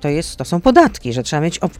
to, 0.00 0.08
jest, 0.08 0.36
to 0.36 0.44
są 0.44 0.60
podatki, 0.60 1.12
że 1.12 1.22
trzeba 1.22 1.42
mieć 1.42 1.58
od, 1.58 1.72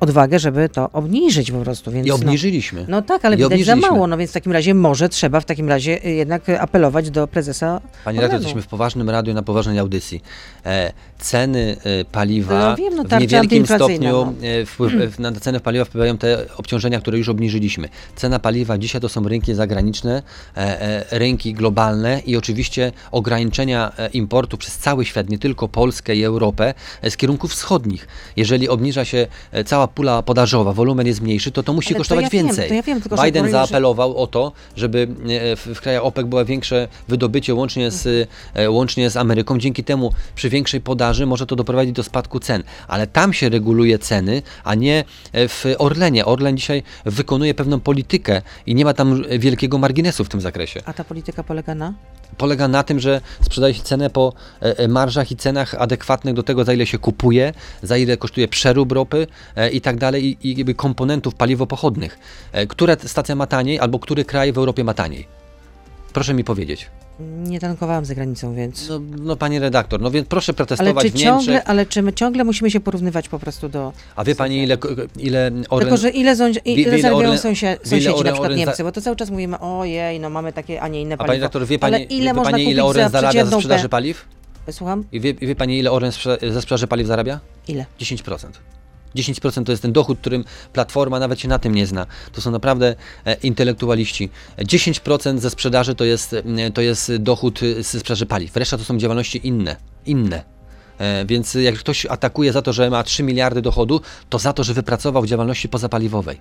odwagę, 0.00 0.38
żeby 0.38 0.68
to 0.68 0.90
obniżyć 0.92 1.50
po 1.50 1.58
prostu. 1.58 1.90
Więc 1.90 2.06
I 2.06 2.10
no, 2.10 2.14
obniżyliśmy. 2.14 2.84
no 2.88 3.02
tak, 3.02 3.24
ale 3.24 3.36
I 3.36 3.38
widać 3.38 3.64
za 3.64 3.76
mało, 3.76 4.06
no 4.06 4.16
więc 4.16 4.30
w 4.30 4.34
takim 4.34 4.52
razie 4.52 4.74
może 4.74 5.08
trzeba 5.08 5.40
w 5.40 5.44
takim 5.44 5.68
razie 5.68 6.06
y, 6.06 6.10
jednak 6.10 6.48
y, 6.48 6.60
apelować 6.60 7.10
do 7.10 7.26
prezesa 7.26 7.80
Panie 8.04 8.16
redaktor, 8.20 8.40
jesteśmy 8.40 8.62
w 8.62 8.66
poważnym 8.66 9.10
radiu, 9.10 9.34
na 9.34 9.42
poważnej 9.42 9.78
audycji. 9.78 10.22
E, 10.66 10.92
ceny 11.18 11.76
e, 11.84 12.04
paliwa 12.04 12.70
No 12.70 12.76
wiem, 12.76 12.94
no 12.94 13.04
w 13.04 13.20
niewielkim 13.20 13.66
stopniu 13.66 14.12
no. 14.12 14.32
e, 14.42 14.66
wpływ, 14.66 14.94
e, 15.18 15.22
na 15.22 15.32
cenę 15.32 15.60
paliwa 15.60 15.84
wpływają 15.84 16.18
te 16.18 16.46
obciążenia, 16.56 17.00
które 17.00 17.18
już 17.18 17.28
obniżyliśmy. 17.28 17.88
Cena 18.16 18.38
paliwa 18.38 18.78
dzisiaj 18.78 19.00
to 19.00 19.08
są 19.08 19.28
rynki 19.28 19.54
zagraniczne, 19.54 20.22
e, 20.56 20.82
e, 20.82 21.18
rynki 21.18 21.54
globalne 21.54 22.20
i 22.26 22.36
oczywiście 22.36 22.92
ograniczenia 23.12 23.92
e, 23.98 24.08
importu 24.08 24.58
przez 24.58 24.78
cały 24.78 25.04
świat, 25.04 25.28
nie 25.28 25.38
tylko 25.38 25.68
Polskę 25.68 26.16
i 26.16 26.24
Europę, 26.24 26.74
e, 27.02 27.10
z 27.10 27.16
kierunków 27.34 27.50
wschodnich. 27.50 28.08
Jeżeli 28.36 28.68
obniża 28.68 29.04
się 29.04 29.26
e, 29.52 29.64
cała 29.64 29.88
pula 29.88 30.22
podażowa, 30.22 30.72
wolumen 30.72 31.06
jest 31.06 31.20
mniejszy, 31.20 31.50
to 31.50 31.62
to 31.62 31.72
musi 31.72 31.88
Ale 31.88 31.94
to 31.94 31.98
kosztować 32.00 32.24
ja 32.24 32.30
wiem, 32.30 32.46
więcej. 32.46 32.68
to 32.68 32.74
ja 32.74 32.82
wiem, 32.82 33.00
tylko 33.00 33.16
Biden 33.16 33.32
powiem, 33.32 33.46
że- 33.46 33.52
zaapelował 33.52 34.16
o 34.16 34.26
to, 34.26 34.52
żeby 34.76 35.08
e, 35.28 35.56
w, 35.56 35.66
w 35.74 35.80
krajach 35.80 36.04
OPEC 36.04 36.26
było 36.26 36.44
większe 36.44 36.88
wydobycie 37.08 37.54
łącznie 37.54 37.90
z, 37.90 38.28
e, 38.54 38.70
łącznie 38.70 39.10
z 39.10 39.16
Ameryką. 39.16 39.58
Dzięki 39.58 39.84
temu 39.84 40.12
przy 40.34 40.48
większej 40.48 40.80
podaży 40.80 41.26
może 41.26 41.46
to 41.46 41.56
doprowadzić 41.56 41.94
do 41.94 42.02
spadku 42.02 42.40
cen. 42.40 42.62
Ale 42.88 43.06
tam 43.06 43.32
się 43.32 43.48
reguluje 43.48 43.98
ceny, 43.98 44.42
a 44.64 44.74
nie 44.74 45.04
w 45.34 45.64
Orlenie. 45.78 46.24
Orlen 46.24 46.56
dzisiaj 46.56 46.82
wykonuje 47.04 47.54
pewną 47.54 47.80
politykę 47.80 48.42
i 48.66 48.74
nie 48.74 48.84
ma 48.84 48.94
tam 48.94 49.22
wielkiego 49.38 49.78
marginesu 49.78 50.24
w 50.24 50.28
tym 50.28 50.40
zakresie. 50.40 50.80
A 50.84 50.92
ta 50.92 51.04
polityka 51.04 51.42
polega 51.42 51.74
na? 51.74 51.94
Polega 52.36 52.68
na 52.68 52.82
tym, 52.82 53.00
że 53.00 53.20
sprzedaje 53.42 53.74
się 53.74 53.82
cenę 53.82 54.10
po 54.10 54.32
e, 54.62 54.78
e, 54.78 54.88
marżach 54.88 55.30
i 55.30 55.36
cenach 55.36 55.74
adekwatnych 55.74 56.34
do 56.34 56.42
tego, 56.42 56.64
za 56.64 56.72
ile 56.72 56.86
się 56.86 56.98
kupuje, 56.98 57.52
za 57.82 57.96
ile 57.96 58.16
kosztuje 58.16 58.48
przerób 58.48 58.92
ropy 58.92 59.26
e, 59.56 59.70
i 59.70 59.80
tak 59.80 59.96
dalej, 59.96 60.36
i, 60.42 60.56
jakby 60.56 60.74
komponentów 60.74 61.34
paliwopochodnych. 61.34 62.18
Która 62.68 62.96
stacja 63.06 63.34
ma 63.34 63.46
taniej, 63.46 63.80
albo 63.80 63.98
który 63.98 64.24
kraj 64.24 64.52
w 64.52 64.58
Europie 64.58 64.84
ma 64.84 64.94
taniej? 64.94 65.26
Proszę 66.12 66.34
mi 66.34 66.44
powiedzieć. 66.44 66.90
Nie 67.20 67.60
tankowałam 67.60 68.04
za 68.04 68.14
granicą, 68.14 68.54
więc... 68.54 68.88
No, 68.88 69.00
no 69.18 69.36
pani 69.36 69.58
redaktor, 69.58 70.00
no 70.00 70.10
więc 70.10 70.28
proszę 70.28 70.50
Ale 70.52 70.56
protestować 70.56 71.04
czy, 71.04 71.10
w 71.10 71.14
Niemczech. 71.14 71.24
ciągle, 71.44 71.64
ale 71.64 71.86
czy 71.86 72.02
my 72.02 72.12
ciągle 72.12 72.44
musimy 72.44 72.70
się 72.70 72.80
porównywać 72.80 73.28
po 73.28 73.38
prostu 73.38 73.68
do... 73.68 73.92
A 74.16 74.24
wie 74.24 74.34
pani 74.34 74.62
ile, 74.62 74.78
ile 75.18 75.50
Orlen... 75.70 75.80
Tylko, 75.88 75.96
że 75.96 76.10
ile, 76.10 76.36
zą, 76.36 76.52
ile 76.64 76.98
zarabiają 77.00 77.38
sąsiedzi, 77.38 77.80
Orlen- 77.84 78.06
na 78.06 78.12
przykład 78.12 78.40
Orlen 78.40 78.58
Niemcy, 78.58 78.82
bo 78.84 78.92
to 78.92 79.00
cały 79.00 79.16
czas 79.16 79.30
mówimy, 79.30 79.58
ojej, 79.60 80.20
no 80.20 80.30
mamy 80.30 80.52
takie, 80.52 80.80
a 80.82 80.88
nie 80.88 81.00
inne 81.02 81.14
A 81.14 81.18
paliwo. 81.18 81.28
pani 81.32 81.40
redaktor, 81.40 81.66
wie 81.66 81.78
pani, 81.78 81.94
ale 81.94 82.04
ile 82.04 82.34
wie 82.34 82.42
pani 82.42 82.70
ile 82.70 82.84
Orlen 82.84 83.04
za 83.10 83.20
zarabia 83.20 83.44
ze 83.46 83.56
sprzedaży 83.56 83.88
paliw? 83.88 84.24
Słucham? 84.70 85.04
I 85.12 85.20
wie, 85.20 85.34
wie 85.34 85.56
pani 85.56 85.78
ile 85.78 85.90
Orlen 85.92 86.10
sprze- 86.12 86.52
ze 86.52 86.62
sprzedaży 86.62 86.86
paliw 86.86 87.06
zarabia? 87.06 87.40
Ile? 87.68 87.86
10%. 88.00 88.46
10% 89.16 89.64
to 89.64 89.72
jest 89.72 89.82
ten 89.82 89.92
dochód, 89.92 90.18
którym 90.20 90.44
Platforma 90.72 91.18
nawet 91.18 91.40
się 91.40 91.48
na 91.48 91.58
tym 91.58 91.74
nie 91.74 91.86
zna. 91.86 92.06
To 92.32 92.40
są 92.40 92.50
naprawdę 92.50 92.94
e, 93.24 93.34
intelektualiści. 93.34 94.30
10% 94.58 95.38
ze 95.38 95.50
sprzedaży 95.50 95.94
to 95.94 96.04
jest, 96.04 96.32
e, 96.32 96.70
to 96.70 96.80
jest 96.82 97.16
dochód 97.16 97.60
e, 97.62 97.82
ze 97.82 98.00
sprzedaży 98.00 98.26
paliw. 98.26 98.56
Reszta 98.56 98.78
to 98.78 98.84
są 98.84 98.98
działalności 98.98 99.46
inne. 99.48 99.76
Inne. 100.06 100.42
Więc 101.26 101.54
jak 101.54 101.74
ktoś 101.74 102.06
atakuje 102.06 102.52
za 102.52 102.62
to, 102.62 102.72
że 102.72 102.90
ma 102.90 103.02
3 103.02 103.22
miliardy 103.22 103.62
dochodu, 103.62 104.00
to 104.30 104.38
za 104.38 104.52
to, 104.52 104.64
że 104.64 104.74
wypracował 104.74 105.22
w 105.22 105.26
działalności 105.26 105.68
pozapaliwowej. 105.68 106.38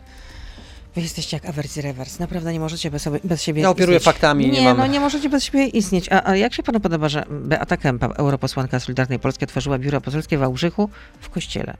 Wy 0.95 1.01
jesteście 1.01 1.37
jak 1.37 1.45
awersji 1.45 1.81
rewers. 1.81 2.19
Naprawdę 2.19 2.53
nie 2.53 2.59
możecie 2.59 2.91
bez, 2.91 3.01
sobie, 3.01 3.19
bez 3.23 3.41
siebie 3.41 3.61
Ja 3.61 3.69
operuję 3.69 3.97
istnieć. 3.97 4.13
faktami, 4.13 4.45
nie 4.45 4.51
Nie, 4.51 4.63
mam- 4.67 4.77
no 4.77 4.87
nie 4.87 4.99
możecie 4.99 5.29
bez 5.29 5.43
siebie 5.43 5.65
istnieć. 5.67 6.09
A, 6.11 6.29
a 6.29 6.35
jak 6.35 6.53
się 6.53 6.63
panu 6.63 6.79
podoba, 6.79 7.09
że 7.09 7.23
Beata 7.29 7.77
Kempa, 7.77 8.07
europosłanka 8.07 8.79
Solidarnej 8.79 9.19
Polski, 9.19 9.43
otworzyła 9.45 9.77
biuro 9.79 10.01
poselskie 10.01 10.37
w 10.37 10.39
Wałbrzychu 10.39 10.89
w 11.21 11.29
kościele? 11.29 11.77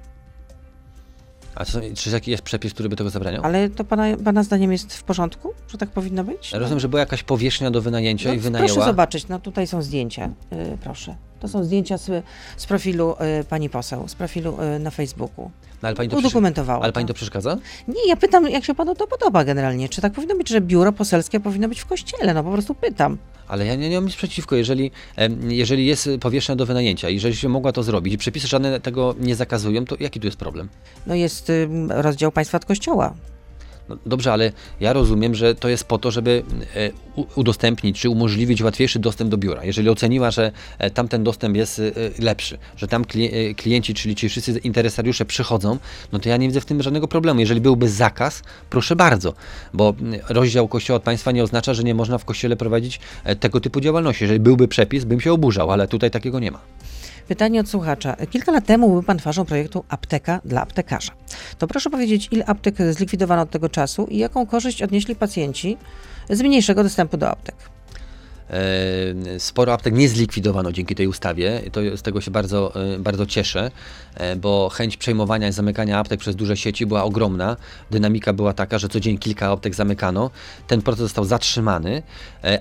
A 1.55 1.65
co, 1.65 1.79
czy 1.95 2.09
jaki 2.09 2.31
jest 2.31 2.43
przepis, 2.43 2.73
który 2.73 2.89
by 2.89 2.95
tego 2.95 3.09
zabraniał? 3.09 3.43
Ale 3.43 3.69
to 3.69 3.83
pana, 3.83 4.03
pana 4.25 4.43
zdaniem 4.43 4.71
jest 4.71 4.93
w 4.93 5.03
porządku, 5.03 5.53
że 5.67 5.77
tak 5.77 5.89
powinno 5.89 6.23
być? 6.23 6.51
Rozumiem, 6.53 6.79
że 6.79 6.89
była 6.89 6.99
jakaś 6.99 7.23
powierzchnia 7.23 7.71
do 7.71 7.81
wynajęcia 7.81 8.29
No, 8.29 8.35
i 8.35 8.39
wynajęła. 8.39 8.73
proszę 8.73 8.85
zobaczyć, 8.89 9.27
no 9.27 9.39
tutaj 9.39 9.67
są 9.67 9.81
zdjęcia, 9.81 10.29
y, 10.53 10.77
proszę. 10.83 11.15
To 11.43 11.47
są 11.49 11.63
zdjęcia 11.63 11.97
z, 11.97 12.23
z 12.57 12.65
profilu 12.65 13.15
y, 13.41 13.43
pani 13.43 13.69
poseł, 13.69 14.07
z 14.07 14.15
profilu 14.15 14.57
y, 14.75 14.79
na 14.79 14.91
Facebooku. 14.91 15.51
No, 15.81 15.87
ale 15.87 15.95
pani 15.95 16.09
to, 16.09 16.17
Udokumentowała. 16.17 16.83
ale 16.83 16.93
pani 16.93 17.07
to. 17.07 17.13
przeszkadza? 17.13 17.57
Nie, 17.87 18.07
ja 18.07 18.15
pytam, 18.15 18.49
jak 18.49 18.65
się 18.65 18.75
panu 18.75 18.95
to 18.95 19.07
podoba 19.07 19.43
generalnie. 19.43 19.89
Czy 19.89 20.01
tak 20.01 20.13
powinno 20.13 20.35
być, 20.35 20.49
że 20.49 20.61
biuro 20.61 20.91
poselskie 20.91 21.39
powinno 21.39 21.67
być 21.69 21.79
w 21.79 21.85
kościele? 21.85 22.33
No 22.33 22.43
po 22.43 22.51
prostu 22.51 22.75
pytam. 22.75 23.17
Ale 23.47 23.65
ja 23.65 23.75
nie, 23.75 23.89
nie 23.89 23.95
mam 23.95 24.05
nic 24.05 24.15
przeciwko, 24.15 24.55
jeżeli, 24.55 24.91
jeżeli 25.47 25.85
jest 25.85 26.09
powierzchnia 26.21 26.55
do 26.55 26.65
wynajęcia, 26.65 27.09
jeżeli 27.09 27.35
się 27.35 27.49
mogła 27.49 27.71
to 27.71 27.83
zrobić 27.83 28.13
i 28.13 28.17
przepisy 28.17 28.47
żadne 28.47 28.79
tego 28.79 29.15
nie 29.19 29.35
zakazują, 29.35 29.85
to 29.85 29.95
jaki 29.99 30.19
tu 30.19 30.27
jest 30.27 30.37
problem? 30.37 30.69
No 31.07 31.15
jest 31.15 31.49
y, 31.49 31.69
rozdział 31.89 32.31
państwa 32.31 32.57
od 32.57 32.65
kościoła. 32.65 33.13
No, 33.89 33.97
dobrze, 34.05 34.33
ale 34.33 34.51
ja 34.79 34.93
rozumiem, 34.93 35.35
że 35.35 35.55
to 35.55 35.69
jest 35.69 35.83
po 35.83 35.97
to, 35.97 36.11
żeby 36.11 36.43
e, 36.75 36.91
udostępnić 37.35 37.99
czy 37.99 38.09
umożliwić 38.09 38.61
łatwiejszy 38.61 38.99
dostęp 38.99 39.31
do 39.31 39.37
biura. 39.37 39.63
Jeżeli 39.63 39.89
oceniła, 39.89 40.31
że 40.31 40.51
e, 40.79 40.89
tamten 40.89 41.23
dostęp 41.23 41.55
jest 41.55 41.79
e, 41.79 41.91
lepszy, 42.19 42.57
że 42.77 42.87
tam 42.87 43.03
kli- 43.03 43.55
klienci, 43.55 43.93
czyli 43.93 44.15
ci 44.15 44.29
wszyscy 44.29 44.57
interesariusze 44.57 45.25
przychodzą, 45.25 45.77
no 46.11 46.19
to 46.19 46.29
ja 46.29 46.37
nie 46.37 46.47
widzę 46.47 46.61
w 46.61 46.65
tym 46.65 46.81
żadnego 46.81 47.07
problemu. 47.07 47.39
Jeżeli 47.39 47.61
byłby 47.61 47.89
zakaz, 47.89 48.43
proszę 48.69 48.95
bardzo, 48.95 49.33
bo 49.73 49.93
rozdział 50.29 50.67
kościoła 50.67 50.97
od 50.97 51.03
państwa 51.03 51.31
nie 51.31 51.43
oznacza, 51.43 51.73
że 51.73 51.83
nie 51.83 51.95
można 51.95 52.17
w 52.17 52.25
kościele 52.25 52.55
prowadzić 52.55 52.99
tego 53.39 53.59
typu 53.59 53.81
działalności. 53.81 54.23
Jeżeli 54.23 54.39
byłby 54.39 54.67
przepis, 54.67 55.03
bym 55.03 55.21
się 55.21 55.33
oburzał, 55.33 55.71
ale 55.71 55.87
tutaj 55.87 56.11
takiego 56.11 56.39
nie 56.39 56.51
ma. 56.51 56.59
Pytanie 57.33 57.59
od 57.59 57.69
słuchacza. 57.69 58.15
Kilka 58.29 58.51
lat 58.51 58.65
temu 58.65 58.89
był 58.89 59.03
pan 59.03 59.17
twarzą 59.17 59.45
projektu 59.45 59.83
Apteka 59.89 60.41
dla 60.45 60.61
aptekarza. 60.61 61.11
To 61.57 61.67
proszę 61.67 61.89
powiedzieć, 61.89 62.29
ile 62.31 62.45
aptek 62.45 62.75
zlikwidowano 62.91 63.41
od 63.41 63.49
tego 63.49 63.69
czasu 63.69 64.05
i 64.05 64.17
jaką 64.17 64.45
korzyść 64.45 64.81
odnieśli 64.81 65.15
pacjenci 65.15 65.77
z 66.29 66.41
mniejszego 66.41 66.83
dostępu 66.83 67.17
do 67.17 67.29
aptek? 67.29 67.55
E, 68.53 69.39
Sporo 69.39 69.73
aptek 69.73 69.93
nie 69.93 70.09
zlikwidowano 70.09 70.71
dzięki 70.71 70.95
tej 70.95 71.07
ustawie. 71.07 71.61
To, 71.71 71.97
z 71.97 72.01
tego 72.01 72.21
się 72.21 72.31
bardzo, 72.31 72.75
e, 72.95 72.99
bardzo 72.99 73.25
cieszę, 73.25 73.71
e, 74.15 74.35
bo 74.35 74.69
chęć 74.69 74.97
przejmowania 74.97 75.47
i 75.47 75.51
zamykania 75.51 75.99
aptek 75.99 76.19
przez 76.19 76.35
duże 76.35 76.57
sieci 76.57 76.85
była 76.85 77.03
ogromna. 77.03 77.57
Dynamika 77.91 78.33
była 78.33 78.53
taka, 78.53 78.79
że 78.79 78.89
codziennie 78.89 79.19
kilka 79.19 79.51
aptek 79.51 79.75
zamykano. 79.75 80.29
Ten 80.67 80.81
proces 80.81 81.01
został 81.01 81.25
zatrzymany, 81.25 82.03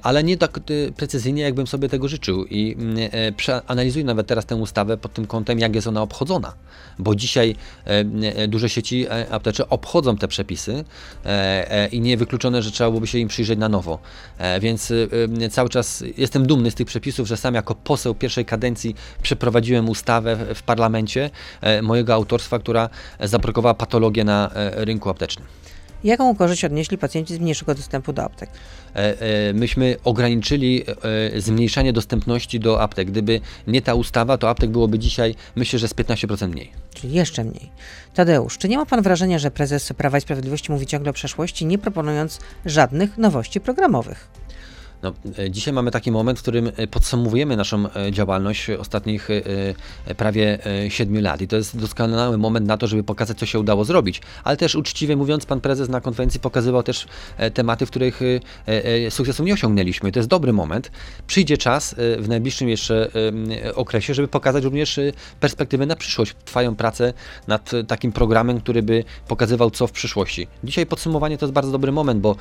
ale 0.02 0.24
nie 0.24 0.36
tak 0.36 0.60
precyzyjnie, 0.96 1.42
jakbym 1.42 1.66
sobie 1.66 1.88
tego 1.88 2.08
życzył. 2.08 2.44
I 2.46 2.76
mm, 2.78 2.96
przeanalizuję 3.36 4.04
nawet 4.04 4.26
teraz 4.26 4.46
tę 4.46 4.56
ustawę 4.56 4.96
pod 4.96 5.12
tym 5.12 5.26
kątem, 5.26 5.58
jak 5.58 5.74
jest 5.74 5.86
ona 5.86 6.02
obchodzona. 6.02 6.52
Bo 6.98 7.14
dzisiaj 7.14 7.56
duże 8.48 8.68
sieci 8.68 9.06
aptecze 9.30 9.68
obchodzą 9.68 10.16
te 10.16 10.28
przepisy 10.28 10.84
i 11.92 12.00
niewykluczone, 12.00 12.62
że 12.62 12.70
trzeba 12.70 12.90
byłoby 12.90 13.06
się 13.06 13.18
im 13.18 13.28
przyjrzeć 13.28 13.58
na 13.58 13.68
nowo. 13.68 13.98
Więc 14.60 14.92
cały 15.50 15.68
czas 15.68 15.81
jestem 16.16 16.46
dumny 16.46 16.70
z 16.70 16.74
tych 16.74 16.86
przepisów, 16.86 17.28
że 17.28 17.36
sam 17.36 17.54
jako 17.54 17.74
poseł 17.74 18.14
pierwszej 18.14 18.44
kadencji 18.44 18.94
przeprowadziłem 19.22 19.88
ustawę 19.88 20.54
w- 20.54 20.62
parlamencie 20.62 21.30
e, 21.60 21.82
mojego 21.82 22.14
autorstwa, 22.14 22.58
która 22.58 22.88
zablokowała 23.20 23.74
patologię 23.74 24.24
na 24.24 24.50
e, 24.54 24.84
rynku 24.84 25.10
aptecznym. 25.10 25.46
Jaką 26.04 26.36
korzyść 26.36 26.64
odnieśli 26.64 26.98
pacjenci 26.98 27.34
z 27.34 27.38
mniejszego 27.38 27.74
dostępu 27.74 28.12
do 28.12 28.22
aptek? 28.24 28.50
E, 28.94 29.52
myśmy 29.52 29.96
ograniczyli 30.04 30.84
zmniejszanie 31.36 31.92
dostępności 31.92 32.60
do 32.60 32.82
aptek. 32.82 33.10
Gdyby 33.10 33.40
nie 33.66 33.82
ta 33.82 33.94
ustawa, 33.94 34.38
to 34.38 34.48
aptek 34.50 34.70
byłoby 34.70 34.98
dzisiaj, 34.98 35.34
myślę, 35.56 35.78
że 35.78 35.88
z 35.88 35.94
15% 35.94 36.48
mniej. 36.48 36.72
Czyli 36.94 37.12
jeszcze 37.12 37.44
mniej. 37.44 37.70
Tadeusz, 38.14 38.58
czy 38.58 38.68
nie 38.68 38.76
ma 38.78 38.86
pan 38.86 39.02
wrażenia, 39.02 39.38
że 39.38 39.50
prezes 39.50 39.92
Prawa 39.92 40.18
i 40.18 40.20
Sprawiedliwości 40.20 40.72
mówi 40.72 40.86
ciągle 40.86 41.10
o 41.10 41.12
przeszłości, 41.12 41.66
nie 41.66 41.78
proponując 41.78 42.38
żadnych 42.66 43.18
nowości 43.18 43.60
programowych? 43.60 44.28
No, 45.02 45.12
e, 45.38 45.50
dzisiaj 45.50 45.74
mamy 45.74 45.90
taki 45.90 46.10
moment, 46.10 46.38
w 46.38 46.42
którym 46.42 46.72
e, 46.76 46.86
podsumowujemy 46.86 47.56
naszą 47.56 47.92
e, 47.92 48.12
działalność 48.12 48.70
ostatnich 48.70 49.28
prawie 50.16 50.58
7 50.88 51.22
lat 51.22 51.40
i 51.40 51.48
to 51.48 51.56
jest 51.56 51.78
doskonały 51.78 52.38
moment 52.38 52.66
na 52.66 52.76
to, 52.76 52.86
żeby 52.86 53.04
pokazać, 53.04 53.38
co 53.38 53.46
się 53.46 53.60
udało 53.60 53.84
zrobić. 53.84 54.20
Ale 54.44 54.56
też 54.56 54.74
uczciwie 54.74 55.16
mówiąc, 55.16 55.46
pan 55.46 55.60
prezes 55.60 55.88
na 55.88 56.00
konferencji 56.00 56.40
pokazywał 56.40 56.82
też 56.82 57.06
tematy, 57.54 57.86
w 57.86 57.90
których 57.90 58.20
sukcesu 59.10 59.44
nie 59.44 59.52
osiągnęliśmy. 59.52 60.12
To 60.12 60.18
jest 60.18 60.28
dobry 60.28 60.52
moment. 60.52 60.90
Przyjdzie 61.26 61.58
czas 61.58 61.94
w 62.18 62.28
najbliższym 62.28 62.68
jeszcze 62.68 63.10
okresie, 63.74 64.14
żeby 64.14 64.28
pokazać 64.28 64.64
również 64.64 65.00
perspektywę 65.40 65.86
na 65.86 65.96
przyszłość. 65.96 66.34
Trwają 66.44 66.76
prace 66.76 67.12
nad 67.48 67.70
takim 67.88 68.12
programem, 68.12 68.60
który 68.60 68.82
by 68.82 69.04
pokazywał, 69.28 69.70
co 69.70 69.86
w 69.86 69.92
przyszłości. 69.92 70.46
Dzisiaj 70.64 70.86
podsumowanie 70.86 71.38
to 71.38 71.46
jest 71.46 71.54
bardzo 71.54 71.72
dobry 71.72 71.92
moment, 71.92 72.20
bo 72.20 72.36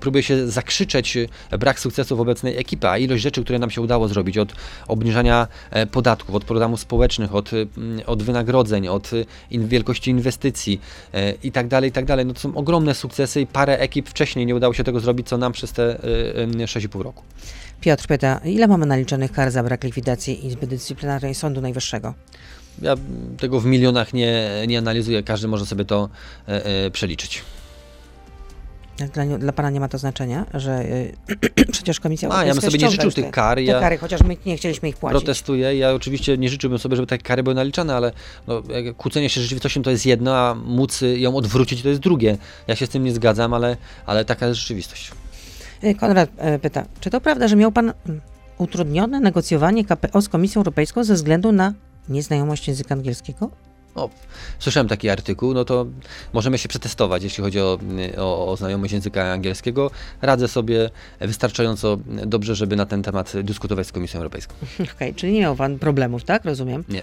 próbuje 0.00 0.22
się 0.22 0.50
zakrzyczeć 0.50 1.18
brak 1.58 1.80
sukcesów 1.84 2.20
obecnej 2.20 2.58
ekipy, 2.58 2.88
a 2.88 2.98
ilość 2.98 3.22
rzeczy, 3.22 3.44
które 3.44 3.58
nam 3.58 3.70
się 3.70 3.80
udało 3.80 4.08
zrobić, 4.08 4.38
od 4.38 4.52
obniżania 4.88 5.48
e, 5.70 5.86
podatków, 5.86 6.34
od 6.34 6.44
programów 6.44 6.80
społecznych, 6.80 7.34
od, 7.34 7.50
od 8.06 8.22
wynagrodzeń, 8.22 8.88
od 8.88 9.12
y, 9.12 9.26
in, 9.50 9.68
wielkości 9.68 10.10
inwestycji 10.10 10.80
e, 11.14 11.32
i 11.42 11.52
tak 11.52 11.68
dalej, 11.68 11.90
i 11.90 11.92
tak 11.92 12.04
dalej. 12.04 12.26
No 12.26 12.34
to 12.34 12.40
są 12.40 12.56
ogromne 12.56 12.94
sukcesy 12.94 13.40
i 13.40 13.46
parę 13.46 13.78
ekip 13.78 14.08
wcześniej 14.08 14.46
nie 14.46 14.54
udało 14.54 14.74
się 14.74 14.84
tego 14.84 15.00
zrobić, 15.00 15.28
co 15.28 15.38
nam 15.38 15.52
przez 15.52 15.72
te 15.72 16.04
y, 16.04 16.62
y, 16.62 16.66
6,5 16.66 17.02
roku. 17.02 17.22
Piotr 17.80 18.06
pyta, 18.06 18.40
ile 18.44 18.66
mamy 18.66 18.86
naliczonych 18.86 19.32
kar 19.32 19.50
za 19.50 19.62
brak 19.62 19.84
likwidacji 19.84 20.46
Izby 20.46 20.66
Dyscyplinarnej 20.66 21.34
Sądu 21.34 21.60
Najwyższego? 21.60 22.14
Ja 22.82 22.96
tego 23.38 23.60
w 23.60 23.66
milionach 23.66 24.14
nie, 24.14 24.50
nie 24.66 24.78
analizuję, 24.78 25.22
każdy 25.22 25.48
może 25.48 25.66
sobie 25.66 25.84
to 25.84 26.08
e, 26.48 26.64
e, 26.64 26.90
przeliczyć. 26.90 27.42
Dla, 28.96 29.38
dla 29.38 29.52
pana 29.52 29.70
nie 29.70 29.80
ma 29.80 29.88
to 29.88 29.98
znaczenia, 29.98 30.46
że 30.54 30.84
y, 30.84 31.16
przecież 31.72 32.00
Komisja 32.00 32.28
A, 32.28 32.32
ja 32.32 32.38
bym 32.38 32.48
Europejska 32.48 32.70
sobie 32.70 32.84
nie 32.84 32.90
życzył 32.90 33.10
tych 33.10 33.24
te, 33.24 33.30
kar, 33.30 33.56
te 33.56 33.62
ja- 33.62 33.80
kary, 33.80 33.98
chociaż 33.98 34.22
my 34.22 34.36
nie 34.46 34.56
chcieliśmy 34.56 34.88
ich 34.88 34.96
płacić. 34.96 35.20
protestuję. 35.20 35.76
Ja 35.76 35.92
oczywiście 35.94 36.38
nie 36.38 36.48
życzyłbym 36.48 36.78
sobie, 36.78 36.96
żeby 36.96 37.06
takie 37.06 37.22
kary 37.22 37.42
były 37.42 37.54
naliczane, 37.54 37.96
ale 37.96 38.12
no, 38.46 38.62
kłócenie 38.96 39.28
się 39.28 39.40
z 39.40 39.42
rzeczywistością 39.42 39.82
to 39.82 39.90
jest 39.90 40.06
jedno, 40.06 40.36
a 40.36 40.54
móc 40.54 41.00
ją 41.16 41.36
odwrócić 41.36 41.82
to 41.82 41.88
jest 41.88 42.00
drugie. 42.00 42.36
Ja 42.68 42.76
się 42.76 42.86
z 42.86 42.88
tym 42.88 43.04
nie 43.04 43.12
zgadzam, 43.12 43.54
ale, 43.54 43.76
ale 44.06 44.24
taka 44.24 44.46
jest 44.46 44.60
rzeczywistość. 44.60 45.12
Y, 45.84 45.94
Konrad 45.94 46.30
y, 46.56 46.58
pyta, 46.58 46.84
czy 47.00 47.10
to 47.10 47.20
prawda, 47.20 47.48
że 47.48 47.56
miał 47.56 47.72
pan 47.72 47.92
mm, 48.06 48.20
utrudnione 48.58 49.20
negocjowanie 49.20 49.84
KPO 49.84 50.22
z 50.22 50.28
Komisją 50.28 50.60
Europejską 50.60 51.04
ze 51.04 51.14
względu 51.14 51.52
na 51.52 51.72
nieznajomość 52.08 52.68
języka 52.68 52.94
angielskiego? 52.94 53.50
No, 53.96 54.10
słyszałem 54.58 54.88
taki 54.88 55.08
artykuł, 55.08 55.54
no 55.54 55.64
to 55.64 55.86
możemy 56.32 56.58
się 56.58 56.68
przetestować, 56.68 57.22
jeśli 57.22 57.44
chodzi 57.44 57.60
o, 57.60 57.78
o, 58.16 58.48
o 58.48 58.56
znajomość 58.56 58.92
języka 58.92 59.32
angielskiego. 59.32 59.90
Radzę 60.22 60.48
sobie 60.48 60.90
wystarczająco 61.20 61.98
dobrze, 62.26 62.54
żeby 62.54 62.76
na 62.76 62.86
ten 62.86 63.02
temat 63.02 63.32
dyskutować 63.42 63.86
z 63.86 63.92
Komisją 63.92 64.18
Europejską. 64.18 64.54
Okej, 64.94 65.14
czyli 65.14 65.32
nie 65.32 65.40
miał 65.40 65.56
pan 65.56 65.78
problemów, 65.78 66.24
tak? 66.24 66.44
Rozumiem. 66.44 66.84
Nie. 66.88 67.02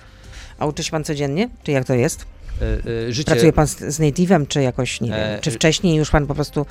A 0.60 0.65
uczy 0.65 0.84
się 0.84 0.91
pan 0.91 1.04
codziennie? 1.04 1.49
Czy 1.63 1.71
jak 1.71 1.86
to 1.86 1.93
jest? 1.93 2.25
E, 2.62 3.08
e, 3.08 3.13
Życie, 3.13 3.32
Pracuje 3.32 3.54
pan 3.54 3.67
z, 3.67 3.78
z 3.80 4.00
native'em, 4.00 4.47
czy 4.47 4.62
jakoś, 4.62 5.02
nie 5.02 5.08
wiem, 5.10 5.17
E, 5.19 5.39
czy 5.41 5.52
wcześniej 5.52 5.95
już 5.95 6.12
pan 6.12 6.28
po 6.28 6.36
prostu 6.36 6.65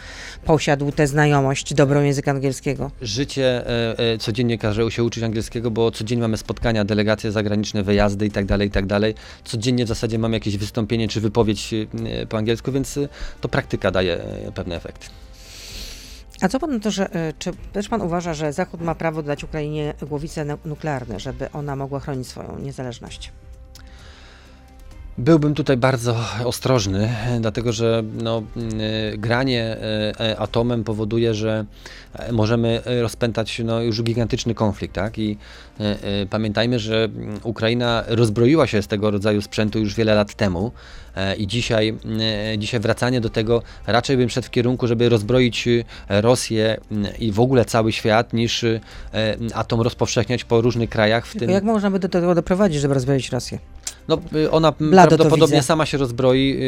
posiadł 0.45 0.93
tę 0.93 1.07
znajomość 1.07 1.75
dobrą 1.75 2.03
języka 2.03 2.31
angielskiego? 2.31 2.91
Życie 3.03 3.65
codziennie 4.19 4.59
każe 4.59 4.91
się 4.91 5.05
uczyć 5.05 5.25
angielskiego, 5.25 5.71
bo 5.71 5.91
codziennie 5.91 6.23
mamy 6.23 6.37
spotkania, 6.37 6.85
delegacje 6.85 7.33
zagraniczne, 7.33 7.83
wyjazdy 7.83 8.27
i 8.27 8.31
tak 8.31 8.47
dalej, 8.47 8.69
i 8.69 8.71
tak 8.71 8.87
dalej. 8.87 9.15
Codziennie 9.45 9.85
w 9.85 9.89
zasadzie 9.89 10.19
mam 10.19 10.33
jakieś 10.33 10.57
wystąpienie 10.57 11.09
czy 11.09 11.21
wypowiedź 11.21 11.75
po 12.29 12.37
angielsku, 12.39 12.73
więc 12.73 12.99
to 13.41 13.49
praktyka 13.49 13.91
daje 13.91 14.19
pewne 14.55 14.77
efekty. 14.77 15.07
A 16.41 16.49
co 16.49 16.59
pan 16.61 16.71
na 16.71 16.81
to, 16.81 16.91
że 16.91 17.09
czy 17.39 17.51
też 17.73 17.89
pan 17.89 18.03
uważa, 18.03 18.35
że 18.35 18.53
Zachód 18.53 18.81
ma 18.81 18.95
prawo 18.95 19.23
dać 19.23 19.45
Ukrainie 19.45 19.95
głowice 20.09 20.45
nu- 20.45 20.59
nuklearne, 20.65 21.21
żeby 21.21 21.51
ona 21.51 21.77
mogła 21.77 22.01
chronić 22.01 22.27
swoją 22.29 22.59
niezależność? 22.59 23.33
Byłbym 25.21 25.55
tutaj 25.55 25.77
bardzo 25.77 26.17
ostrożny, 26.45 27.09
dlatego 27.41 27.73
że 27.73 28.03
no, 28.23 28.43
y, 29.13 29.19
granie 29.19 29.77
y, 30.21 30.39
atomem 30.39 30.85
powoduje, 30.85 31.35
że 31.35 31.65
możemy 32.33 32.83
rozpętać 33.01 33.63
no, 33.65 33.83
już 33.83 34.03
gigantyczny 34.03 34.55
konflikt. 34.55 34.95
Tak? 34.95 35.19
I 35.19 35.37
y, 35.81 36.27
pamiętajmy, 36.31 36.79
że 36.79 37.09
Ukraina 37.43 38.05
rozbroiła 38.07 38.67
się 38.67 38.83
z 38.83 38.87
tego 38.87 39.11
rodzaju 39.11 39.43
sprzętu 39.43 39.79
już 39.79 39.95
wiele 39.95 40.15
lat 40.15 40.35
temu 40.35 40.73
e, 41.17 41.37
i 41.37 41.47
dzisiaj, 41.47 41.95
dzisiaj 42.59 42.81
wracanie 42.81 43.21
do 43.21 43.31
tego 43.31 43.63
raczej 43.87 44.17
bym 44.17 44.29
szedł 44.31 44.47
w 44.47 44.51
kierunku, 44.51 44.87
żeby 44.87 45.09
rozbroić 45.09 45.69
Rosję 46.09 46.81
i 47.19 47.33
w 47.33 47.41
ogóle 47.41 47.65
cały 47.65 47.93
świat, 47.93 48.33
niż 48.33 48.65
e, 48.65 48.81
atom 49.55 49.81
rozpowszechniać 49.81 50.45
po 50.45 50.61
różnych 50.61 50.91
krajach, 50.91 51.27
w 51.27 51.39
tym 51.39 51.51
jak 51.51 51.65
można 51.65 51.91
by 51.91 51.99
do 51.99 52.09
tego 52.09 52.35
doprowadzić, 52.35 52.81
żeby 52.81 52.95
rozbroić 52.95 53.33
Rosję? 53.33 53.59
No, 54.11 54.39
y, 54.39 54.51
ona 54.51 54.73
Blado 54.73 55.17
prawdopodobnie 55.17 55.63
sama 55.63 55.87
się 55.87 55.99
rozbroi 55.99 56.53
y, 56.53 56.65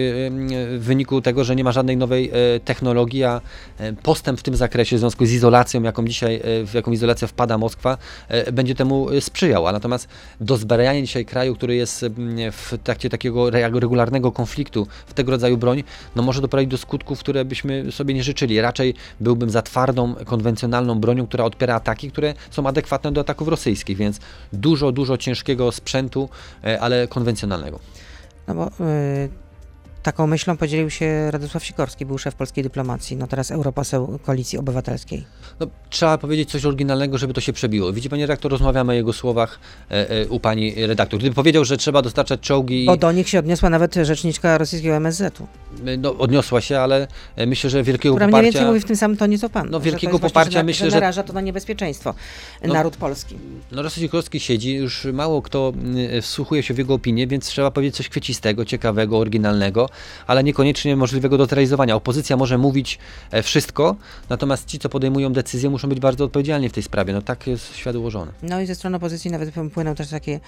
y, 0.75 0.79
w 0.79 0.85
wyniku 0.85 1.21
tego, 1.21 1.45
że 1.45 1.57
nie 1.57 1.65
ma 1.65 1.73
żadnej 1.73 1.97
nowej 1.97 2.31
e, 2.33 2.61
technologii, 2.61 3.25
a 3.25 3.41
e, 3.79 3.93
postęp 3.93 4.41
w 4.41 4.43
tym 4.43 4.57
zakresie 4.57 4.97
w 4.97 4.99
związku 4.99 5.27
z 5.27 5.33
izolacją, 5.33 5.83
jaką 5.83 6.05
dzisiaj, 6.05 6.35
e, 6.37 6.67
w 6.67 6.75
jaką 6.75 6.93
izolację 6.93 7.29
wpada 7.29 7.59
Moskwa, 7.59 7.99
będzie 8.53 8.75
temu 8.75 9.07
sprzyjał. 9.21 9.67
A 9.67 9.73
natomiast 9.73 10.09
dozbrajanie 10.41 11.03
dzisiaj 11.03 11.25
kraju, 11.25 11.55
który 11.55 11.75
jest 11.75 12.05
w 12.53 12.79
trakcie 12.85 13.11
takiego 13.11 13.49
re- 13.49 13.81
regularnego 13.81 14.33
konfliktu 14.33 14.87
w 15.07 15.15
tego 15.15 15.31
rodzaju 15.31 15.57
broń, 15.57 15.85
no 16.17 16.23
może 16.23 16.41
doprowadzić 16.41 16.71
do 16.71 16.79
skutków, 16.79 17.19
które 17.19 17.45
byśmy 17.45 17.93
sobie 17.93 18.15
nie 18.15 18.23
życzyli. 18.23 18.61
Raczej 18.61 18.95
byłbym 19.21 19.51
za 19.51 19.63
twardą, 19.63 20.15
konwencjonalną 20.15 21.01
bronią, 21.01 21.27
która 21.27 21.45
odpiera 21.45 21.75
ataki, 21.75 22.11
które 22.11 22.35
są 22.51 22.67
adekwatne 22.67 23.13
do 23.13 23.21
ataków 23.21 23.49
rosyjskich, 23.49 23.97
więc 23.97 24.21
dużo, 24.53 24.93
dużo 24.93 25.17
ciężkiego 25.17 25.73
sprzętu, 25.73 26.29
ale 26.81 27.09
konwencjonalnego. 27.09 27.32
No 28.47 28.55
bo 28.55 28.73
y, 28.81 29.31
taką 30.03 30.27
myślą 30.27 30.57
podzielił 30.57 30.91
się 30.91 31.31
Radosław 31.31 31.65
Sikorski, 31.65 32.07
był 32.07 32.19
szef 32.19 32.35
polskiej 32.35 32.65
dyplomacji, 32.65 33.17
no 33.17 33.27
teraz 33.27 33.51
europoseł 33.51 34.19
Koalicji 34.23 34.59
Obywatelskiej. 34.59 35.25
No, 35.61 35.67
trzeba 35.91 36.19
powiedzieć 36.19 36.51
coś 36.51 36.65
oryginalnego, 36.65 37.19
żeby 37.19 37.35
to 37.35 37.41
się 37.41 37.53
przebiło. 37.53 37.93
Widzi 37.93 38.09
pani 38.09 38.23
redaktor, 38.23 38.51
rozmawiamy 38.53 38.93
o 38.93 38.95
jego 38.95 39.13
słowach 39.13 39.59
e, 39.91 40.11
e, 40.11 40.29
u 40.29 40.41
pani 40.41 40.87
redaktor. 40.87 41.21
Gdyby 41.21 41.35
powiedział, 41.35 41.65
że 41.65 41.77
trzeba 41.77 42.03
dostarczać 42.03 42.41
czołgi, 42.41 42.87
Bo 42.87 42.97
do 42.97 43.13
nich 43.13 43.29
się 43.29 43.39
odniosła 43.39 43.71
nawet 43.71 43.95
rzeczniczka 43.95 44.59
rosyjskiego 44.59 44.97
MSZ-u, 44.97 45.47
e, 45.87 45.97
no, 45.97 46.19
odniosła 46.19 46.61
się, 46.61 46.79
ale 46.79 47.09
e, 47.37 47.47
myślę, 47.47 47.71
że 47.71 47.83
wielkiego 47.83 48.15
która 48.15 48.27
mniej 48.27 48.33
poparcia... 48.33 48.51
więcej 48.53 48.67
mówi 48.67 48.81
w 48.81 48.85
tym 48.85 48.97
samym 48.97 49.17
tonie 49.17 49.39
co 49.39 49.49
pan. 49.49 49.71
No, 49.71 49.81
wielkiego 49.81 50.19
poparcia 50.19 50.59
że, 50.59 50.65
myślę, 50.65 50.91
że 50.91 50.97
naraża 50.97 51.23
to 51.23 51.33
na 51.33 51.41
niebezpieczeństwo 51.41 52.15
No. 52.65 52.75
naród 52.75 52.97
polski. 52.97 53.37
No, 53.73 53.83
Rosał 53.83 54.03
Sikorski 54.03 54.41
siedzi, 54.41 54.75
już 54.75 55.05
mało 55.05 55.43
kto 55.43 55.73
y, 56.17 56.23
wsłuchuje 56.23 56.63
się 56.63 56.75
w 56.75 56.79
jego 56.79 56.95
opinię, 56.95 57.27
więc 57.27 57.47
trzeba 57.47 57.71
powiedzieć 57.71 57.97
coś 57.97 58.09
kwiecistego, 58.09 58.65
ciekawego, 58.65 59.19
oryginalnego, 59.19 59.89
ale 60.27 60.45
niekoniecznie 60.45 60.97
możliwego 60.97 61.39
do 61.39 61.47
zrealizowania. 61.47 61.97
Opozycja 61.97 62.37
może 62.37 62.59
mówić 62.59 62.99
e, 63.31 63.43
wszystko, 63.43 63.97
natomiast 64.29 64.67
ci, 64.67 64.79
co 64.79 64.89
podejmują 64.89 65.33
decyzje, 65.33 65.71
muszą 65.71 65.89
być 65.89 66.01
bardzo 66.01 66.25
odpowiedzialni 66.25 66.69
w 66.69 66.73
tej 66.73 66.83
sprawie. 66.83 67.13
No 67.13 67.23
tak 67.23 67.47
jest 67.47 67.77
świat 67.77 67.97
ułożony. 67.97 68.33
No 68.43 68.61
i 68.61 68.67
ze 68.67 68.75
strony 68.75 68.97
opozycji 68.97 69.31
nawet 69.31 69.51
płyną 69.75 69.95
też 69.95 70.09
takie 70.09 70.41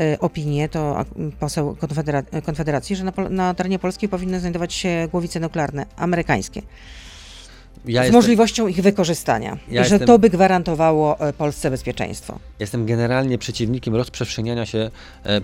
e, 0.00 0.18
opinie, 0.18 0.68
to 0.68 1.04
poseł 1.40 1.76
Konfedera 1.76 2.22
Konfederacji, 2.22 2.96
że 2.96 3.04
na, 3.04 3.12
na 3.30 3.54
terenie 3.54 3.78
Polski 3.78 4.08
powinny 4.08 4.40
znajdować 4.40 4.74
się 4.74 5.08
głowice 5.10 5.40
nuklearne 5.40 5.86
amerykańskie. 5.96 6.62
Ja 7.84 8.02
z 8.02 8.04
jestem- 8.04 8.14
możliwością 8.14 8.66
ich 8.66 8.80
wykorzystania. 8.82 9.58
Ja 9.70 9.82
I 9.82 9.84
że 9.84 9.94
jestem- 9.94 10.06
to 10.06 10.18
by 10.18 10.30
gwarantowało 10.30 11.20
e, 11.20 11.32
Polsce 11.32 11.70
bezpieczeństwo. 11.70 12.38
Jestem 12.60 12.86
generalnie 12.86 13.38
przeciwnikiem 13.38 13.94
rozprzestrzeniania 13.94 14.66
się 14.66 14.78
e, 14.78 14.90
e, 15.26 15.40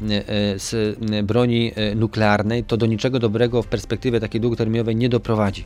z 0.59 0.99
broni 1.25 1.73
nuklearnej. 1.97 2.65
To 2.65 2.77
do 2.77 2.87
niczego 2.87 3.19
dobrego 3.19 3.63
w 3.63 3.67
perspektywie 3.67 4.21
takiej 4.21 4.41
długoterminowej 4.41 4.97
nie 4.97 5.09
doprowadzi. 5.09 5.65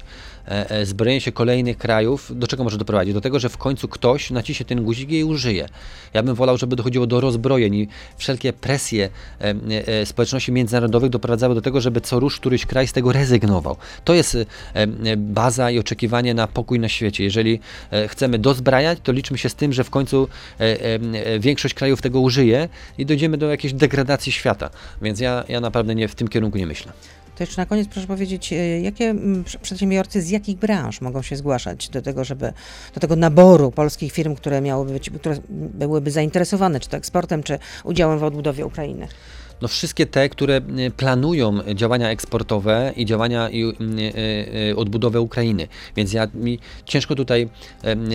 Zbrojenie 0.84 1.20
się 1.20 1.32
kolejnych 1.32 1.78
krajów, 1.78 2.32
do 2.34 2.46
czego 2.46 2.64
może 2.64 2.78
doprowadzić? 2.78 3.14
Do 3.14 3.20
tego, 3.20 3.38
że 3.38 3.48
w 3.48 3.56
końcu 3.56 3.88
ktoś 3.88 4.30
naciśnie 4.30 4.66
ten 4.66 4.84
guzik 4.84 5.10
i 5.10 5.24
użyje. 5.24 5.68
Ja 6.14 6.22
bym 6.22 6.34
wolał, 6.34 6.56
żeby 6.56 6.76
dochodziło 6.76 7.06
do 7.06 7.20
rozbrojeń 7.20 7.74
i 7.74 7.88
wszelkie 8.16 8.52
presje 8.52 9.08
społeczności 10.04 10.52
międzynarodowych 10.52 11.10
doprowadzały 11.10 11.54
do 11.54 11.60
tego, 11.62 11.80
żeby 11.80 12.00
co 12.00 12.20
rusz 12.20 12.40
któryś 12.40 12.66
kraj 12.66 12.86
z 12.86 12.92
tego 12.92 13.12
rezygnował. 13.12 13.76
To 14.04 14.14
jest 14.14 14.36
baza 15.16 15.70
i 15.70 15.78
oczekiwanie 15.78 16.34
na 16.34 16.46
pokój 16.60 16.80
na 16.80 16.88
świecie. 16.88 17.24
Jeżeli 17.24 17.60
e, 17.90 18.08
chcemy 18.08 18.38
dozbrajać, 18.38 18.98
to 19.02 19.12
liczmy 19.12 19.38
się 19.38 19.48
z 19.48 19.54
tym, 19.54 19.72
że 19.72 19.84
w 19.84 19.90
końcu 19.90 20.28
e, 20.60 20.62
e, 20.62 21.38
większość 21.38 21.74
krajów 21.74 22.02
tego 22.02 22.20
użyje 22.20 22.68
i 22.98 23.06
dojdziemy 23.06 23.38
do 23.38 23.50
jakiejś 23.50 23.72
degradacji 23.72 24.32
świata. 24.32 24.70
Więc 25.02 25.20
ja, 25.20 25.44
ja 25.48 25.60
naprawdę 25.60 25.94
nie 25.94 26.08
w 26.08 26.14
tym 26.14 26.28
kierunku 26.28 26.58
nie 26.58 26.66
myślę. 26.66 26.92
To 27.36 27.42
jeszcze 27.42 27.62
na 27.62 27.66
koniec 27.66 27.88
proszę 27.88 28.06
powiedzieć, 28.06 28.54
jakie 28.82 29.14
prze- 29.44 29.58
przedsiębiorcy 29.58 30.22
z 30.22 30.30
jakich 30.30 30.58
branż 30.58 31.00
mogą 31.00 31.22
się 31.22 31.36
zgłaszać 31.36 31.88
do 31.88 32.02
tego, 32.02 32.24
żeby 32.24 32.52
do 32.94 33.00
tego 33.00 33.16
naboru 33.16 33.70
polskich 33.70 34.12
firm, 34.12 34.34
które 34.34 34.60
miałyby 34.60 34.92
być, 34.92 35.10
które 35.10 35.36
byłyby 35.50 36.10
zainteresowane 36.10 36.80
czy 36.80 36.88
to 36.88 36.96
eksportem, 36.96 37.42
czy 37.42 37.58
udziałem 37.84 38.18
w 38.18 38.24
odbudowie 38.24 38.66
Ukrainy? 38.66 39.08
No 39.62 39.68
wszystkie 39.68 40.06
te, 40.06 40.28
które 40.28 40.60
planują 40.96 41.58
działania 41.74 42.10
eksportowe 42.10 42.92
i 42.96 43.06
działania 43.06 43.50
i, 43.50 43.64
y, 43.64 43.72
y, 44.70 44.76
odbudowę 44.76 45.20
Ukrainy. 45.20 45.68
Więc 45.96 46.12
ja 46.12 46.28
mi 46.34 46.58
ciężko 46.84 47.14
tutaj 47.14 47.48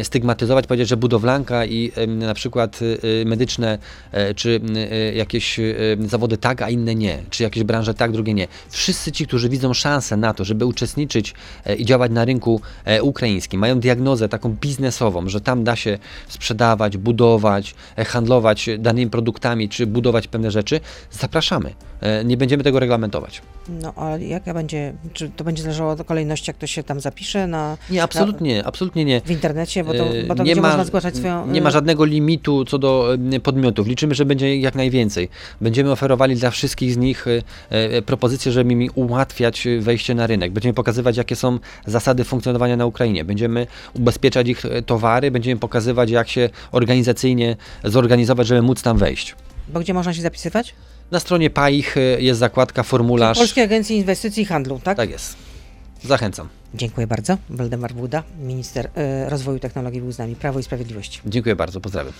stygmatyzować, 0.04 0.68
powiedzieć, 0.68 0.89
że 0.89 0.98
budowlanka 0.98 1.66
i 1.66 1.91
na 2.08 2.34
przykład 2.34 2.82
y, 2.82 2.98
y, 3.04 3.26
medyczne 3.26 3.78
e, 4.12 4.34
czy 4.34 4.62
jakieś 5.16 5.60
y, 5.60 5.98
zawody 6.06 6.38
tak, 6.38 6.62
a 6.62 6.70
inne 6.70 6.96
nie. 6.96 7.24
Czy 7.30 7.43
jakieś 7.43 7.64
branże 7.64 7.93
tak, 7.93 8.12
drugie 8.12 8.34
nie. 8.34 8.48
Wszyscy 8.70 9.12
ci, 9.12 9.28
którzy 9.28 9.50
widzą 9.50 9.74
szansę 9.74 10.18
na 10.18 10.34
to, 10.34 10.46
żeby 10.46 10.66
uczestniczyć 10.66 11.34
e, 11.66 11.76
i 11.76 11.86
działać 11.86 12.12
na 12.12 12.26
rynku 12.26 12.62
e, 12.86 13.04
ukraińskim, 13.04 13.60
mają 13.60 13.80
diagnozę 13.80 14.30
taką 14.30 14.50
biznesową, 14.62 15.30
że 15.30 15.41
tam 15.41 15.64
da 15.64 15.76
się 15.76 15.98
sprzedawać, 16.28 16.98
budować, 16.98 17.76
e, 17.98 18.06
handlować 18.06 18.70
danymi 18.80 19.12
produktami, 19.12 19.70
czy 19.70 19.88
budować 19.88 20.28
pewne 20.28 20.52
rzeczy, 20.52 20.80
zapraszamy. 21.36 21.74
E, 22.02 22.24
Nie 22.26 22.38
będziemy 22.38 22.64
tego 22.64 22.80
reglamentować. 22.80 23.42
No 23.70 23.94
a 23.96 24.18
jaka 24.18 24.54
będzie, 24.54 24.94
czy 25.14 25.30
to 25.30 25.44
będzie 25.44 25.64
zależało 25.64 25.92
od 25.92 26.04
kolejności, 26.04 26.50
jak 26.50 26.58
to 26.58 26.68
się 26.68 26.84
tam 26.84 27.00
zapisze 27.00 27.48
na, 27.48 27.78
Nie, 27.90 28.04
absolutnie, 28.04 28.66
absolutnie 28.66 29.06
nie. 29.06 29.22
w 29.22 29.32
internecie, 29.32 29.84
bo 29.84 29.94
to, 29.94 30.06
E, 30.06 30.24
bo 30.24 30.36
to 30.36 30.44
nie 30.44 30.56
ma, 30.56 30.62
można 30.62 30.86
zgłaszać 30.86 31.16
swoją... 31.16 31.48
Nie 31.48 31.62
ma 31.62 31.72
żadnego 31.72 32.06
limitu 32.06 32.66
co 32.66 32.78
do 32.78 33.16
e, 33.34 33.40
podmiotów. 33.40 33.88
Liczymy, 33.88 34.16
że 34.16 34.26
będzie 34.26 34.58
jak 34.58 34.76
najwięcej. 34.76 35.30
Będziemy 35.62 35.92
oferowali 35.92 36.36
dla 36.36 36.52
wszystkich 36.52 36.94
z 36.94 36.98
nich 36.98 37.26
propozycje, 38.06 38.52
żeby 38.52 38.74
im 38.74 38.90
ułatwiać 38.96 39.68
wejście 39.80 40.16
na 40.16 40.28
rynek. 40.28 40.52
Będziemy 40.52 40.74
pokazywać, 40.74 41.18
jakie 41.18 41.36
są 41.36 41.60
zasady 41.86 42.24
funkcjonowania 42.24 42.78
na 42.78 42.86
Ukrainie. 42.86 43.26
Będziemy 43.26 43.68
ubezpieczać 43.94 44.48
ich 44.48 44.64
towary, 44.86 45.32
będziemy 45.32 45.60
pokazywać, 45.60 46.10
jak 46.10 46.30
się 46.30 46.50
organizacyjnie 46.72 47.56
zorganizować, 47.84 48.48
żeby 48.48 48.62
móc 48.62 48.82
tam 48.82 48.98
wejść. 48.98 49.36
Bo 49.68 49.80
gdzie 49.80 49.94
można 49.94 50.14
się 50.14 50.22
zapisywać? 50.22 50.76
Na 51.12 51.20
stronie 51.20 51.49
PAIH 51.49 51.97
e, 51.97 51.99
jest 52.22 52.39
zakładka, 52.39 52.84
formularz. 52.84 53.38
Polskiej 53.38 53.64
Agencji 53.64 53.97
Inwestycji 53.97 54.43
i 54.43 54.45
Handlu, 54.45 54.80
tak? 54.84 54.97
Tak 54.97 55.10
jest. 55.10 55.36
Zachęcam. 56.03 56.49
Dziękuję 56.74 57.08
bardzo. 57.08 57.38
Waldemar 57.49 57.93
Buda, 57.93 58.24
minister 58.39 58.89
e, 58.95 59.30
rozwoju 59.30 59.60
technologii 59.60 60.01
był 60.01 60.12
z 60.12 60.18
nami. 60.18 60.36
Prawo 60.36 60.60
i 60.60 60.64
Sprawiedliwość. 60.64 61.22
Dziękuję 61.26 61.56
bardzo. 61.56 61.82
Pozdrawiam. 61.82 62.14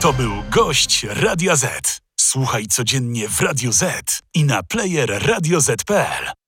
To 0.00 0.12
był 0.12 0.32
gość 0.50 1.06
Radia 1.10 1.56
Z. 1.56 2.00
Słuchaj 2.20 2.66
codziennie 2.66 3.28
w 3.28 3.40
Radio 3.40 3.72
Z 3.72 4.20
i 4.34 4.44
na 4.44 4.62
player 4.62 5.22
radioz.pl. 5.26 6.39